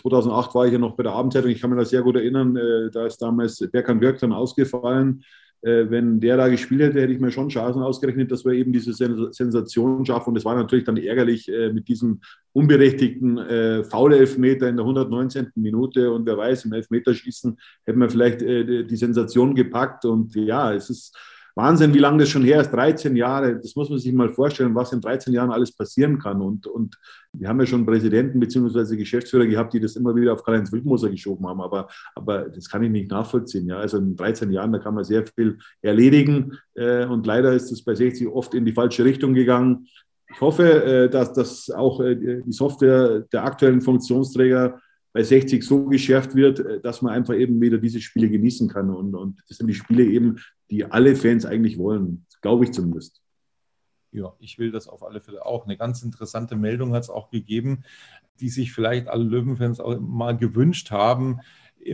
2008 0.00 0.54
war 0.54 0.66
ich 0.66 0.72
ja 0.72 0.78
noch 0.78 0.96
bei 0.96 1.02
der 1.02 1.12
Abendzeitung, 1.12 1.50
ich 1.50 1.60
kann 1.60 1.70
mich 1.70 1.78
da 1.80 1.84
sehr 1.84 2.02
gut 2.02 2.14
erinnern, 2.14 2.56
äh, 2.56 2.90
da 2.92 3.06
ist 3.06 3.20
damals 3.20 3.58
Berkan 3.72 4.00
Wirk 4.00 4.20
dann 4.20 4.32
ausgefallen 4.32 5.24
wenn 5.62 6.18
der 6.18 6.36
da 6.36 6.48
gespielt 6.48 6.82
hätte, 6.82 7.00
hätte 7.00 7.12
ich 7.12 7.20
mir 7.20 7.30
schon 7.30 7.48
Chancen 7.48 7.82
ausgerechnet, 7.82 8.32
dass 8.32 8.44
wir 8.44 8.52
eben 8.52 8.72
diese 8.72 8.92
Sensation 8.92 10.04
schaffen. 10.04 10.30
Und 10.30 10.36
es 10.36 10.44
war 10.44 10.56
natürlich 10.56 10.84
dann 10.84 10.96
ärgerlich 10.96 11.48
äh, 11.48 11.72
mit 11.72 11.86
diesem 11.86 12.20
unberechtigten 12.52 13.38
äh, 13.38 13.84
Foul-Elfmeter 13.84 14.68
in 14.68 14.76
der 14.76 14.84
119. 14.84 15.52
Minute. 15.54 16.10
Und 16.10 16.26
wer 16.26 16.36
weiß, 16.36 16.64
im 16.64 16.72
Elfmeterschießen 16.72 17.56
hätten 17.84 18.00
wir 18.00 18.10
vielleicht 18.10 18.42
äh, 18.42 18.84
die 18.84 18.96
Sensation 18.96 19.54
gepackt. 19.54 20.04
Und 20.04 20.34
ja, 20.34 20.74
es 20.74 20.90
ist 20.90 21.16
Wahnsinn, 21.54 21.92
wie 21.92 21.98
lange 21.98 22.18
das 22.18 22.28
schon 22.28 22.44
her 22.44 22.60
ist, 22.60 22.70
13 22.70 23.14
Jahre. 23.16 23.56
Das 23.56 23.76
muss 23.76 23.90
man 23.90 23.98
sich 23.98 24.12
mal 24.12 24.30
vorstellen, 24.30 24.74
was 24.74 24.92
in 24.92 25.00
13 25.00 25.32
Jahren 25.32 25.50
alles 25.50 25.72
passieren 25.72 26.18
kann. 26.18 26.40
Und, 26.40 26.66
und 26.66 26.96
wir 27.32 27.48
haben 27.48 27.60
ja 27.60 27.66
schon 27.66 27.86
Präsidenten 27.86 28.40
bzw. 28.40 28.96
Geschäftsführer 28.96 29.46
gehabt, 29.46 29.74
die 29.74 29.80
das 29.80 29.96
immer 29.96 30.14
wieder 30.14 30.32
auf 30.32 30.42
Karl-Heinz 30.42 30.72
Wildmoser 30.72 31.10
geschoben 31.10 31.46
haben. 31.46 31.60
Aber, 31.60 31.88
aber 32.14 32.48
das 32.48 32.68
kann 32.68 32.82
ich 32.82 32.90
nicht 32.90 33.10
nachvollziehen. 33.10 33.66
Ja. 33.66 33.78
Also 33.78 33.98
in 33.98 34.16
13 34.16 34.50
Jahren, 34.50 34.72
da 34.72 34.78
kann 34.78 34.94
man 34.94 35.04
sehr 35.04 35.24
viel 35.26 35.58
erledigen. 35.80 36.58
Äh, 36.74 37.06
und 37.06 37.26
leider 37.26 37.52
ist 37.52 37.70
es 37.70 37.84
bei 37.84 37.94
60 37.94 38.28
oft 38.28 38.54
in 38.54 38.64
die 38.64 38.72
falsche 38.72 39.04
Richtung 39.04 39.34
gegangen. 39.34 39.86
Ich 40.34 40.40
hoffe, 40.40 40.84
äh, 40.84 41.10
dass, 41.10 41.32
dass 41.32 41.70
auch 41.70 42.00
äh, 42.00 42.16
die 42.16 42.52
Software 42.52 43.20
der 43.32 43.44
aktuellen 43.44 43.82
Funktionsträger 43.82 44.80
bei 45.12 45.22
60 45.22 45.62
so 45.62 45.86
geschärft 45.86 46.34
wird, 46.34 46.60
äh, 46.60 46.80
dass 46.80 47.02
man 47.02 47.12
einfach 47.12 47.34
eben 47.34 47.60
wieder 47.60 47.78
diese 47.78 48.00
Spiele 48.00 48.28
genießen 48.28 48.68
kann. 48.68 48.90
Und, 48.90 49.14
und 49.14 49.42
das 49.48 49.58
sind 49.58 49.66
die 49.66 49.74
Spiele 49.74 50.04
eben, 50.04 50.36
die 50.70 50.84
alle 50.84 51.14
Fans 51.16 51.44
eigentlich 51.44 51.78
wollen, 51.78 52.26
glaube 52.40 52.64
ich 52.64 52.72
zumindest. 52.72 53.20
Ja, 54.10 54.34
ich 54.40 54.58
will 54.58 54.70
das 54.70 54.88
auf 54.88 55.02
alle 55.02 55.20
Fälle 55.20 55.44
auch. 55.46 55.64
Eine 55.64 55.76
ganz 55.76 56.02
interessante 56.02 56.54
Meldung 56.54 56.92
hat 56.92 57.04
es 57.04 57.10
auch 57.10 57.30
gegeben, 57.30 57.84
die 58.40 58.50
sich 58.50 58.72
vielleicht 58.72 59.08
alle 59.08 59.24
Löwenfans 59.24 59.80
auch 59.80 59.98
mal 60.00 60.36
gewünscht 60.36 60.90
haben 60.90 61.40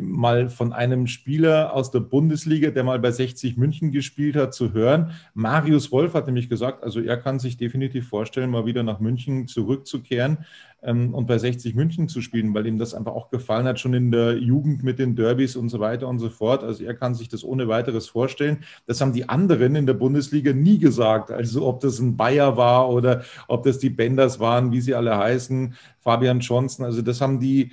mal 0.01 0.49
von 0.49 0.73
einem 0.73 1.07
Spieler 1.07 1.73
aus 1.75 1.91
der 1.91 2.01
Bundesliga, 2.01 2.71
der 2.71 2.85
mal 2.85 2.99
bei 2.99 3.11
60 3.11 3.57
München 3.57 3.91
gespielt 3.91 4.37
hat, 4.37 4.55
zu 4.55 4.73
hören. 4.73 5.13
Marius 5.35 5.91
Wolf 5.93 6.15
hat 6.15 6.27
nämlich 6.27 6.49
gesagt, 6.49 6.85
also 6.85 7.01
er 7.01 7.17
kann 7.17 7.39
sich 7.39 7.57
definitiv 7.57 8.09
vorstellen, 8.09 8.51
mal 8.51 8.67
wieder 8.67 8.83
nach 8.83 9.01
München 9.01 9.47
zurückzukehren 9.49 10.39
ähm, 10.83 11.15
und 11.15 11.27
bei 11.27 11.39
60 11.39 11.75
München 11.75 12.09
zu 12.09 12.21
spielen, 12.21 12.55
weil 12.55 12.67
ihm 12.67 12.79
das 12.79 12.95
einfach 12.95 13.13
auch 13.13 13.31
gefallen 13.31 13.67
hat, 13.67 13.81
schon 13.81 13.95
in 13.95 14.11
der 14.11 14.39
Jugend 14.39 14.83
mit 14.85 14.99
den 14.99 15.17
Derbys 15.17 15.57
und 15.57 15.69
so 15.69 15.81
weiter 15.81 16.07
und 16.07 16.19
so 16.19 16.29
fort. 16.29 16.63
Also 16.63 16.85
er 16.85 16.95
kann 16.95 17.15
sich 17.15 17.29
das 17.29 17.43
ohne 17.43 17.69
weiteres 17.69 18.09
vorstellen. 18.09 18.59
Das 18.87 19.01
haben 19.01 19.13
die 19.13 19.29
anderen 19.29 19.75
in 19.75 19.87
der 19.87 19.95
Bundesliga 19.95 20.53
nie 20.53 20.79
gesagt. 20.79 21.31
Also 21.31 21.67
ob 21.67 21.81
das 21.81 21.99
ein 21.99 22.17
Bayer 22.17 22.57
war 22.57 22.91
oder 22.91 23.23
ob 23.49 23.65
das 23.65 23.79
die 23.79 23.91
Benders 23.91 24.39
waren, 24.39 24.71
wie 24.71 24.81
sie 24.81 24.95
alle 24.95 25.17
heißen, 25.17 25.75
Fabian 26.01 26.41
Johnson. 26.41 26.85
Also 26.85 27.03
das 27.03 27.21
haben 27.21 27.41
die 27.41 27.73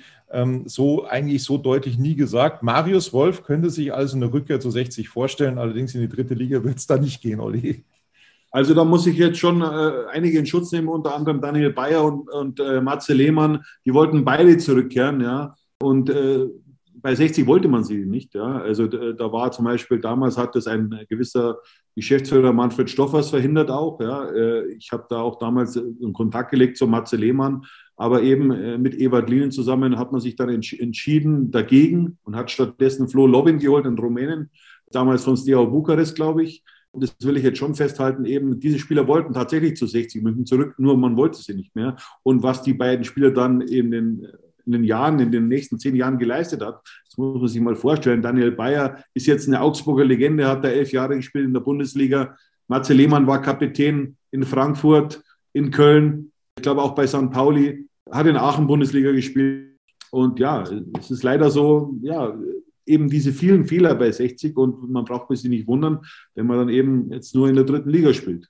so 0.64 1.06
eigentlich 1.06 1.44
so 1.44 1.56
deutlich 1.56 1.98
nie 1.98 2.16
gesagt. 2.16 2.62
Marius 2.62 3.12
Wolf 3.12 3.44
könnte 3.44 3.70
sich 3.70 3.94
also 3.94 4.16
eine 4.16 4.32
Rückkehr 4.32 4.58
zu 4.58 4.70
60 4.70 5.08
vorstellen, 5.08 5.56
allerdings 5.56 5.94
in 5.94 6.00
die 6.00 6.08
dritte 6.08 6.34
Liga 6.34 6.64
wird 6.64 6.78
es 6.78 6.86
da 6.86 6.98
nicht 6.98 7.22
gehen, 7.22 7.40
Olli. 7.40 7.84
Also 8.50 8.74
da 8.74 8.84
muss 8.84 9.06
ich 9.06 9.16
jetzt 9.16 9.38
schon 9.38 9.60
äh, 9.60 10.06
einige 10.10 10.38
in 10.38 10.46
Schutz 10.46 10.72
nehmen, 10.72 10.88
unter 10.88 11.14
anderem 11.14 11.40
Daniel 11.40 11.74
Bayer 11.74 12.04
und, 12.04 12.30
und 12.30 12.58
äh, 12.58 12.80
Matze 12.80 13.12
Lehmann. 13.12 13.62
Die 13.84 13.92
wollten 13.92 14.24
beide 14.24 14.56
zurückkehren, 14.56 15.20
ja. 15.20 15.54
Und 15.78 16.08
äh, 16.08 16.46
bei 16.94 17.14
60 17.14 17.46
wollte 17.46 17.68
man 17.68 17.84
sie 17.84 18.06
nicht, 18.06 18.34
ja. 18.34 18.58
Also 18.58 18.86
da 18.86 19.30
war 19.30 19.52
zum 19.52 19.66
Beispiel, 19.66 20.00
damals 20.00 20.38
hat 20.38 20.54
das 20.54 20.66
ein 20.66 21.04
gewisser 21.08 21.58
Geschäftsführer 21.94 22.52
Manfred 22.52 22.88
Stoffers 22.88 23.30
verhindert 23.30 23.70
auch, 23.70 24.00
ja. 24.00 24.24
Äh, 24.30 24.72
ich 24.72 24.90
habe 24.90 25.04
da 25.10 25.20
auch 25.20 25.38
damals 25.38 25.76
in 25.76 26.12
Kontakt 26.12 26.50
gelegt 26.50 26.78
zu 26.78 26.86
Matze 26.86 27.16
Lehmann 27.16 27.66
Aber 27.96 28.22
eben 28.22 28.50
äh, 28.50 28.78
mit 28.78 28.98
Ewald 29.00 29.30
Linen 29.30 29.50
zusammen 29.50 29.98
hat 29.98 30.12
man 30.12 30.20
sich 30.20 30.36
dann 30.36 30.50
entsch 30.50 30.74
entschieden 30.74 31.50
dagegen 31.50 32.18
und 32.24 32.36
hat 32.36 32.50
stattdessen 32.50 33.08
Flo 33.08 33.26
Lovin 33.26 33.58
geholt, 33.58 33.86
in 33.86 33.98
Rumänen, 33.98 34.50
damals 34.90 35.24
von 35.24 35.36
Steaua 35.36 35.64
Bukarest, 35.64 36.14
glaube 36.14 36.44
ich. 36.44 36.62
Und 36.92 37.02
das 37.02 37.14
will 37.20 37.36
ich 37.36 37.42
jetzt 37.42 37.58
schon 37.58 37.74
festhalten, 37.74 38.24
eben 38.24 38.58
diese 38.58 38.78
Spieler 38.78 39.06
wollten 39.06 39.34
tatsächlich 39.34 39.76
zu 39.76 39.86
60 39.86 40.22
München 40.22 40.46
zurück, 40.46 40.74
nur 40.78 40.96
man 40.96 41.16
wollte 41.16 41.38
sie 41.38 41.54
nicht 41.54 41.74
mehr. 41.74 41.96
Und 42.22 42.42
was 42.42 42.62
die 42.62 42.72
beiden 42.72 43.04
Spieler 43.04 43.30
dann 43.30 43.60
in 43.60 43.90
den, 43.90 44.26
in 44.64 44.72
den 44.72 44.84
Jahren, 44.84 45.18
in 45.18 45.30
den 45.30 45.48
nächsten 45.48 45.78
zehn 45.78 45.94
Jahren 45.94 46.18
geleistet 46.18 46.62
hat, 46.62 46.80
das 47.04 47.18
muss 47.18 47.38
man 47.38 47.48
sich 47.48 47.60
mal 47.60 47.76
vorstellen. 47.76 48.22
Daniel 48.22 48.50
Bayer 48.50 49.02
ist 49.12 49.26
jetzt 49.26 49.46
eine 49.46 49.60
Augsburger 49.60 50.04
Legende, 50.04 50.48
hat 50.48 50.64
da 50.64 50.68
elf 50.68 50.90
Jahre 50.92 51.16
gespielt 51.16 51.44
in 51.44 51.52
der 51.52 51.60
Bundesliga. 51.60 52.36
Marcel 52.66 52.96
Lehmann 52.96 53.26
war 53.26 53.42
Kapitän 53.42 54.16
in 54.30 54.44
Frankfurt, 54.44 55.22
in 55.52 55.70
Köln, 55.70 56.32
ich 56.56 56.62
glaube 56.62 56.82
auch 56.82 56.94
bei 56.94 57.06
St. 57.06 57.30
Pauli, 57.30 57.86
hat 58.10 58.26
in 58.26 58.36
Aachen 58.36 58.66
Bundesliga 58.66 59.12
gespielt. 59.12 59.76
Und 60.10 60.38
ja, 60.38 60.64
es 60.98 61.10
ist 61.10 61.22
leider 61.22 61.50
so, 61.50 61.94
ja, 62.02 62.36
eben 62.86 63.10
diese 63.10 63.32
vielen 63.32 63.66
Fehler 63.66 63.94
bei 63.94 64.10
60 64.10 64.56
und 64.56 64.90
man 64.90 65.04
braucht 65.04 65.36
sich 65.36 65.50
nicht 65.50 65.66
wundern, 65.66 66.00
wenn 66.34 66.46
man 66.46 66.58
dann 66.58 66.68
eben 66.68 67.10
jetzt 67.10 67.34
nur 67.34 67.48
in 67.48 67.56
der 67.56 67.64
dritten 67.64 67.90
Liga 67.90 68.12
spielt. 68.14 68.48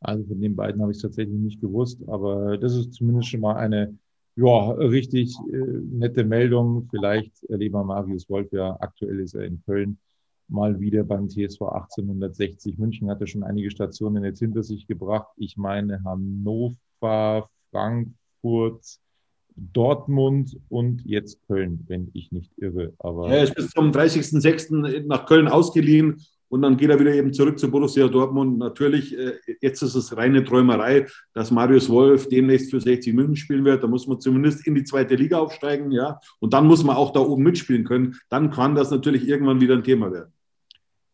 Also 0.00 0.24
von 0.24 0.40
den 0.40 0.54
beiden 0.54 0.82
habe 0.82 0.92
ich 0.92 0.98
es 0.98 1.02
tatsächlich 1.02 1.38
nicht 1.38 1.60
gewusst, 1.60 2.02
aber 2.06 2.58
das 2.58 2.74
ist 2.74 2.92
zumindest 2.92 3.28
schon 3.28 3.40
mal 3.40 3.56
eine 3.56 3.96
ja, 4.36 4.70
richtig 4.72 5.34
äh, 5.50 5.56
nette 5.56 6.24
Meldung. 6.24 6.88
Vielleicht 6.90 7.44
erleben 7.44 7.74
wir 7.74 7.84
Marius 7.84 8.28
Wolf 8.28 8.52
ja, 8.52 8.76
aktuell 8.80 9.20
ist 9.20 9.34
er 9.34 9.44
in 9.44 9.62
Köln 9.64 9.98
mal 10.48 10.78
wieder 10.80 11.04
beim 11.04 11.28
TSV 11.28 11.62
1860. 11.62 12.78
München 12.78 13.10
hatte 13.10 13.26
schon 13.26 13.42
einige 13.42 13.70
Stationen 13.70 14.24
jetzt 14.24 14.40
hinter 14.40 14.62
sich 14.62 14.86
gebracht. 14.86 15.28
Ich 15.36 15.56
meine 15.56 16.04
Hannover, 16.04 16.76
Frankfurt, 17.70 18.84
Dortmund 19.54 20.58
und 20.68 21.02
jetzt 21.04 21.38
Köln, 21.46 21.84
wenn 21.88 22.10
ich 22.14 22.32
nicht 22.32 22.52
irre. 22.56 22.92
Aber 22.98 23.28
ja, 23.28 23.34
er 23.34 23.44
ist 23.44 23.54
bis 23.54 23.70
zum 23.70 23.90
30.06. 23.90 25.06
nach 25.06 25.26
Köln 25.26 25.48
ausgeliehen 25.48 26.22
und 26.52 26.60
dann 26.60 26.76
geht 26.76 26.90
er 26.90 27.00
wieder 27.00 27.14
eben 27.14 27.32
zurück 27.32 27.58
zu 27.58 27.70
Borussia 27.70 28.08
Dortmund. 28.08 28.58
Natürlich, 28.58 29.16
äh, 29.16 29.34
jetzt 29.62 29.80
ist 29.80 29.94
es 29.94 30.14
reine 30.16 30.44
Träumerei, 30.44 31.06
dass 31.32 31.50
Marius 31.50 31.88
Wolf 31.88 32.28
demnächst 32.28 32.70
für 32.70 32.78
60 32.78 33.14
München 33.14 33.36
spielen 33.36 33.64
wird. 33.64 33.82
Da 33.82 33.86
muss 33.86 34.06
man 34.06 34.20
zumindest 34.20 34.66
in 34.66 34.74
die 34.74 34.84
zweite 34.84 35.14
Liga 35.14 35.38
aufsteigen, 35.38 35.90
ja. 35.92 36.20
Und 36.40 36.52
dann 36.52 36.66
muss 36.66 36.84
man 36.84 36.96
auch 36.96 37.12
da 37.12 37.20
oben 37.20 37.42
mitspielen 37.42 37.84
können. 37.84 38.16
Dann 38.28 38.50
kann 38.50 38.74
das 38.74 38.90
natürlich 38.90 39.26
irgendwann 39.26 39.62
wieder 39.62 39.74
ein 39.74 39.84
Thema 39.84 40.12
werden. 40.12 40.32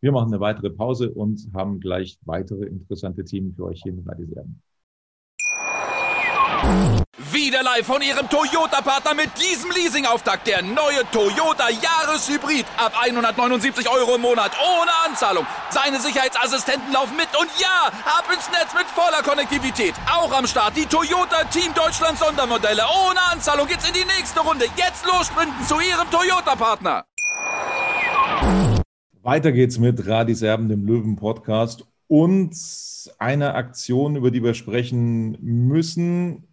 Wir 0.01 0.11
machen 0.11 0.33
eine 0.33 0.41
weitere 0.41 0.69
Pause 0.69 1.09
und 1.11 1.47
haben 1.53 1.79
gleich 1.79 2.17
weitere 2.25 2.65
interessante 2.65 3.23
Themen 3.23 3.53
für 3.53 3.65
euch 3.65 3.81
hier 3.81 3.93
in 3.93 4.03
Radiserben. 4.05 4.61
Wieder 7.31 7.63
live 7.63 7.85
von 7.85 8.01
Ihrem 8.01 8.29
Toyota-Partner 8.29 9.13
mit 9.13 9.29
diesem 9.41 9.71
Leasing-Auftakt. 9.71 10.45
Der 10.47 10.61
neue 10.61 11.03
Toyota 11.11 11.69
Jahreshybrid. 11.69 12.65
Ab 12.77 12.93
179 12.99 13.89
Euro 13.89 14.15
im 14.15 14.21
Monat. 14.21 14.51
Ohne 14.59 14.91
Anzahlung. 15.07 15.45
Seine 15.69 15.99
Sicherheitsassistenten 15.99 16.93
laufen 16.93 17.17
mit. 17.17 17.27
Und 17.39 17.49
ja, 17.59 17.87
ab 18.05 18.25
ins 18.33 18.49
Netz 18.49 18.73
mit 18.73 18.85
voller 18.87 19.23
Konnektivität. 19.23 19.93
Auch 20.11 20.31
am 20.31 20.47
Start 20.47 20.77
die 20.77 20.85
Toyota 20.85 21.43
Team 21.45 21.73
Deutschland 21.73 22.17
Sondermodelle. 22.19 22.83
Ohne 23.07 23.19
Anzahlung 23.31 23.67
geht's 23.67 23.87
in 23.87 23.93
die 23.93 24.05
nächste 24.05 24.41
Runde. 24.41 24.65
Jetzt 24.75 25.05
los 25.05 25.27
sprinten 25.27 25.65
zu 25.65 25.79
Ihrem 25.79 26.09
Toyota-Partner. 26.11 27.05
Weiter 29.21 29.51
geht's 29.51 29.77
mit 29.77 30.07
Radis 30.07 30.41
Erben, 30.41 30.69
dem 30.69 30.85
Löwen-Podcast. 30.85 31.85
Und 32.07 32.55
eine 33.17 33.53
Aktion, 33.53 34.15
über 34.15 34.31
die 34.31 34.43
wir 34.43 34.53
sprechen 34.53 35.37
müssen, 35.41 36.48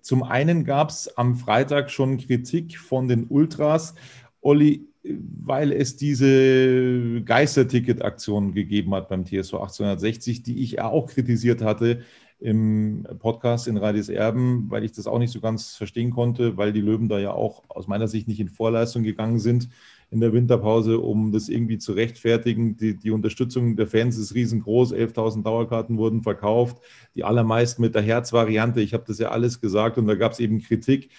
zum 0.00 0.22
einen 0.22 0.64
gab 0.64 0.90
es 0.90 1.16
am 1.16 1.36
Freitag 1.36 1.90
schon 1.90 2.18
Kritik 2.18 2.78
von 2.78 3.08
den 3.08 3.26
Ultras, 3.28 3.94
Olli, 4.40 4.86
weil 5.02 5.72
es 5.72 5.96
diese 5.96 7.22
Geisterticket-Aktion 7.22 8.54
gegeben 8.54 8.94
hat 8.94 9.08
beim 9.08 9.24
TSV 9.24 9.54
1860, 9.54 10.42
die 10.42 10.62
ich 10.62 10.80
auch 10.80 11.06
kritisiert 11.06 11.62
hatte 11.62 12.02
im 12.40 13.06
Podcast 13.18 13.68
in 13.68 13.76
Radis 13.76 14.08
Erben, 14.08 14.70
weil 14.70 14.84
ich 14.84 14.92
das 14.92 15.06
auch 15.06 15.18
nicht 15.18 15.32
so 15.32 15.40
ganz 15.40 15.76
verstehen 15.76 16.10
konnte, 16.10 16.56
weil 16.56 16.72
die 16.72 16.80
Löwen 16.80 17.08
da 17.08 17.18
ja 17.18 17.32
auch 17.32 17.62
aus 17.68 17.86
meiner 17.86 18.08
Sicht 18.08 18.28
nicht 18.28 18.40
in 18.40 18.48
Vorleistung 18.48 19.02
gegangen 19.02 19.38
sind 19.38 19.68
in 20.10 20.20
der 20.20 20.32
Winterpause, 20.32 20.98
um 20.98 21.32
das 21.32 21.48
irgendwie 21.48 21.78
zu 21.78 21.92
rechtfertigen. 21.92 22.76
Die, 22.76 22.96
die 22.96 23.10
Unterstützung 23.10 23.76
der 23.76 23.86
Fans 23.86 24.16
ist 24.16 24.34
riesengroß. 24.34 24.94
11.000 24.94 25.42
Dauerkarten 25.42 25.98
wurden 25.98 26.22
verkauft, 26.22 26.78
die 27.14 27.24
allermeisten 27.24 27.82
mit 27.82 27.94
der 27.94 28.02
Herzvariante. 28.02 28.80
Ich 28.80 28.94
habe 28.94 29.04
das 29.06 29.18
ja 29.18 29.30
alles 29.30 29.60
gesagt 29.60 29.98
und 29.98 30.06
da 30.06 30.14
gab 30.14 30.32
es 30.32 30.40
eben 30.40 30.60
Kritik 30.60 31.10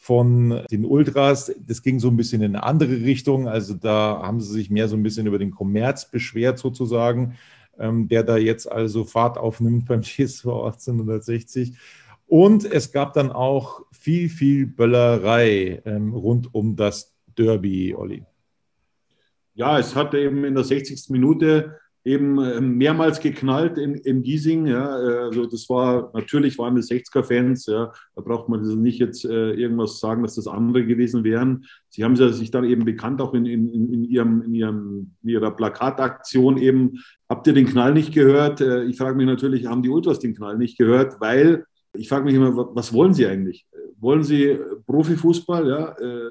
von 0.00 0.62
den 0.70 0.86
Ultras. 0.86 1.54
Das 1.66 1.82
ging 1.82 2.00
so 2.00 2.08
ein 2.08 2.16
bisschen 2.16 2.40
in 2.40 2.56
eine 2.56 2.64
andere 2.64 3.02
Richtung. 3.02 3.48
Also 3.48 3.74
da 3.74 4.22
haben 4.22 4.40
sie 4.40 4.52
sich 4.52 4.70
mehr 4.70 4.88
so 4.88 4.96
ein 4.96 5.02
bisschen 5.02 5.26
über 5.26 5.38
den 5.38 5.50
Kommerz 5.50 6.10
beschwert 6.10 6.58
sozusagen, 6.58 7.34
ähm, 7.78 8.08
der 8.08 8.22
da 8.22 8.38
jetzt 8.38 8.70
also 8.70 9.04
Fahrt 9.04 9.36
aufnimmt 9.36 9.86
beim 9.86 10.02
TSV 10.02 10.46
1860. 10.46 11.74
Und 12.26 12.64
es 12.64 12.92
gab 12.92 13.12
dann 13.12 13.30
auch 13.30 13.82
viel, 13.92 14.28
viel 14.28 14.66
Böllerei 14.66 15.82
ähm, 15.84 16.14
rund 16.14 16.54
um 16.54 16.76
das 16.76 17.14
Derby, 17.36 17.94
Olli 17.94 18.24
ja, 19.54 19.78
es 19.78 19.94
hat 19.94 20.14
eben 20.14 20.44
in 20.44 20.54
der 20.54 20.64
60. 20.64 21.10
Minute 21.10 21.76
eben 22.04 22.42
ähm, 22.42 22.78
mehrmals 22.78 23.20
geknallt 23.20 23.76
in, 23.76 23.94
in 23.94 24.22
Giesing. 24.22 24.66
Ja. 24.66 24.98
Äh, 24.98 25.18
also 25.24 25.46
das 25.46 25.68
war, 25.68 26.10
natürlich 26.14 26.58
waren 26.58 26.76
das 26.76 26.90
60er-Fans, 26.90 27.66
ja. 27.66 27.92
da 28.14 28.22
braucht 28.22 28.48
man 28.48 28.62
nicht 28.82 28.98
jetzt 28.98 29.24
äh, 29.24 29.52
irgendwas 29.52 30.00
sagen, 30.00 30.22
dass 30.22 30.34
das 30.34 30.46
andere 30.46 30.86
gewesen 30.86 31.24
wären. 31.24 31.66
Sie 31.88 32.02
haben 32.02 32.16
sich 32.16 32.50
dann 32.50 32.64
eben 32.64 32.84
bekannt, 32.84 33.20
auch 33.20 33.34
in, 33.34 33.44
in, 33.44 33.68
in, 33.68 34.04
ihrem, 34.04 34.42
in, 34.42 34.54
ihrem, 34.54 35.10
in 35.22 35.28
ihrer 35.28 35.50
Plakataktion 35.50 36.56
eben, 36.56 37.00
habt 37.28 37.46
ihr 37.46 37.52
den 37.52 37.66
Knall 37.66 37.92
nicht 37.92 38.14
gehört? 38.14 38.62
Äh, 38.62 38.84
ich 38.84 38.96
frage 38.96 39.16
mich 39.16 39.26
natürlich, 39.26 39.66
haben 39.66 39.82
die 39.82 39.90
Ultras 39.90 40.20
den 40.20 40.34
Knall 40.34 40.56
nicht 40.56 40.78
gehört? 40.78 41.20
Weil, 41.20 41.66
ich 41.92 42.08
frage 42.08 42.24
mich 42.24 42.34
immer, 42.34 42.74
was 42.74 42.94
wollen 42.94 43.12
sie 43.12 43.26
eigentlich? 43.26 43.66
Wollen 43.98 44.22
sie 44.22 44.58
Profifußball? 44.86 45.68
Ja? 45.68 45.92
Äh, 45.98 46.30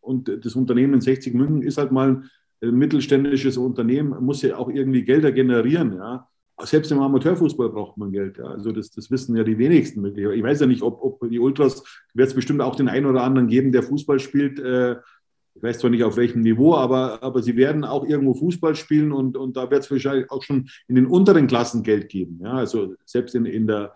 und 0.00 0.44
das 0.44 0.56
Unternehmen 0.56 0.94
in 0.94 1.00
60 1.00 1.34
München 1.34 1.62
ist 1.62 1.78
halt 1.78 1.92
mal 1.92 2.10
äh, 2.20 2.26
mittelständisches 2.70 3.56
Unternehmen 3.56 4.24
muss 4.24 4.42
ja 4.42 4.56
auch 4.56 4.68
irgendwie 4.68 5.04
Gelder 5.04 5.32
generieren. 5.32 5.96
Ja. 5.96 6.28
Selbst 6.62 6.92
im 6.92 7.00
Amateurfußball 7.00 7.70
braucht 7.70 7.96
man 7.96 8.12
Geld. 8.12 8.38
Ja. 8.38 8.44
Also 8.44 8.70
das, 8.70 8.90
das 8.90 9.10
wissen 9.10 9.36
ja 9.36 9.42
die 9.42 9.58
wenigsten. 9.58 10.04
Ich 10.16 10.42
weiß 10.42 10.60
ja 10.60 10.66
nicht, 10.66 10.82
ob, 10.82 11.02
ob 11.02 11.28
die 11.28 11.40
Ultras, 11.40 11.82
wird 12.14 12.28
es 12.28 12.34
bestimmt 12.34 12.60
auch 12.60 12.76
den 12.76 12.88
einen 12.88 13.06
oder 13.06 13.22
anderen 13.22 13.48
geben, 13.48 13.72
der 13.72 13.82
Fußball 13.82 14.20
spielt. 14.20 14.58
Äh, 14.60 14.96
ich 15.56 15.62
weiß 15.62 15.78
zwar 15.78 15.90
nicht 15.90 16.02
auf 16.02 16.16
welchem 16.16 16.42
Niveau, 16.42 16.74
aber, 16.74 17.22
aber 17.22 17.42
sie 17.42 17.56
werden 17.56 17.84
auch 17.84 18.04
irgendwo 18.06 18.34
Fußball 18.34 18.74
spielen 18.74 19.12
und, 19.12 19.36
und 19.36 19.56
da 19.56 19.70
wird 19.70 19.84
es 19.84 19.90
wahrscheinlich 19.90 20.30
auch 20.30 20.42
schon 20.42 20.68
in 20.88 20.96
den 20.96 21.06
unteren 21.06 21.46
Klassen 21.46 21.82
Geld 21.82 22.08
geben. 22.08 22.40
Ja. 22.42 22.54
Also 22.54 22.94
selbst 23.04 23.34
in, 23.34 23.46
in 23.46 23.66
der 23.66 23.94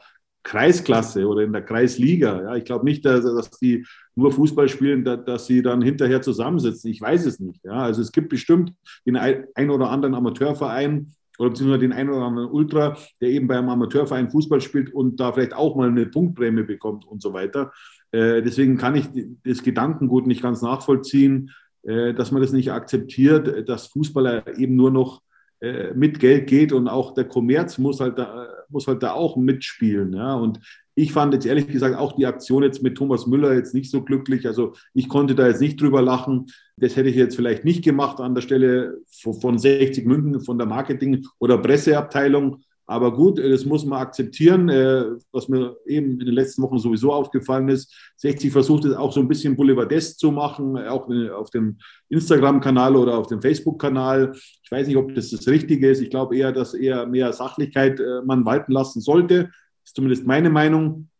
Kreisklasse 0.49 1.29
oder 1.29 1.43
in 1.43 1.53
der 1.53 1.63
Kreisliga. 1.63 2.43
Ja, 2.43 2.57
ich 2.57 2.65
glaube 2.65 2.87
nicht, 2.87 3.05
dass, 3.05 3.23
dass 3.23 3.51
die 3.51 3.85
nur 4.17 4.33
Fußball 4.33 4.67
spielen, 4.71 5.05
dass, 5.05 5.23
dass, 5.27 5.47
sie 5.47 5.61
dann 5.61 5.83
hinterher 5.83 6.23
zusammensitzen. 6.23 6.91
Ich 6.91 7.03
weiß 7.03 7.27
es 7.27 7.39
nicht. 7.39 7.63
Ja, 7.65 7.75
also 7.75 8.01
es 8.01 8.13
gibt 8.13 8.31
bestimmt 8.31 8.73
den 9.05 9.17
ein 9.17 9.71
oder 9.71 9.91
anderen 9.91 10.15
Amateurverein 10.15 11.13
oder 11.39 11.51
beziehungsweise 11.51 11.81
den 11.81 11.93
ein 11.93 12.09
oder 12.09 12.23
anderen 12.23 12.51
Ultra, 12.51 12.97
der 13.21 13.29
eben 13.29 13.47
beim 13.47 13.69
Amateurverein 13.69 14.31
Fußball 14.31 14.63
spielt 14.63 14.93
und 14.95 15.21
da 15.21 15.33
vielleicht 15.33 15.53
auch 15.53 15.77
mal 15.77 15.89
eine 15.89 16.07
Punktprämie 16.07 16.63
bekommt 16.63 17.05
und 17.07 17.21
so 17.21 17.35
weiter. 17.35 17.71
Äh, 18.11 18.41
deswegen 18.43 18.79
kann 18.79 18.97
ich 18.97 19.07
das 19.45 19.63
Gedankengut 19.63 20.27
nicht 20.27 20.43
ganz 20.43 20.63
nachvollziehen, 20.63 21.51
äh, 21.83 22.15
dass 22.15 22.33
man 22.33 22.41
das 22.41 22.53
nicht 22.53 22.73
akzeptiert, 22.73 23.69
dass 23.69 23.89
Fußballer 23.89 24.57
eben 24.59 24.77
nur 24.77 24.91
noch 24.91 25.21
äh, 25.61 25.93
mit 25.95 26.21
Geld 26.21 26.47
geht 26.47 26.73
und 26.73 26.89
auch 26.89 27.15
der 27.15 27.25
Kommerz 27.25 27.79
muss 27.79 28.01
halt 28.01 28.19
da, 28.19 28.49
muss 28.69 28.87
halt 28.87 29.03
da 29.03 29.13
auch 29.13 29.37
mitspielen. 29.37 30.13
Ja? 30.13 30.35
Und 30.35 30.61
ich 30.95 31.13
fand 31.13 31.33
jetzt 31.33 31.47
ehrlich 31.47 31.69
gesagt 31.69 31.97
auch 31.97 32.17
die 32.17 32.27
Aktion 32.27 32.63
jetzt 32.63 32.83
mit 32.83 32.97
Thomas 32.97 33.27
Müller 33.27 33.55
jetzt 33.55 33.75
nicht 33.75 33.91
so 33.91 34.03
glücklich. 34.03 34.47
Also 34.47 34.75
ich 34.95 35.09
konnte 35.09 35.35
da 35.35 35.47
jetzt 35.47 35.61
nicht 35.61 35.81
drüber 35.81 36.03
lachen. 36.03 36.47
Das 36.77 36.97
hätte 36.97 37.09
ich 37.09 37.17
jetzt 37.17 37.37
vielleicht 37.37 37.65
nicht 37.65 37.85
gemacht 37.85 38.21
an 38.21 38.35
der 38.35 38.43
Stelle 38.43 38.99
von 39.41 39.59
60 39.59 40.07
München, 40.07 40.41
von 40.41 40.59
der 40.59 40.67
Marketing- 40.67 41.25
oder 41.39 41.59
Presseabteilung. 41.59 42.63
Aber 42.91 43.15
gut, 43.15 43.39
das 43.39 43.67
muss 43.67 43.85
man 43.85 44.01
akzeptieren, 44.01 44.71
äh, 44.71 45.05
was 45.31 45.47
mir 45.47 45.77
eben 45.85 46.13
in 46.13 46.25
den 46.25 46.35
letzten 46.35 46.63
Wochen 46.63 46.79
sowieso 46.79 47.13
aufgefallen 47.13 47.69
ist. 47.69 47.95
60 48.17 48.51
versucht 48.51 48.87
es 48.87 48.95
auch 48.95 49.13
so 49.13 49.21
ein 49.21 49.29
bisschen 49.29 49.57
boulevardesk 49.57 50.19
zu 50.19 50.33
machen, 50.33 50.79
auch 50.79 51.07
auf 51.35 51.51
dem 51.51 51.77
Instagram-Kanal 52.09 52.97
oder 52.97 53.19
auf 53.19 53.27
dem 53.27 53.43
Facebook-Kanal. 53.43 54.33
Ich 54.63 54.71
weiß 54.71 54.87
nicht, 54.87 54.97
ob 54.97 55.15
das 55.15 55.29
das 55.31 55.47
Richtige 55.47 55.91
ist. 55.91 56.01
Ich 56.01 56.09
glaube 56.09 56.35
eher, 56.35 56.51
dass 56.51 56.73
eher 56.73 57.07
mehr 57.07 57.31
Sachlichkeit 57.35 58.01
äh, 58.01 58.23
man 58.25 58.47
walten 58.47 58.73
lassen 58.73 59.03
sollte. 59.03 59.45
Das 59.45 59.91
ist 59.91 59.97
zumindest 59.97 60.27
meine 60.27 60.49
Meinung. 60.49 61.11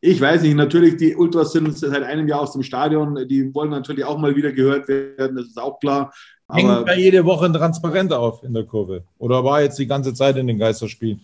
Ich 0.00 0.18
weiß 0.22 0.40
nicht, 0.40 0.54
natürlich, 0.54 0.96
die 0.96 1.16
Ultras 1.16 1.52
sind 1.52 1.76
seit 1.76 2.02
einem 2.02 2.28
Jahr 2.28 2.40
aus 2.40 2.52
dem 2.52 2.62
Stadion. 2.62 3.28
Die 3.28 3.54
wollen 3.54 3.70
natürlich 3.70 4.04
auch 4.04 4.16
mal 4.16 4.34
wieder 4.36 4.52
gehört 4.52 4.88
werden, 4.88 5.36
das 5.36 5.48
ist 5.48 5.60
auch 5.60 5.78
klar. 5.80 6.14
Hängt 6.50 6.86
da 6.86 6.94
jede 6.94 7.24
Woche 7.24 7.46
ein 7.46 7.54
Transparent 7.54 8.12
auf 8.12 8.42
in 8.42 8.52
der 8.52 8.64
Kurve? 8.64 9.04
Oder 9.18 9.42
war 9.44 9.62
jetzt 9.62 9.78
die 9.78 9.86
ganze 9.86 10.12
Zeit 10.12 10.36
in 10.36 10.46
den 10.46 10.58
Geisterspielen, 10.58 11.22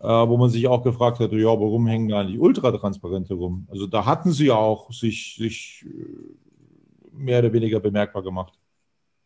äh, 0.00 0.06
wo 0.06 0.38
man 0.38 0.48
sich 0.48 0.66
auch 0.66 0.82
gefragt 0.82 1.18
hat, 1.20 1.32
ja, 1.32 1.48
warum 1.48 1.86
hängen 1.86 2.08
da 2.08 2.24
die 2.24 2.38
Ultratransparente 2.38 3.34
rum? 3.34 3.66
Also 3.70 3.86
da 3.86 4.06
hatten 4.06 4.32
sie 4.32 4.46
ja 4.46 4.54
auch 4.54 4.90
sich, 4.90 5.36
sich 5.36 5.84
äh, 5.86 7.12
mehr 7.12 7.40
oder 7.40 7.52
weniger 7.52 7.80
bemerkbar 7.80 8.22
gemacht. 8.22 8.54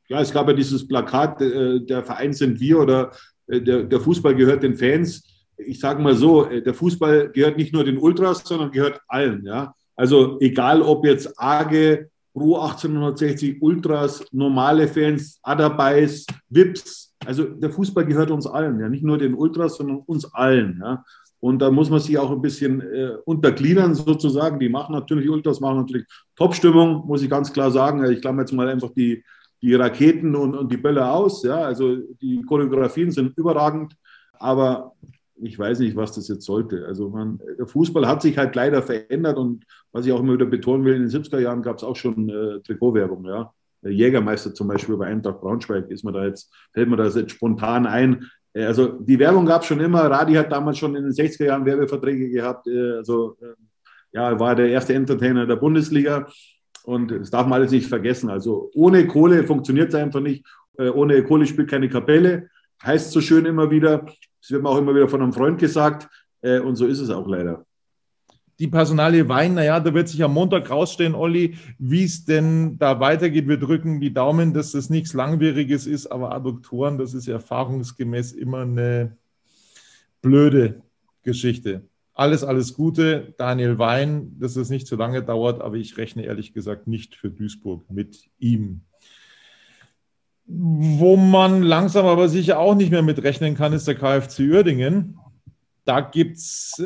ja, 0.09 0.21
es 0.21 0.33
gab 0.33 0.49
ja 0.49 0.53
dieses 0.53 0.87
Plakat, 0.87 1.41
äh, 1.41 1.81
der 1.81 2.03
Verein 2.03 2.33
sind 2.33 2.59
wir 2.61 2.81
oder 2.81 3.13
äh, 3.47 3.61
der, 3.61 3.85
der 3.85 4.01
Fußball 4.01 4.35
gehört 4.35 4.63
den 4.65 4.77
Fans. 4.77 5.25
Ich 5.57 5.79
sage 5.81 6.03
mal 6.03 6.15
so, 6.15 6.47
äh, 6.47 6.61
der 6.61 6.75
Fußball 6.75 7.31
gehört 7.31 7.57
nicht 7.57 7.73
nur 7.73 7.85
den 7.85 7.99
Ultras, 7.99 8.43
sondern 8.45 8.73
gehört 8.73 9.01
allen. 9.07 9.45
Ja? 9.47 9.75
Also 9.95 10.39
egal, 10.41 10.83
ob 10.83 11.07
jetzt 11.07 11.39
AGE, 11.41 12.11
Pro 12.37 12.57
1860, 12.59 13.63
Ultras, 13.63 14.23
normale 14.31 14.87
Fans, 14.89 15.41
Adabais, 15.43 16.27
Vips. 16.51 17.15
Also 17.25 17.45
der 17.45 17.71
Fußball 17.71 18.05
gehört 18.05 18.31
uns 18.31 18.47
allen, 18.47 18.79
ja, 18.79 18.91
nicht 18.91 19.03
nur 19.03 19.17
den 19.17 19.33
Ultras, 19.33 19.79
sondern 19.79 20.03
uns 20.05 20.27
allen. 20.35 20.79
Ja. 20.85 21.03
Und 21.41 21.61
da 21.61 21.71
muss 21.71 21.89
man 21.89 22.01
sich 22.01 22.19
auch 22.19 22.31
ein 22.31 22.43
bisschen 22.43 22.83
äh, 22.83 23.17
untergliedern 23.25 23.95
sozusagen. 23.95 24.61
Die 24.61 24.69
machen 24.69 24.93
natürlich, 24.93 25.31
Ultras 25.31 25.61
machen 25.61 25.79
natürlich 25.79 26.07
Top-Stimmung, 26.37 27.07
muss 27.07 27.23
ich 27.23 27.31
ganz 27.31 27.51
klar 27.51 27.71
sagen. 27.71 28.05
Ich 28.05 28.21
klammer 28.21 28.43
jetzt 28.43 28.53
mal 28.53 28.69
einfach 28.69 28.91
die, 28.91 29.25
die 29.63 29.75
Raketen 29.75 30.37
und, 30.37 30.55
und 30.55 30.71
die 30.71 30.77
Bälle 30.77 31.11
aus. 31.11 31.43
Ja. 31.43 31.61
Also 31.61 31.97
die 32.21 32.43
Choreografien 32.43 33.13
sind 33.13 33.33
überragend, 33.39 33.97
aber 34.35 34.93
ich 35.43 35.59
weiß 35.59 35.81
nicht, 35.81 35.97
was 35.97 36.13
das 36.13 36.29
jetzt 36.29 36.45
sollte. 36.45 36.87
Also 36.87 37.11
man, 37.11 37.41
der 37.59 37.67
Fußball 37.67 38.07
hat 38.07 38.23
sich 38.23 38.39
halt 38.39 38.55
leider 38.55 38.83
verändert 38.83 39.37
und 39.37 39.65
was 39.93 40.07
ich 40.07 40.13
auch 40.13 40.21
immer 40.21 40.35
wieder 40.35 40.47
betonen 40.47 40.85
will, 40.85 40.95
in 40.95 41.03
den 41.03 41.11
70er 41.11 41.39
Jahren 41.39 41.63
gab 41.63 41.77
es 41.77 41.85
auch 41.85 41.97
schon 41.97 42.29
äh, 42.29 42.61
Trikotwerbung, 42.61 43.25
ja. 43.27 43.53
Jägermeister 43.83 44.55
zum 44.55 44.69
Beispiel 44.69 44.97
bei 44.97 45.07
Eintracht 45.07 45.41
Braunschweig 45.41 45.91
ist 45.91 46.05
mir 46.05 46.13
da 46.13 46.25
jetzt, 46.25 46.53
fällt 46.73 46.89
mir 46.89 46.97
das 46.97 47.15
jetzt 47.15 47.33
spontan 47.33 47.87
ein. 47.87 48.27
Äh, 48.53 48.65
Also 48.65 48.87
die 48.87 49.19
Werbung 49.19 49.47
gab 49.47 49.63
es 49.63 49.69
schon 49.69 49.81
immer. 49.81 50.11
Radi 50.11 50.35
hat 50.35 50.51
damals 50.51 50.79
schon 50.79 50.97
in 50.97 51.05
den 51.05 51.13
60er 51.13 51.45
Jahren 51.45 51.65
Werbeverträge 51.65 52.31
gehabt. 52.31 52.67
Äh, 52.67 52.97
Also 52.97 53.37
äh, 53.41 53.55
ja, 54.13 54.39
war 54.41 54.55
der 54.55 54.69
erste 54.69 54.95
Entertainer 54.95 55.47
der 55.47 55.57
Bundesliga. 55.57 56.27
Und 56.85 57.11
das 57.11 57.31
darf 57.31 57.47
man 57.47 57.61
alles 57.61 57.73
nicht 57.73 57.87
vergessen. 57.89 58.31
Also 58.31 58.71
ohne 58.75 59.07
Kohle 59.07 59.45
funktioniert 59.45 59.89
es 59.89 59.95
einfach 59.97 60.21
nicht. 60.21 60.47
Ohne 60.79 61.25
Kohle 61.25 61.45
spielt 61.45 61.69
keine 61.69 61.89
Kapelle. 61.89 62.49
Heißt 62.83 63.11
so 63.11 63.21
schön 63.21 63.45
immer 63.45 63.71
wieder. 63.71 64.07
Das 64.47 64.53
wird 64.53 64.63
mir 64.63 64.69
auch 64.69 64.79
immer 64.79 64.95
wieder 64.95 65.09
von 65.09 65.21
einem 65.21 65.33
Freund 65.33 65.59
gesagt. 65.59 66.09
Äh, 66.41 66.61
Und 66.61 66.77
so 66.77 66.87
ist 66.87 67.01
es 67.01 67.11
auch 67.11 67.27
leider. 67.27 67.67
Die 68.61 68.69
Personalie 68.69 69.29
Wein, 69.29 69.55
naja, 69.55 69.81
da 69.81 69.93
wird 69.93 70.09
sich 70.09 70.23
am 70.23 70.35
Montag 70.35 70.71
rausstellen, 70.71 71.17
Olli, 71.17 71.57
wie 71.81 72.05
es 72.05 72.25
denn 72.25 72.79
da 72.79 73.01
weitergeht. 73.01 73.49
Wir 73.49 73.57
drücken 73.57 74.01
die 74.01 74.15
Daumen, 74.15 74.55
dass 74.55 74.71
das 74.71 74.89
nichts 74.89 75.15
Langwieriges 75.15 75.89
ist, 75.89 76.07
aber 76.07 76.33
Adduktoren, 76.33 76.97
das 76.97 77.13
ist 77.13 77.27
erfahrungsgemäß 77.27 78.33
immer 78.33 78.61
eine 78.61 79.17
blöde 80.23 80.81
Geschichte. 81.25 81.83
Alles, 82.15 82.45
alles 82.45 82.73
Gute, 82.73 83.35
Daniel 83.39 83.81
Wein, 83.81 84.37
dass 84.39 84.55
es 84.55 84.71
nicht 84.71 84.87
zu 84.87 84.95
lange 84.95 85.25
dauert, 85.25 85.61
aber 85.61 85.75
ich 85.75 85.97
rechne 85.97 86.25
ehrlich 86.25 86.55
gesagt 86.55 86.87
nicht 86.87 87.17
für 87.17 87.31
Duisburg 87.31 87.91
mit 87.91 88.31
ihm. 88.39 88.83
Wo 90.49 91.17
man 91.17 91.63
langsam 91.63 92.07
aber 92.07 92.29
sicher 92.29 92.59
auch 92.59 92.75
nicht 92.77 92.91
mehr 92.93 93.03
mitrechnen 93.03 93.57
kann, 93.57 93.73
ist 93.73 93.89
der 93.89 93.97
KfC 93.97 94.49
Uerdingen. 94.51 95.19
Da 95.85 96.01
gibt 96.01 96.37
es 96.37 96.83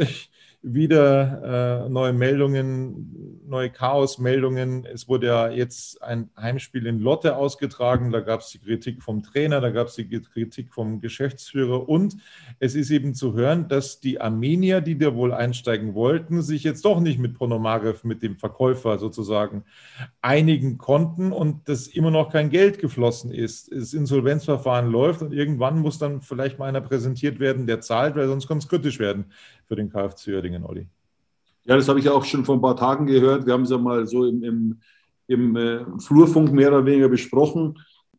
wieder 0.62 1.86
äh, 1.86 1.88
neue 1.88 2.12
Meldungen, 2.12 3.40
neue 3.46 3.70
Chaos-Meldungen. 3.70 4.84
Es 4.84 5.08
wurde 5.08 5.28
ja 5.28 5.48
jetzt 5.48 6.02
ein 6.02 6.28
Heimspiel 6.36 6.86
in 6.86 7.00
Lotte 7.00 7.36
ausgetragen. 7.36 8.12
Da 8.12 8.20
gab 8.20 8.40
es 8.40 8.50
die 8.50 8.58
Kritik 8.58 9.02
vom 9.02 9.22
Trainer, 9.22 9.62
da 9.62 9.70
gab 9.70 9.86
es 9.86 9.94
die 9.94 10.06
Kritik 10.06 10.72
vom 10.74 11.00
Geschäftsführer 11.00 11.88
und 11.88 12.16
es 12.58 12.74
ist 12.74 12.90
eben 12.90 13.14
zu 13.14 13.32
hören, 13.32 13.68
dass 13.68 14.00
die 14.00 14.20
Armenier, 14.20 14.82
die 14.82 14.98
da 14.98 15.14
wohl 15.14 15.32
einsteigen 15.32 15.94
wollten, 15.94 16.42
sich 16.42 16.62
jetzt 16.62 16.84
doch 16.84 17.00
nicht 17.00 17.18
mit 17.18 17.34
Ponomarev, 17.34 18.06
mit 18.06 18.22
dem 18.22 18.36
Verkäufer 18.36 18.98
sozusagen, 18.98 19.64
einigen 20.20 20.76
konnten 20.76 21.32
und 21.32 21.70
dass 21.70 21.86
immer 21.86 22.11
noch 22.11 22.30
kein 22.30 22.50
Geld 22.50 22.78
geflossen 22.78 23.32
ist. 23.32 23.72
Das 23.72 23.94
Insolvenzverfahren 23.94 24.90
läuft 24.90 25.22
und 25.22 25.32
irgendwann 25.32 25.78
muss 25.78 25.98
dann 25.98 26.20
vielleicht 26.20 26.58
mal 26.58 26.66
einer 26.66 26.82
präsentiert 26.82 27.40
werden, 27.40 27.66
der 27.66 27.80
zahlt, 27.80 28.14
weil 28.14 28.28
sonst 28.28 28.46
kann 28.46 28.58
es 28.58 28.68
kritisch 28.68 28.98
werden 28.98 29.24
für 29.71 29.77
den 29.77 29.89
KfC 29.89 30.35
Uerdingen, 30.35 30.64
Olli. 30.64 30.89
Ja, 31.64 31.77
das 31.77 31.89
habe 31.89 32.01
ich 32.01 32.09
auch 32.09 32.25
schon 32.25 32.45
vor 32.45 32.57
ein 32.57 32.61
paar 32.61 32.75
Tagen 32.75 33.07
gehört. 33.07 33.47
Wir 33.47 33.53
haben 33.53 33.62
es 33.62 33.71
ja 33.71 33.79
mal 33.79 34.05
so 34.05 34.27
im, 34.27 34.43
im, 34.43 34.81
im 35.29 35.55
äh, 35.55 35.85
Flurfunk 36.01 36.53
mehr 36.53 36.71
oder 36.71 36.85
weniger 36.85 37.09
besprochen. 37.09 37.79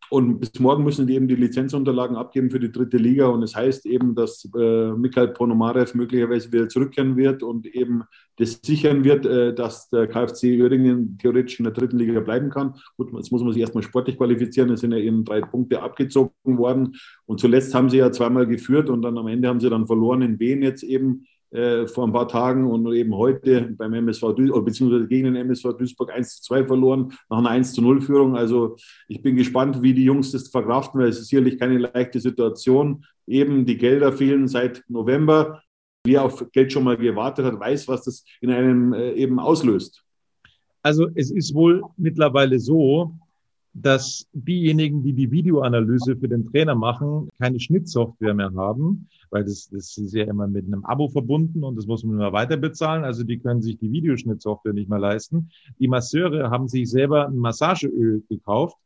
Und 0.09 0.39
bis 0.39 0.57
morgen 0.59 0.85
müssen 0.85 1.07
die 1.07 1.15
eben 1.15 1.27
die 1.27 1.35
Lizenzunterlagen 1.35 2.15
abgeben 2.15 2.51
für 2.51 2.59
die 2.59 2.71
dritte 2.71 2.97
Liga. 2.97 3.27
Und 3.27 3.43
es 3.43 3.53
heißt 3.53 3.85
eben, 3.85 4.15
dass 4.15 4.49
äh, 4.57 4.91
Mikhail 4.91 5.29
Ponomarev 5.29 5.93
möglicherweise 5.93 6.51
wieder 6.53 6.69
zurückkehren 6.69 7.17
wird 7.17 7.43
und 7.43 7.65
eben 7.65 8.03
das 8.37 8.59
sichern 8.63 9.03
wird, 9.03 9.25
äh, 9.25 9.53
dass 9.53 9.89
der 9.89 10.07
KfC 10.07 10.61
Uerdingen 10.61 11.17
theoretisch 11.17 11.59
in 11.59 11.65
der 11.65 11.73
dritten 11.73 11.97
Liga 11.97 12.21
bleiben 12.21 12.49
kann. 12.49 12.75
Gut, 12.95 13.11
jetzt 13.13 13.31
muss 13.31 13.43
man 13.43 13.51
sich 13.51 13.61
erstmal 13.61 13.83
sportlich 13.83 14.17
qualifizieren. 14.17 14.69
Es 14.69 14.79
sind 14.79 14.93
ja 14.93 14.97
eben 14.97 15.25
drei 15.25 15.41
Punkte 15.41 15.81
abgezogen 15.81 16.57
worden. 16.57 16.95
Und 17.25 17.41
zuletzt 17.41 17.73
haben 17.73 17.89
sie 17.89 17.97
ja 17.97 18.11
zweimal 18.11 18.47
geführt 18.47 18.89
und 18.89 19.01
dann 19.01 19.17
am 19.17 19.27
Ende 19.27 19.49
haben 19.49 19.59
sie 19.59 19.69
dann 19.69 19.87
verloren 19.87 20.21
in 20.21 20.39
Wien 20.39 20.61
jetzt 20.61 20.83
eben 20.83 21.25
äh, 21.51 21.85
vor 21.85 22.07
ein 22.07 22.13
paar 22.13 22.27
Tagen 22.27 22.65
und 22.65 22.91
eben 22.93 23.15
heute 23.15 23.73
beim 23.77 23.93
MSV 23.93 24.33
Duisburg, 24.33 24.65
beziehungsweise 24.65 25.07
gegen 25.07 25.33
den 25.33 25.35
MSV 25.35 25.73
Duisburg 25.77 26.11
1 26.11 26.37
zu 26.37 26.43
2 26.43 26.65
verloren, 26.65 27.13
nach 27.29 27.39
einer 27.39 27.49
1 27.49 27.73
zu 27.73 27.81
0 27.81 28.01
Führung. 28.01 28.37
Also 28.37 28.77
ich 29.07 29.21
bin 29.21 29.35
gespannt, 29.35 29.81
wie 29.81 29.93
die 29.93 30.05
Jungs 30.05 30.31
das 30.31 30.47
verkraften, 30.47 31.01
weil 31.01 31.09
es 31.09 31.19
ist 31.19 31.27
sicherlich 31.27 31.59
keine 31.59 31.77
leichte 31.77 32.19
Situation. 32.19 33.03
Eben 33.27 33.65
die 33.65 33.77
Gelder 33.77 34.13
fehlen 34.13 34.47
seit 34.47 34.83
November. 34.87 35.61
Wer 36.05 36.23
auf 36.23 36.49
Geld 36.51 36.71
schon 36.71 36.85
mal 36.85 36.97
gewartet 36.97 37.45
hat, 37.45 37.59
weiß, 37.59 37.87
was 37.87 38.05
das 38.05 38.23
in 38.39 38.49
einem 38.49 38.93
äh, 38.93 39.11
eben 39.13 39.39
auslöst. 39.39 40.03
Also 40.81 41.09
es 41.13 41.31
ist 41.31 41.53
wohl 41.53 41.83
mittlerweile 41.97 42.59
so, 42.59 43.13
dass 43.73 44.27
diejenigen, 44.33 45.01
die 45.01 45.13
die 45.13 45.31
Videoanalyse 45.31 46.17
für 46.17 46.27
den 46.27 46.45
Trainer 46.45 46.75
machen, 46.75 47.29
keine 47.39 47.59
Schnittsoftware 47.59 48.33
mehr 48.33 48.51
haben, 48.53 49.07
weil 49.29 49.45
das, 49.45 49.69
das 49.69 49.97
ist 49.97 50.13
ja 50.13 50.25
immer 50.25 50.47
mit 50.47 50.65
einem 50.65 50.83
Abo 50.83 51.07
verbunden 51.07 51.63
und 51.63 51.77
das 51.77 51.87
muss 51.87 52.03
man 52.03 52.15
immer 52.15 52.33
weiter 52.33 52.57
bezahlen. 52.57 53.05
Also 53.05 53.23
die 53.23 53.39
können 53.39 53.61
sich 53.61 53.77
die 53.77 53.91
Videoschnittsoftware 53.91 54.73
nicht 54.73 54.89
mehr 54.89 54.99
leisten. 54.99 55.49
Die 55.79 55.87
Masseure 55.87 56.49
haben 56.49 56.67
sich 56.67 56.89
selber 56.89 57.27
ein 57.27 57.37
Massageöl 57.37 58.23
gekauft, 58.27 58.77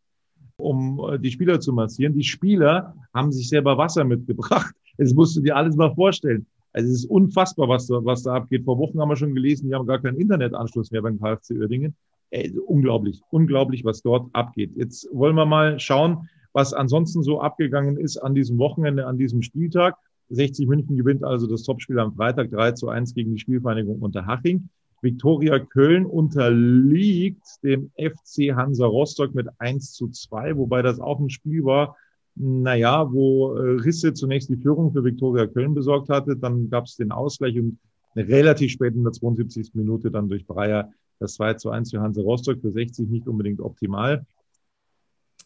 um 0.57 1.01
äh, 1.09 1.19
die 1.19 1.31
Spieler 1.31 1.59
zu 1.59 1.73
massieren. 1.73 2.13
Die 2.13 2.23
Spieler 2.23 2.95
haben 3.13 3.31
sich 3.31 3.49
selber 3.49 3.77
Wasser 3.77 4.03
mitgebracht. 4.03 4.73
Das 4.97 5.13
musst 5.13 5.35
du 5.35 5.41
dir 5.41 5.57
alles 5.57 5.75
mal 5.75 5.93
vorstellen. 5.93 6.45
Also 6.71 6.89
es 6.89 6.99
ist 6.99 7.09
unfassbar, 7.09 7.67
was 7.67 7.87
da, 7.87 8.03
was 8.05 8.23
da 8.23 8.35
abgeht. 8.35 8.63
Vor 8.63 8.77
Wochen 8.77 8.97
haben 9.01 9.09
wir 9.09 9.17
schon 9.17 9.35
gelesen, 9.35 9.67
die 9.67 9.75
haben 9.75 9.85
gar 9.85 10.01
keinen 10.01 10.17
Internetanschluss 10.17 10.89
mehr 10.89 11.01
beim 11.01 11.19
KfC 11.19 11.57
Uerdingen. 11.57 11.97
Ey, 12.31 12.57
unglaublich, 12.65 13.21
unglaublich, 13.29 13.85
was 13.85 14.01
dort 14.01 14.29
abgeht. 14.33 14.71
Jetzt 14.75 15.07
wollen 15.13 15.35
wir 15.35 15.45
mal 15.45 15.79
schauen, 15.79 16.29
was 16.53 16.73
ansonsten 16.73 17.23
so 17.23 17.41
abgegangen 17.41 17.97
ist 17.97 18.17
an 18.17 18.33
diesem 18.33 18.57
Wochenende, 18.57 19.05
an 19.07 19.17
diesem 19.17 19.41
Spieltag. 19.41 19.95
60 20.29 20.67
München 20.67 20.97
gewinnt 20.97 21.23
also 21.23 21.47
das 21.47 21.63
Topspiel 21.63 21.99
am 21.99 22.13
Freitag 22.15 22.49
3 22.49 22.71
zu 22.71 22.89
1 22.89 23.13
gegen 23.13 23.33
die 23.33 23.39
Spielvereinigung 23.39 24.01
Unterhaching. 24.01 24.69
Viktoria 25.01 25.59
Köln 25.59 26.05
unterliegt 26.05 27.45
dem 27.63 27.91
FC 27.95 28.55
Hansa 28.55 28.87
Rostock 28.87 29.35
mit 29.35 29.47
1 29.59 29.93
zu 29.93 30.07
2, 30.07 30.57
wobei 30.57 30.81
das 30.81 30.99
auch 30.99 31.19
ein 31.19 31.29
Spiel 31.29 31.63
war, 31.63 31.95
naja, 32.35 33.11
wo 33.13 33.49
Risse 33.53 34.13
zunächst 34.13 34.49
die 34.49 34.57
Führung 34.57 34.91
für 34.91 35.03
Viktoria 35.03 35.45
Köln 35.45 35.73
besorgt 35.73 36.09
hatte. 36.09 36.35
Dann 36.35 36.69
gab 36.69 36.85
es 36.85 36.95
den 36.95 37.11
Ausgleich 37.11 37.57
und 37.59 37.77
relativ 38.15 38.71
spät 38.71 38.95
in 38.95 39.03
der 39.03 39.13
72. 39.13 39.75
Minute 39.75 40.09
dann 40.09 40.27
durch 40.27 40.45
Breyer 40.47 40.91
das 41.19 41.35
2 41.35 41.55
zu 41.55 41.69
1 41.69 41.91
für 41.91 42.01
Hansa 42.01 42.21
Rostock, 42.21 42.61
für 42.61 42.71
60 42.71 43.09
nicht 43.09 43.27
unbedingt 43.27 43.59
optimal. 43.59 44.25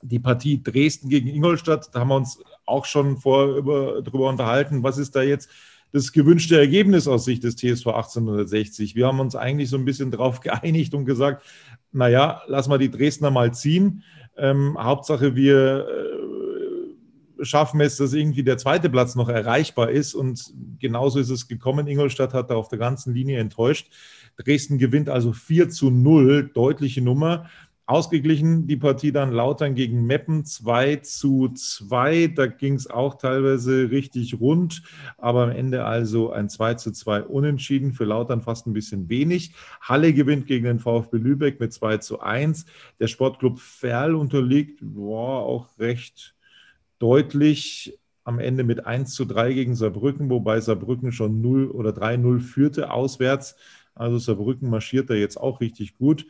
Die 0.02 0.20
Partie 0.20 0.64
Dresden 0.64 1.10
gegen 1.10 1.28
Ingolstadt, 1.28 1.94
da 1.94 2.00
haben 2.00 2.10
wir 2.10 2.16
uns 2.16 2.42
auch 2.66 2.86
schon 2.86 3.18
vor 3.18 3.58
über, 3.58 4.02
darüber 4.02 4.30
unterhalten, 4.30 4.84
was 4.84 4.98
ist 4.98 5.16
da 5.16 5.22
jetzt 5.22 5.50
das 5.92 6.12
gewünschte 6.12 6.58
Ergebnis 6.58 7.08
aus 7.08 7.26
Sicht 7.26 7.44
des 7.44 7.56
TSV 7.56 7.88
1860. 7.88 8.96
Wir 8.96 9.08
haben 9.08 9.20
uns 9.20 9.36
eigentlich 9.36 9.70
so 9.70 9.78
ein 9.78 9.86
bisschen 9.86 10.12
darauf 10.12 10.40
geeinigt 10.42 10.94
und 10.94 11.06
gesagt, 11.06 11.44
naja, 11.92 12.44
lass 12.48 12.68
mal 12.68 12.78
die 12.78 12.92
Dresdner 12.92 13.32
mal 13.32 13.54
ziehen. 13.54 14.04
Ähm, 14.38 14.78
Hauptsache, 14.80 15.36
wir 15.36 15.88
äh, 15.88 17.46
schaffen 17.46 17.82
es, 17.82 17.98
dass 17.98 18.14
irgendwie 18.14 18.44
der 18.44 18.58
zweite 18.58 18.90
Platz 18.90 19.16
noch 19.16 19.30
erreichbar 19.30 19.90
ist. 19.90 20.14
Und 20.14 20.54
genauso 20.80 21.20
ist 21.20 21.30
es 21.30 21.48
gekommen. 21.48 21.88
Ingolstadt 21.88 22.34
hat 22.34 22.52
da 22.52 22.56
auf 22.56 22.70
der 22.70 22.80
ganzen 22.80 23.14
Linie 23.14 23.40
enttäuscht. 23.40 23.92
Dresden 24.40 24.78
gewinnt 24.78 25.10
also 25.10 25.34
4 25.34 25.70
zu 25.70 25.90
0, 25.90 26.52
deutliche 26.54 27.02
Nummer. 27.02 27.50
Ausgeglichen 27.86 28.68
die 28.68 28.78
Partie 28.78 29.12
dann 29.12 29.32
Lautern 29.32 29.74
gegen 29.74 30.06
Meppen 30.06 30.46
2 30.46 30.98
zu 30.98 31.50
2. 31.50 32.28
Da 32.28 32.46
ging 32.46 32.76
es 32.76 32.88
auch 32.88 33.16
teilweise 33.16 33.90
richtig 33.90 34.40
rund, 34.40 34.84
aber 35.18 35.44
am 35.44 35.50
Ende 35.50 35.86
also 35.86 36.32
ein 36.32 36.50
2 36.50 36.76
zu 36.76 36.92
2 36.92 37.24
unentschieden. 37.24 37.92
Für 37.92 38.06
Lautern 38.06 38.42
fast 38.42 38.68
ein 38.68 38.74
bisschen 38.74 39.10
wenig. 39.10 39.54
Halle 39.82 40.14
gewinnt 40.14 40.46
gegen 40.46 40.66
den 40.66 40.80
VfB 40.80 41.18
Lübeck 41.18 41.60
mit 41.60 41.74
2 41.74 41.98
zu 41.98 42.20
1. 42.20 42.66
Der 43.00 43.08
Sportclub 43.08 43.60
Ferl 43.60 44.14
unterliegt 44.14 44.80
boah, 44.82 45.42
auch 45.42 45.68
recht 45.80 46.36
deutlich 47.00 48.00
am 48.24 48.38
Ende 48.38 48.64
mit 48.64 48.86
1 48.86 49.16
zu 49.16 49.26
3 49.26 49.54
gegen 49.54 49.76
Saarbrücken, 49.76 50.30
wobei 50.30 50.60
Saarbrücken 50.60 51.12
schon 51.12 51.42
0 51.42 51.72
oder 51.72 51.90
3-0 51.90 52.40
führte 52.40 52.92
auswärts. 52.92 53.56
Also 54.00 54.18
Saarbrücken 54.18 54.70
marschiert 54.70 55.10
da 55.10 55.14
jetzt 55.14 55.38
auch 55.38 55.62
richtig 55.62 55.96
gut. 55.96 56.26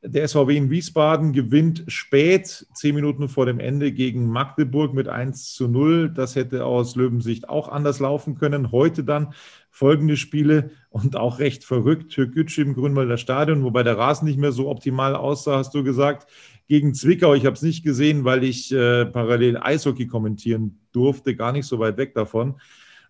Der 0.00 0.28
SVW 0.28 0.56
in 0.56 0.70
Wiesbaden 0.70 1.32
gewinnt 1.32 1.82
spät, 1.88 2.66
zehn 2.72 2.94
Minuten 2.94 3.28
vor 3.28 3.46
dem 3.46 3.58
Ende 3.58 3.90
gegen 3.90 4.28
Magdeburg 4.28 4.94
mit 4.94 5.08
1 5.08 5.54
zu 5.54 5.66
0. 5.66 6.10
Das 6.14 6.36
hätte 6.36 6.64
aus 6.64 6.94
Löwensicht 6.94 7.48
auch 7.48 7.68
anders 7.68 7.98
laufen 7.98 8.36
können. 8.36 8.70
Heute 8.70 9.02
dann 9.02 9.34
folgende 9.70 10.16
Spiele 10.16 10.70
und 10.90 11.16
auch 11.16 11.40
recht 11.40 11.64
verrückt. 11.64 12.12
Türkgücü 12.12 12.62
im 12.62 12.74
Grünwalder 12.74 13.16
Stadion, 13.16 13.64
wobei 13.64 13.82
der 13.82 13.98
Rasen 13.98 14.28
nicht 14.28 14.38
mehr 14.38 14.52
so 14.52 14.68
optimal 14.68 15.16
aussah, 15.16 15.56
hast 15.58 15.74
du 15.74 15.82
gesagt. 15.82 16.30
Gegen 16.68 16.94
Zwickau, 16.94 17.34
ich 17.34 17.44
habe 17.44 17.56
es 17.56 17.62
nicht 17.62 17.82
gesehen, 17.82 18.24
weil 18.24 18.44
ich 18.44 18.70
äh, 18.70 19.04
parallel 19.04 19.56
Eishockey 19.56 20.06
kommentieren 20.06 20.78
durfte, 20.92 21.34
gar 21.34 21.50
nicht 21.50 21.66
so 21.66 21.80
weit 21.80 21.96
weg 21.96 22.14
davon. 22.14 22.60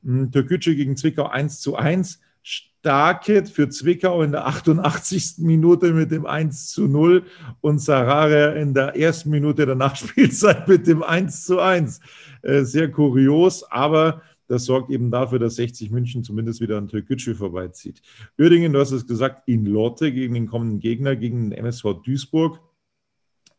Hm, 0.02 0.32
Türkgücü 0.32 0.74
gegen 0.74 0.96
Zwickau 0.96 1.26
1 1.26 1.60
zu 1.60 1.76
1. 1.76 2.20
Starke 2.48 3.44
für 3.44 3.68
Zwickau 3.68 4.22
in 4.22 4.32
der 4.32 4.46
88. 4.46 5.34
Minute 5.38 5.92
mit 5.92 6.10
dem 6.10 6.24
1 6.24 6.68
zu 6.68 6.88
0 6.88 7.24
und 7.60 7.80
Sarare 7.80 8.58
in 8.58 8.72
der 8.72 8.96
ersten 8.96 9.28
Minute 9.28 9.66
der 9.66 9.74
Nachspielzeit 9.74 10.66
mit 10.66 10.86
dem 10.86 11.02
1 11.02 11.44
zu 11.44 11.60
1. 11.60 12.00
Äh, 12.40 12.62
sehr 12.62 12.90
kurios, 12.90 13.64
aber 13.70 14.22
das 14.46 14.64
sorgt 14.64 14.90
eben 14.90 15.10
dafür, 15.10 15.38
dass 15.38 15.56
60 15.56 15.90
München 15.90 16.24
zumindest 16.24 16.62
wieder 16.62 16.78
an 16.78 16.88
Türkgücü 16.88 17.34
vorbeizieht. 17.34 18.00
Uerdingen, 18.38 18.72
du 18.72 18.80
hast 18.80 18.92
es 18.92 19.06
gesagt, 19.06 19.46
in 19.46 19.66
Lotte 19.66 20.10
gegen 20.10 20.32
den 20.32 20.46
kommenden 20.46 20.80
Gegner, 20.80 21.16
gegen 21.16 21.50
den 21.50 21.52
MSV 21.52 22.02
Duisburg. 22.02 22.60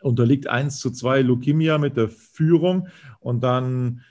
Unterliegt 0.01 0.47
1 0.47 0.79
zu 0.79 0.89
2 0.89 1.21
Lukimia 1.21 1.77
mit 1.77 1.95
der 1.95 2.09
Führung 2.09 2.87
und 3.19 3.43
dann 3.43 4.01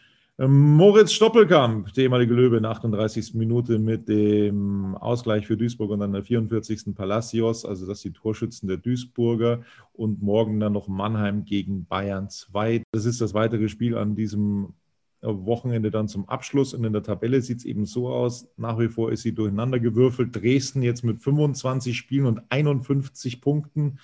Moritz 0.41 1.11
Stoppelkamp, 1.15 1.93
der 1.95 2.05
ehemalige 2.05 2.33
Löwe 2.33 2.59
in 2.59 2.63
der 2.63 2.71
38. 2.71 3.35
Minute 3.35 3.81
mit 3.81 4.09
dem 4.09 4.95
Ausgleich 4.95 5.49
für 5.49 5.57
Duisburg 5.57 5.91
und 5.91 5.99
dann 5.99 6.13
der 6.13 6.23
44. 6.23 6.95
Palacios, 6.95 7.65
also 7.65 7.89
das 7.89 8.03
die 8.03 8.13
Torschützen 8.13 8.69
der 8.69 8.77
Duisburger 8.77 9.63
und 9.95 10.23
morgen 10.23 10.61
dann 10.61 10.75
noch 10.75 10.87
Mannheim 10.87 11.45
gegen 11.45 11.87
Bayern 11.87 12.31
2. 12.31 12.85
Das 12.93 13.05
ist 13.05 13.21
das 13.21 13.35
weitere 13.35 13.69
Spiel 13.69 13.97
an 13.99 14.15
diesem 14.15 14.75
Wochenende 15.23 15.91
dann 15.91 16.07
zum 16.07 16.29
Abschluss 16.29 16.73
und 16.73 16.85
in 16.85 16.93
der 16.93 17.03
Tabelle 17.03 17.43
sieht 17.43 17.59
es 17.59 17.65
eben 17.65 17.85
so 17.85 18.09
aus, 18.09 18.47
nach 18.57 18.79
wie 18.79 18.87
vor 18.87 19.11
ist 19.11 19.23
sie 19.23 19.35
durcheinander 19.35 19.81
gewürfelt. 19.81 20.37
Dresden 20.37 20.83
jetzt 20.83 21.03
mit 21.03 21.21
25 21.21 21.97
Spielen 21.97 22.27
und 22.27 22.43
51 22.49 23.41
Punkten 23.41 23.99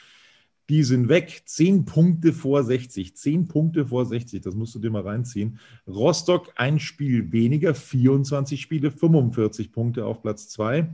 die 0.69 0.83
sind 0.83 1.09
weg. 1.09 1.43
Zehn 1.47 1.85
Punkte 1.85 2.33
vor 2.33 2.63
60. 2.63 3.17
Zehn 3.17 3.49
Punkte 3.49 3.87
vor 3.87 4.07
60. 4.07 4.41
Das 4.43 4.55
musst 4.55 4.75
du 4.75 4.79
dir 4.79 4.91
mal 4.91 5.03
reinziehen. 5.03 5.59
Rostock 5.87 6.53
ein 6.57 6.79
Spiel 6.79 7.33
weniger. 7.33 7.75
24 7.75 8.61
Spiele, 8.61 8.91
45 8.91 9.73
Punkte 9.73 10.07
auf 10.07 10.23
Platz 10.23 10.49
2. 10.49 10.89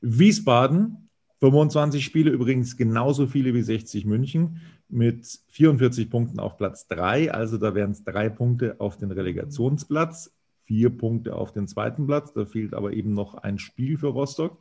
Wiesbaden 0.00 1.06
25 1.40 2.04
Spiele, 2.04 2.30
übrigens 2.30 2.76
genauso 2.76 3.26
viele 3.26 3.52
wie 3.52 3.62
60 3.62 4.06
München, 4.06 4.60
mit 4.88 5.40
44 5.48 6.08
Punkten 6.08 6.40
auf 6.40 6.56
Platz 6.56 6.86
3. 6.88 7.32
Also 7.32 7.58
da 7.58 7.74
wären 7.74 7.90
es 7.90 8.04
drei 8.04 8.28
Punkte 8.28 8.76
auf 8.78 8.96
den 8.96 9.10
Relegationsplatz, 9.10 10.34
vier 10.64 10.90
Punkte 10.90 11.34
auf 11.34 11.52
den 11.52 11.66
zweiten 11.66 12.06
Platz. 12.06 12.32
Da 12.32 12.46
fehlt 12.46 12.72
aber 12.72 12.92
eben 12.92 13.12
noch 13.12 13.34
ein 13.34 13.58
Spiel 13.58 13.98
für 13.98 14.08
Rostock. 14.08 14.58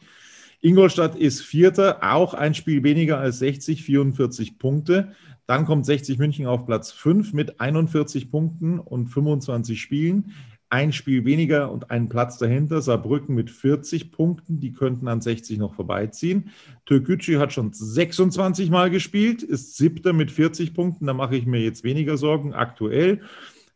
Ingolstadt 0.61 1.15
ist 1.15 1.41
Vierter, 1.41 1.99
auch 2.01 2.33
ein 2.33 2.53
Spiel 2.53 2.83
weniger 2.83 3.19
als 3.19 3.39
60, 3.39 3.83
44 3.83 4.57
Punkte. 4.57 5.11
Dann 5.47 5.65
kommt 5.65 5.85
60 5.85 6.17
München 6.17 6.47
auf 6.47 6.65
Platz 6.65 6.91
5 6.91 7.33
mit 7.33 7.59
41 7.59 8.31
Punkten 8.31 8.79
und 8.79 9.07
25 9.07 9.79
Spielen. 9.79 10.31
Ein 10.69 10.91
Spiel 10.91 11.23
weniger 11.25 11.71
und 11.71 11.91
einen 11.91 12.09
Platz 12.09 12.39
dahinter. 12.39 12.81
Saarbrücken 12.81 13.35
mit 13.35 13.51
40 13.51 14.11
Punkten, 14.11 14.59
die 14.59 14.73
könnten 14.73 15.07
an 15.07 15.21
60 15.21 15.59
noch 15.59 15.75
vorbeiziehen. 15.75 16.49
Türkgücü 16.85 17.37
hat 17.37 17.53
schon 17.53 17.71
26 17.71 18.71
Mal 18.71 18.89
gespielt, 18.89 19.43
ist 19.43 19.77
siebter 19.77 20.11
mit 20.11 20.31
40 20.31 20.73
Punkten. 20.73 21.05
Da 21.05 21.13
mache 21.13 21.35
ich 21.35 21.45
mir 21.45 21.61
jetzt 21.61 21.83
weniger 21.83 22.17
Sorgen 22.17 22.53
aktuell. 22.53 23.21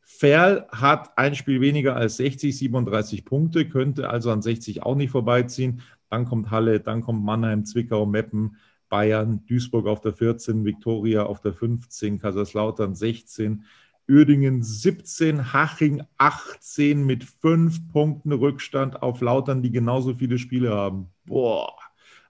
Ferl 0.04 0.68
hat 0.72 1.18
ein 1.18 1.36
Spiel 1.36 1.62
weniger 1.62 1.96
als 1.96 2.18
60, 2.18 2.58
37 2.58 3.24
Punkte, 3.24 3.70
könnte 3.70 4.10
also 4.10 4.32
an 4.32 4.42
60 4.42 4.82
auch 4.82 4.96
nicht 4.96 5.12
vorbeiziehen. 5.12 5.82
Dann 6.10 6.26
kommt 6.26 6.52
Halle, 6.52 6.80
dann 6.80 7.02
kommt 7.02 7.24
Mannheim, 7.24 7.66
Zwickau, 7.66 8.06
Meppen, 8.06 8.58
Bayern, 8.90 9.46
Duisburg 9.46 9.88
auf 9.88 10.02
der 10.02 10.14
14, 10.14 10.66
Viktoria 10.66 11.24
auf 11.24 11.42
der 11.42 11.54
15, 11.54 12.20
Kaiserslautern 12.20 12.96
16, 12.96 13.64
Uerdingen 14.10 14.64
17, 14.64 15.54
Haching 15.54 16.02
18 16.18 17.06
mit 17.06 17.24
fünf 17.24 17.88
Punkten 17.90 18.32
Rückstand 18.32 19.04
auf 19.04 19.22
Lautern, 19.22 19.62
die 19.62 19.72
genauso 19.72 20.16
viele 20.16 20.40
Spiele 20.40 20.74
haben. 20.74 21.10
Boah. 21.26 21.76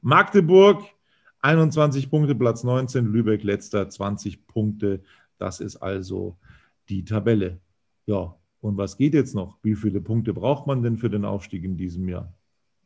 Magdeburg 0.02 0.84
21 1.42 2.10
Punkte, 2.10 2.36
Platz 2.36 2.66
19, 2.66 3.06
Lübeck 3.06 3.44
letzter 3.44 3.90
20 3.90 4.46
Punkte. 4.46 5.02
Das 5.38 5.62
ist 5.62 5.78
also 5.78 6.38
die 6.90 7.06
Tabelle. 7.06 7.62
Ja, 8.06 8.36
und 8.60 8.76
was 8.76 8.98
geht 8.98 9.14
jetzt 9.14 9.36
noch? 9.36 9.58
Wie 9.64 9.76
viele 9.76 10.02
Punkte 10.02 10.34
braucht 10.34 10.68
man 10.68 10.84
denn 10.84 10.98
für 10.98 11.10
den 11.10 11.24
Aufstieg 11.24 11.64
in 11.64 11.78
diesem 11.78 12.10
Jahr? 12.10 12.34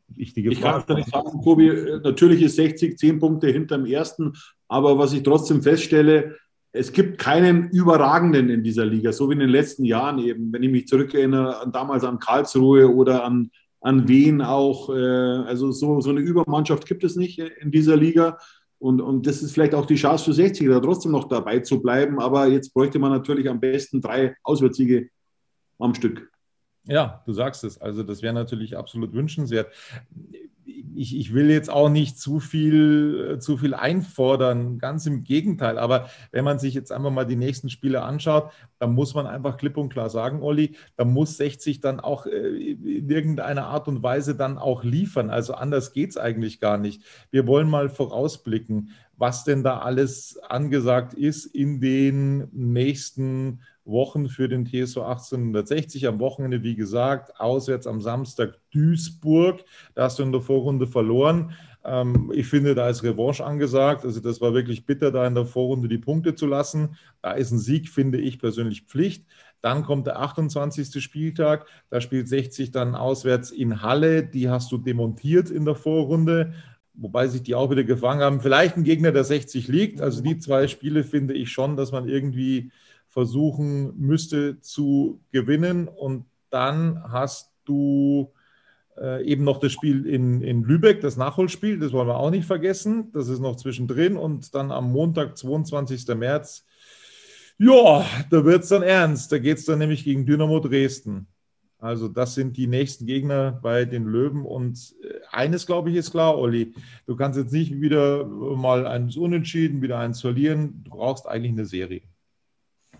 Wichtige 0.08 0.50
ich 0.50 0.60
Frage. 0.60 0.80
Ich 0.80 0.86
kann 0.86 0.96
nicht 0.96 1.10
sagen, 1.10 1.40
Kobi, 1.42 2.00
natürlich 2.02 2.42
ist 2.42 2.56
60 2.56 2.98
10 2.98 3.18
Punkte 3.18 3.48
hinterm 3.48 3.86
ersten, 3.86 4.32
aber 4.68 4.98
was 4.98 5.12
ich 5.12 5.22
trotzdem 5.22 5.62
feststelle, 5.62 6.36
es 6.72 6.92
gibt 6.92 7.18
keinen 7.18 7.70
Überragenden 7.70 8.50
in 8.50 8.64
dieser 8.64 8.84
Liga, 8.84 9.12
so 9.12 9.30
wie 9.30 9.34
in 9.34 9.38
den 9.38 9.48
letzten 9.48 9.84
Jahren 9.84 10.18
eben. 10.18 10.52
Wenn 10.52 10.64
ich 10.64 10.70
mich 10.70 10.88
zurückerinnere, 10.88 11.60
an, 11.60 11.70
damals 11.70 12.02
an 12.02 12.18
Karlsruhe 12.18 12.92
oder 12.92 13.24
an, 13.24 13.50
an 13.80 14.08
Wien 14.08 14.42
auch. 14.42 14.90
Äh, 14.90 14.92
also 15.46 15.70
so, 15.70 16.00
so 16.00 16.10
eine 16.10 16.20
Übermannschaft 16.20 16.86
gibt 16.86 17.04
es 17.04 17.14
nicht 17.14 17.38
in 17.38 17.70
dieser 17.70 17.96
Liga. 17.96 18.38
Und, 18.78 19.00
und 19.00 19.24
das 19.26 19.40
ist 19.40 19.52
vielleicht 19.52 19.74
auch 19.74 19.86
die 19.86 19.94
Chance 19.94 20.24
für 20.24 20.32
60, 20.32 20.68
da 20.68 20.80
trotzdem 20.80 21.12
noch 21.12 21.28
dabei 21.28 21.60
zu 21.60 21.80
bleiben. 21.80 22.18
Aber 22.18 22.48
jetzt 22.48 22.74
bräuchte 22.74 22.98
man 22.98 23.12
natürlich 23.12 23.48
am 23.48 23.60
besten 23.60 24.00
drei 24.00 24.34
Auswärtssiege 24.42 25.08
am 25.78 25.94
Stück. 25.94 26.28
Ja, 26.86 27.22
du 27.26 27.32
sagst 27.32 27.64
es. 27.64 27.80
Also 27.80 28.02
das 28.02 28.22
wäre 28.22 28.34
natürlich 28.34 28.76
absolut 28.76 29.12
wünschenswert. 29.12 29.72
Ich, 30.96 31.16
ich, 31.16 31.34
will 31.34 31.50
jetzt 31.50 31.70
auch 31.70 31.88
nicht 31.88 32.20
zu 32.20 32.38
viel, 32.38 33.32
äh, 33.32 33.38
zu 33.40 33.56
viel 33.56 33.74
einfordern, 33.74 34.78
ganz 34.78 35.06
im 35.06 35.24
Gegenteil. 35.24 35.76
Aber 35.78 36.08
wenn 36.30 36.44
man 36.44 36.60
sich 36.60 36.72
jetzt 36.74 36.92
einfach 36.92 37.10
mal 37.10 37.24
die 37.24 37.36
nächsten 37.36 37.68
Spiele 37.68 38.02
anschaut, 38.02 38.52
dann 38.78 38.94
muss 38.94 39.14
man 39.14 39.26
einfach 39.26 39.56
klipp 39.56 39.76
und 39.76 39.88
klar 39.88 40.08
sagen, 40.08 40.42
Olli, 40.42 40.76
da 40.96 41.04
muss 41.04 41.36
60 41.36 41.80
dann 41.80 41.98
auch 41.98 42.26
äh, 42.26 42.72
in 42.72 43.10
irgendeiner 43.10 43.66
Art 43.66 43.88
und 43.88 44.02
Weise 44.02 44.36
dann 44.36 44.56
auch 44.56 44.84
liefern. 44.84 45.30
Also 45.30 45.54
anders 45.54 45.92
geht 45.92 46.10
es 46.10 46.16
eigentlich 46.16 46.60
gar 46.60 46.78
nicht. 46.78 47.02
Wir 47.30 47.46
wollen 47.46 47.68
mal 47.68 47.88
vorausblicken, 47.88 48.90
was 49.16 49.44
denn 49.44 49.64
da 49.64 49.78
alles 49.78 50.38
angesagt 50.48 51.14
ist 51.14 51.46
in 51.46 51.80
den 51.80 52.48
nächsten 52.52 53.60
Wochen 53.84 54.28
für 54.28 54.48
den 54.48 54.64
TSO 54.64 55.02
1860. 55.02 56.06
Am 56.06 56.20
Wochenende, 56.20 56.62
wie 56.62 56.74
gesagt, 56.74 57.38
auswärts 57.40 57.86
am 57.86 58.00
Samstag 58.00 58.58
Duisburg. 58.72 59.64
Da 59.94 60.04
hast 60.04 60.18
du 60.18 60.22
in 60.22 60.32
der 60.32 60.40
Vorrunde 60.40 60.86
verloren. 60.86 61.52
Ähm, 61.84 62.32
ich 62.34 62.46
finde, 62.46 62.74
da 62.74 62.88
ist 62.88 63.02
Revanche 63.02 63.44
angesagt. 63.44 64.04
Also 64.04 64.20
das 64.20 64.40
war 64.40 64.54
wirklich 64.54 64.86
bitter, 64.86 65.10
da 65.10 65.26
in 65.26 65.34
der 65.34 65.46
Vorrunde 65.46 65.88
die 65.88 65.98
Punkte 65.98 66.34
zu 66.34 66.46
lassen. 66.46 66.96
Da 67.22 67.32
ist 67.32 67.50
ein 67.50 67.58
Sieg, 67.58 67.88
finde 67.88 68.18
ich 68.18 68.38
persönlich 68.38 68.82
Pflicht. 68.82 69.26
Dann 69.60 69.82
kommt 69.82 70.06
der 70.06 70.20
28. 70.20 71.02
Spieltag. 71.02 71.66
Da 71.90 72.00
spielt 72.00 72.28
60 72.28 72.70
dann 72.70 72.94
auswärts 72.94 73.50
in 73.50 73.82
Halle. 73.82 74.24
Die 74.24 74.48
hast 74.48 74.72
du 74.72 74.78
demontiert 74.78 75.50
in 75.50 75.64
der 75.64 75.74
Vorrunde 75.74 76.54
wobei 76.96 77.26
sich 77.26 77.42
die 77.42 77.54
auch 77.54 77.70
wieder 77.70 77.84
gefangen 77.84 78.22
haben. 78.22 78.40
Vielleicht 78.40 78.76
ein 78.76 78.84
Gegner, 78.84 79.12
der 79.12 79.24
60 79.24 79.68
liegt. 79.68 80.00
Also 80.00 80.22
die 80.22 80.38
zwei 80.38 80.68
Spiele 80.68 81.02
finde 81.02 81.34
ich 81.34 81.50
schon, 81.50 81.76
dass 81.76 81.92
man 81.92 82.08
irgendwie 82.08 82.70
versuchen 83.14 83.96
müsste 83.96 84.60
zu 84.60 85.20
gewinnen. 85.30 85.86
Und 85.88 86.26
dann 86.50 87.00
hast 87.10 87.52
du 87.64 88.32
äh, 89.00 89.24
eben 89.24 89.44
noch 89.44 89.60
das 89.60 89.72
Spiel 89.72 90.04
in, 90.04 90.42
in 90.42 90.64
Lübeck, 90.64 91.00
das 91.00 91.16
Nachholspiel, 91.16 91.78
das 91.78 91.92
wollen 91.92 92.08
wir 92.08 92.18
auch 92.18 92.32
nicht 92.32 92.44
vergessen. 92.44 93.12
Das 93.12 93.28
ist 93.28 93.38
noch 93.38 93.56
zwischendrin. 93.56 94.16
Und 94.16 94.54
dann 94.54 94.72
am 94.72 94.90
Montag, 94.92 95.38
22. 95.38 96.08
März, 96.16 96.66
ja, 97.56 98.04
da 98.30 98.44
wird 98.44 98.64
es 98.64 98.68
dann 98.70 98.82
ernst. 98.82 99.30
Da 99.30 99.38
geht 99.38 99.58
es 99.58 99.64
dann 99.64 99.78
nämlich 99.78 100.02
gegen 100.02 100.26
Dynamo 100.26 100.58
Dresden. 100.58 101.28
Also 101.78 102.08
das 102.08 102.34
sind 102.34 102.56
die 102.56 102.66
nächsten 102.66 103.06
Gegner 103.06 103.60
bei 103.62 103.84
den 103.84 104.06
Löwen. 104.06 104.44
Und 104.44 104.96
äh, 105.04 105.20
eines, 105.30 105.66
glaube 105.66 105.90
ich, 105.90 105.96
ist 105.96 106.10
klar, 106.10 106.36
Olli. 106.36 106.74
Du 107.06 107.14
kannst 107.14 107.38
jetzt 107.38 107.52
nicht 107.52 107.80
wieder 107.80 108.24
mal 108.24 108.88
eins 108.88 109.16
unentschieden, 109.16 109.82
wieder 109.82 110.00
eins 110.00 110.20
verlieren. 110.20 110.82
Du 110.82 110.90
brauchst 110.90 111.28
eigentlich 111.28 111.52
eine 111.52 111.64
Serie. 111.64 112.02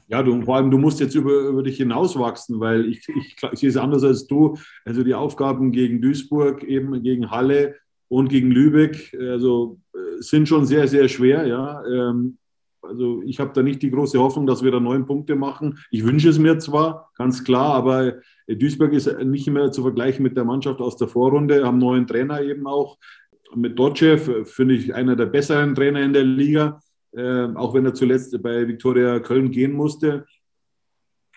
Ja, 0.09 0.23
du, 0.23 0.43
vor 0.43 0.57
allem, 0.57 0.71
du 0.71 0.79
musst 0.79 1.01
jetzt 1.01 1.15
über, 1.15 1.49
über 1.49 1.63
dich 1.63 1.79
hinauswachsen, 1.79 2.61
weil 2.61 2.87
ich, 2.87 3.09
ich, 3.09 3.37
ich 3.53 3.59
sehe 3.59 3.71
es 3.71 3.77
anders 3.77 4.05
als 4.05 4.27
du. 4.27 4.57
Also 4.85 5.03
die 5.03 5.15
Aufgaben 5.15 5.73
gegen 5.73 6.03
Duisburg, 6.03 6.63
eben 6.63 7.03
gegen 7.03 7.31
Halle 7.31 7.77
und 8.09 8.29
gegen 8.29 8.51
Lübeck, 8.51 9.17
also 9.19 9.81
äh, 9.95 10.21
sind 10.21 10.49
schon 10.49 10.67
sehr, 10.67 10.87
sehr 10.89 11.09
schwer. 11.09 11.47
Ja. 11.47 11.83
Ähm, 11.87 12.39
also 12.83 13.23
ich 13.25 13.41
habe 13.41 13.53
da 13.55 13.63
nicht 13.63 13.83
die 13.83 13.91
große 13.91 14.19
Hoffnung, 14.19 14.47
dass 14.47 14.63
wir 14.63 14.71
da 14.71 14.81
neun 14.81 15.07
Punkte 15.07 15.37
machen. 15.37 15.79
Ich 15.91 16.05
wünsche 16.05 16.29
es 16.29 16.39
mir 16.39 16.59
zwar, 16.59 17.11
ganz 17.17 17.43
klar, 17.45 17.75
aber 17.75 18.17
Duisburg 18.47 18.93
ist 18.93 19.11
nicht 19.25 19.49
mehr 19.49 19.73
zu 19.73 19.83
vergleichen 19.83 20.23
mit 20.23 20.37
der 20.37 20.45
Mannschaft 20.45 20.81
aus 20.81 20.97
der 20.97 21.09
Vorrunde, 21.09 21.65
haben 21.65 21.79
neuen 21.79 22.07
Trainer 22.07 22.43
eben 22.43 22.67
auch. 22.67 22.99
Mit 23.55 23.79
Dotschew 23.79 24.45
finde 24.45 24.75
ich 24.75 24.95
einer 24.95 25.17
der 25.17 25.27
besseren 25.27 25.75
Trainer 25.75 26.03
in 26.03 26.13
der 26.13 26.25
Liga, 26.25 26.81
äh, 27.17 27.47
auch 27.55 27.75
wenn 27.75 27.87
er 27.87 27.95
zuletzt 27.95 28.41
bei 28.43 28.67
Viktoria 28.67 29.21
Köln 29.21 29.51
gehen 29.51 29.73
musste. 29.73 30.27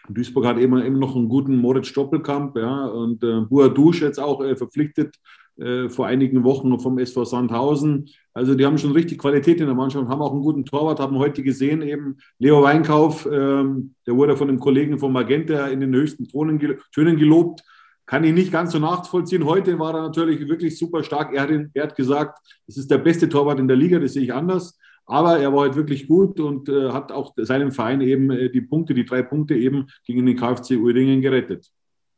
Duisburg 0.10 0.46
hat 0.46 0.58
eben, 0.58 0.82
eben 0.82 1.00
noch 1.00 1.16
einen 1.16 1.30
guten 1.30 1.58
Moritz 1.58 1.88
Stoppelkamp 1.88 2.58
ja, 2.58 2.86
und 2.86 3.24
äh, 3.24 3.42
Buadouche 3.42 4.06
jetzt 4.06 4.20
auch 4.20 4.42
äh, 4.42 4.56
verpflichtet 4.56 5.16
äh, 5.58 5.90
vor 5.90 6.06
einigen 6.06 6.44
Wochen 6.44 6.80
vom 6.80 6.98
SV 7.00 7.26
Sandhausen. 7.26 8.10
Also 8.34 8.56
die 8.56 8.66
haben 8.66 8.78
schon 8.78 8.92
richtig 8.92 9.18
Qualität 9.18 9.60
in 9.60 9.66
der 9.66 9.76
Mannschaft 9.76 10.08
haben 10.08 10.22
auch 10.22 10.32
einen 10.32 10.44
guten 10.44 10.66
Torwart, 10.66 11.00
haben 11.00 11.18
heute 11.18 11.44
gesehen 11.44 11.82
eben 11.82 12.18
Leo 12.38 12.62
Weinkauf, 12.62 13.26
ähm, 13.26 13.96
der 14.06 14.16
wurde 14.16 14.38
von 14.38 14.50
einem 14.50 14.60
Kollegen 14.60 15.00
von 15.00 15.12
Magenta 15.12 15.68
in 15.68 15.80
den 15.80 15.94
höchsten 15.94 16.28
Tonen, 16.28 16.60
Tönen 16.94 17.18
gelobt. 17.18 17.64
Kann 18.06 18.24
ich 18.24 18.34
nicht 18.34 18.54
ganz 18.54 18.72
so 18.72 18.80
nachvollziehen. 18.80 19.46
Heute 19.46 19.78
war 19.80 19.94
er 19.94 20.04
natürlich 20.04 20.48
wirklich 20.48 20.78
super 20.78 21.04
stark. 21.04 21.34
Er 21.34 21.42
hat, 21.42 21.50
er 21.74 21.84
hat 21.84 21.96
gesagt, 21.96 22.40
es 22.66 22.78
ist 22.78 22.90
der 22.90 23.00
beste 23.00 23.28
Torwart 23.28 23.60
in 23.60 23.68
der 23.68 23.76
Liga, 23.76 24.00
das 24.00 24.14
sehe 24.14 24.24
ich 24.24 24.34
anders. 24.34 24.78
Aber 25.08 25.40
er 25.40 25.54
war 25.54 25.62
heute 25.62 25.78
wirklich 25.78 26.08
gut 26.08 26.40
und 26.40 26.68
äh, 26.68 26.92
hat 26.92 27.14
auch 27.14 27.34
seinem 27.38 27.72
Verein 27.72 28.02
eben 28.02 28.30
äh, 28.30 28.50
die 28.50 28.62
Punkte, 28.62 28.94
die 28.94 29.06
drei 29.06 29.24
Punkte 29.24 29.56
eben 29.56 29.88
gegen 30.06 30.26
den 30.26 30.36
KfC 30.36 30.76
Uerdingen 30.76 31.22
gerettet. 31.22 31.72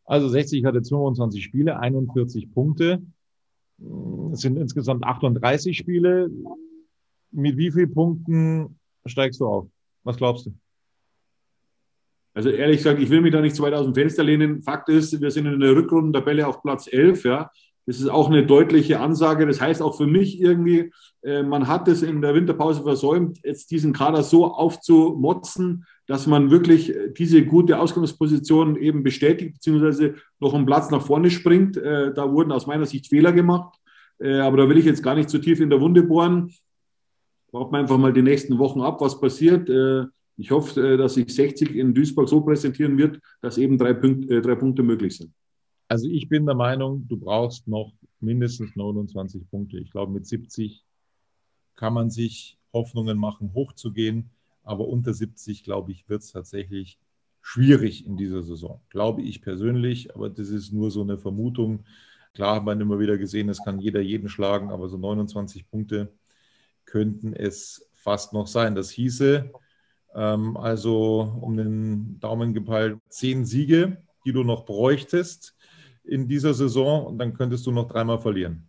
Also 0.05 0.27
60 0.27 0.65
hatte 0.65 0.83
25 0.83 1.43
Spiele, 1.43 1.79
41 1.79 2.51
Punkte. 2.51 3.03
Es 4.33 4.41
sind 4.41 4.57
insgesamt 4.57 5.03
38 5.03 5.77
Spiele. 5.77 6.31
Mit 7.31 7.57
wie 7.57 7.71
vielen 7.71 7.93
Punkten 7.93 8.79
steigst 9.05 9.39
du 9.39 9.45
auf? 9.45 9.67
Was 10.03 10.17
glaubst 10.17 10.47
du? 10.47 10.53
Also 12.33 12.49
ehrlich 12.49 12.77
gesagt, 12.77 12.99
ich 12.99 13.09
will 13.09 13.21
mich 13.21 13.31
da 13.31 13.41
nicht 13.41 13.55
zu 13.55 13.61
weit 13.61 13.73
aus 13.73 13.85
dem 13.85 13.93
Fenster 13.93 14.23
lehnen. 14.23 14.63
Fakt 14.63 14.89
ist, 14.89 15.21
wir 15.21 15.29
sind 15.29 15.45
in 15.45 15.59
der 15.59 15.75
Rückrundentabelle 15.75 16.47
auf 16.47 16.61
Platz 16.63 16.87
11. 16.91 17.23
Ja. 17.25 17.51
Das 17.89 17.99
ist 17.99 18.07
auch 18.07 18.29
eine 18.29 18.45
deutliche 18.45 18.99
Ansage. 18.99 19.47
Das 19.47 19.59
heißt 19.59 19.81
auch 19.81 19.97
für 19.97 20.05
mich 20.05 20.39
irgendwie, 20.39 20.91
äh, 21.23 21.41
man 21.41 21.67
hat 21.67 21.87
es 21.87 22.03
in 22.03 22.21
der 22.21 22.35
Winterpause 22.35 22.83
versäumt, 22.83 23.39
jetzt 23.43 23.71
diesen 23.71 23.93
Kader 23.93 24.21
so 24.21 24.45
aufzumotzen, 24.45 25.85
dass 26.05 26.27
man 26.27 26.51
wirklich 26.51 26.93
diese 27.17 27.43
gute 27.43 27.79
Ausgangsposition 27.79 28.75
eben 28.75 29.01
bestätigt, 29.01 29.53
beziehungsweise 29.53 30.13
noch 30.39 30.53
einen 30.53 30.67
Platz 30.67 30.91
nach 30.91 31.01
vorne 31.01 31.31
springt. 31.31 31.77
Äh, 31.77 32.13
da 32.13 32.31
wurden 32.31 32.51
aus 32.51 32.67
meiner 32.67 32.85
Sicht 32.85 33.07
Fehler 33.07 33.31
gemacht. 33.31 33.75
Äh, 34.19 34.37
aber 34.37 34.57
da 34.57 34.69
will 34.69 34.77
ich 34.77 34.85
jetzt 34.85 35.01
gar 35.01 35.15
nicht 35.15 35.31
zu 35.31 35.39
tief 35.39 35.59
in 35.59 35.71
der 35.71 35.81
Wunde 35.81 36.03
bohren. 36.03 36.53
Warten 37.51 37.73
wir 37.73 37.79
einfach 37.79 37.97
mal 37.97 38.13
die 38.13 38.21
nächsten 38.21 38.59
Wochen 38.59 38.81
ab, 38.81 39.01
was 39.01 39.19
passiert. 39.19 39.67
Ich 40.37 40.51
hoffe, 40.51 40.95
dass 40.95 41.15
sich 41.15 41.33
60 41.33 41.75
in 41.75 41.95
Duisburg 41.95 42.29
so 42.29 42.41
präsentieren 42.41 42.95
wird, 42.99 43.19
dass 43.41 43.57
eben 43.57 43.79
drei, 43.79 43.93
Punkt, 43.95 44.29
drei 44.29 44.53
Punkte 44.53 44.83
möglich 44.83 45.17
sind. 45.17 45.33
Also 45.89 46.07
ich 46.07 46.29
bin 46.29 46.45
der 46.45 46.53
Meinung, 46.53 47.07
du 47.07 47.17
brauchst 47.17 47.67
noch 47.67 47.93
mindestens 48.19 48.75
29 48.75 49.49
Punkte. 49.49 49.79
Ich 49.79 49.91
glaube, 49.91 50.11
mit 50.11 50.27
70 50.27 50.85
kann 51.75 51.93
man 51.93 52.11
sich 52.11 52.59
Hoffnungen 52.71 53.17
machen, 53.17 53.55
hochzugehen. 53.55 54.29
Aber 54.63 54.87
unter 54.87 55.15
70, 55.15 55.63
glaube 55.63 55.91
ich, 55.91 56.07
wird 56.07 56.21
es 56.21 56.31
tatsächlich 56.31 56.99
schwierig 57.41 58.05
in 58.05 58.17
dieser 58.17 58.43
Saison. 58.43 58.81
Glaube 58.89 59.23
ich 59.23 59.41
persönlich, 59.41 60.13
aber 60.13 60.29
das 60.29 60.49
ist 60.49 60.71
nur 60.71 60.91
so 60.91 61.01
eine 61.01 61.17
Vermutung. 61.17 61.85
Klar 62.35 62.57
hat 62.57 62.65
man 62.65 62.79
immer 62.79 62.99
wieder 62.99 63.17
gesehen, 63.17 63.49
es 63.49 63.63
kann 63.63 63.79
jeder 63.79 63.99
jeden 63.99 64.29
schlagen, 64.29 64.69
aber 64.69 64.89
so 64.89 64.97
29 64.97 65.67
Punkte 65.71 66.13
könnten 66.85 67.33
es 67.33 67.89
fast 67.93 68.33
noch 68.33 68.45
sein. 68.45 68.75
Das 68.75 68.91
hieße 68.91 69.51
ähm, 70.13 70.55
also 70.55 71.39
um 71.41 71.57
den 71.57 72.19
Daumen 72.19 72.53
gepeilt 72.53 72.99
zehn 73.09 73.43
Siege, 73.43 74.03
die 74.23 74.33
du 74.33 74.43
noch 74.43 74.65
bräuchtest 74.65 75.55
in 76.09 76.27
dieser 76.27 76.53
Saison 76.53 77.05
und 77.05 77.17
dann 77.17 77.33
könntest 77.33 77.65
du 77.65 77.71
noch 77.71 77.87
dreimal 77.87 78.19
verlieren? 78.19 78.67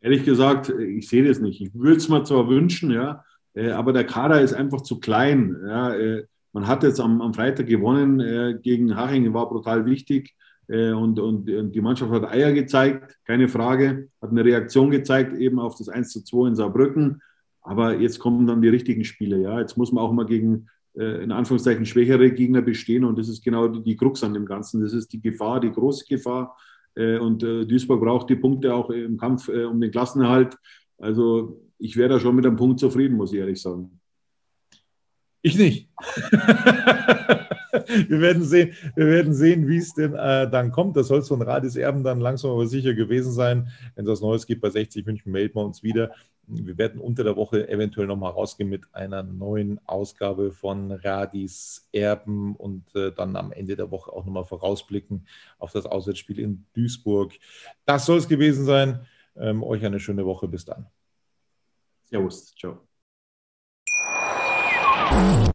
Ehrlich 0.00 0.24
gesagt, 0.24 0.68
ich 0.68 1.08
sehe 1.08 1.26
das 1.26 1.40
nicht. 1.40 1.60
Ich 1.60 1.74
würde 1.74 1.96
es 1.96 2.08
mir 2.08 2.24
zwar 2.24 2.48
wünschen, 2.48 2.90
ja, 2.90 3.24
äh, 3.54 3.70
aber 3.70 3.92
der 3.92 4.04
Kader 4.04 4.40
ist 4.40 4.54
einfach 4.54 4.80
zu 4.80 5.00
klein. 5.00 5.56
Ja, 5.66 5.94
äh, 5.94 6.24
man 6.52 6.66
hat 6.66 6.82
jetzt 6.82 7.00
am, 7.00 7.20
am 7.20 7.34
Freitag 7.34 7.66
gewonnen 7.66 8.20
äh, 8.20 8.58
gegen 8.60 8.96
Haching, 8.96 9.32
war 9.32 9.48
brutal 9.48 9.86
wichtig. 9.86 10.34
Und, 10.68 11.18
und, 11.18 11.50
und, 11.50 11.72
die 11.72 11.80
Mannschaft 11.82 12.10
hat 12.12 12.30
Eier 12.30 12.52
gezeigt, 12.52 13.18
keine 13.26 13.48
Frage, 13.48 14.08
hat 14.22 14.30
eine 14.30 14.44
Reaktion 14.44 14.90
gezeigt, 14.90 15.34
eben 15.36 15.58
auf 15.58 15.76
das 15.76 15.88
1 15.90 16.10
zu 16.10 16.24
2 16.24 16.48
in 16.48 16.56
Saarbrücken. 16.56 17.20
Aber 17.60 17.98
jetzt 17.98 18.20
kommen 18.20 18.46
dann 18.46 18.62
die 18.62 18.68
richtigen 18.68 19.04
Spiele. 19.04 19.42
Ja. 19.42 19.58
Jetzt 19.58 19.76
muss 19.76 19.92
man 19.92 20.02
auch 20.02 20.12
mal 20.12 20.24
gegen 20.24 20.68
in 20.94 21.32
Anführungszeichen 21.32 21.86
schwächere 21.86 22.30
Gegner 22.30 22.60
bestehen. 22.60 23.04
Und 23.04 23.18
das 23.18 23.28
ist 23.28 23.42
genau 23.42 23.68
die, 23.68 23.82
die 23.82 23.96
Krux 23.96 24.22
an 24.22 24.34
dem 24.34 24.44
Ganzen. 24.44 24.82
Das 24.82 24.92
ist 24.92 25.12
die 25.12 25.20
Gefahr, 25.20 25.60
die 25.60 25.72
große 25.72 26.04
Gefahr. 26.06 26.56
Äh, 26.94 27.18
und 27.18 27.42
äh, 27.42 27.64
Duisburg 27.64 28.00
braucht 28.00 28.28
die 28.30 28.36
Punkte 28.36 28.74
auch 28.74 28.90
im 28.90 29.16
Kampf 29.16 29.48
um 29.48 29.80
den 29.80 29.90
Klassenerhalt. 29.90 30.56
Also 30.98 31.60
ich 31.78 31.96
wäre 31.96 32.10
da 32.10 32.20
schon 32.20 32.36
mit 32.36 32.46
einem 32.46 32.56
Punkt 32.56 32.78
zufrieden, 32.78 33.16
muss 33.16 33.32
ich 33.32 33.38
ehrlich 33.40 33.60
sagen. 33.60 33.98
Ich 35.42 35.58
nicht. 35.58 35.88
wir 38.08 38.20
werden 38.20 38.44
sehen, 38.44 38.74
wir 38.94 39.06
werden 39.06 39.34
sehen, 39.34 39.66
wie 39.66 39.78
es 39.78 39.92
denn 39.94 40.14
äh, 40.14 40.48
dann 40.48 40.70
kommt. 40.70 40.96
Das 40.96 41.08
soll 41.08 41.22
so 41.22 41.34
ein 41.34 41.42
Radis 41.42 41.74
Erben 41.74 42.04
dann 42.04 42.20
langsam 42.20 42.52
aber 42.52 42.66
sicher 42.68 42.94
gewesen 42.94 43.32
sein. 43.32 43.68
Wenn 43.96 44.04
es 44.04 44.10
was 44.12 44.20
Neues 44.20 44.46
gibt 44.46 44.60
bei 44.60 44.70
60 44.70 45.04
München, 45.04 45.32
melden 45.32 45.56
wir 45.56 45.64
uns 45.64 45.82
wieder. 45.82 46.12
Wir 46.46 46.76
werden 46.76 47.00
unter 47.00 47.24
der 47.24 47.36
Woche 47.36 47.68
eventuell 47.68 48.06
nochmal 48.06 48.32
rausgehen 48.32 48.68
mit 48.68 48.94
einer 48.94 49.22
neuen 49.22 49.80
Ausgabe 49.86 50.52
von 50.52 50.90
Radis 50.90 51.88
Erben 51.92 52.56
und 52.56 52.94
äh, 52.94 53.12
dann 53.12 53.36
am 53.36 53.52
Ende 53.52 53.76
der 53.76 53.90
Woche 53.90 54.12
auch 54.12 54.24
nochmal 54.24 54.44
vorausblicken 54.44 55.26
auf 55.58 55.72
das 55.72 55.86
Auswärtsspiel 55.86 56.40
in 56.40 56.66
Duisburg. 56.74 57.32
Das 57.84 58.06
soll 58.06 58.18
es 58.18 58.28
gewesen 58.28 58.64
sein. 58.64 59.06
Ähm, 59.36 59.62
euch 59.62 59.84
eine 59.84 60.00
schöne 60.00 60.26
Woche. 60.26 60.48
Bis 60.48 60.64
dann. 60.64 60.86
Servus. 62.04 62.54
Ciao. 62.56 62.80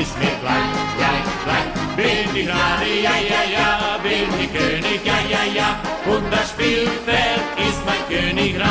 ist 0.00 0.18
mir 0.18 0.32
gleich, 0.40 0.72
gleich, 0.96 1.28
gleich. 1.44 1.68
Bin 1.96 2.34
ich 2.34 2.48
Rade, 2.48 2.90
ja, 3.02 3.16
ja, 3.32 3.42
ja, 3.56 3.98
bin 4.02 4.28
ich 4.40 4.52
König, 4.52 5.00
ja, 5.04 5.18
ja, 5.28 5.44
ja, 5.52 5.80
und 6.06 6.32
das 6.32 6.50
Spielfeld 6.50 7.44
ist 7.58 7.80
mein 7.84 8.02
Königreich. 8.08 8.70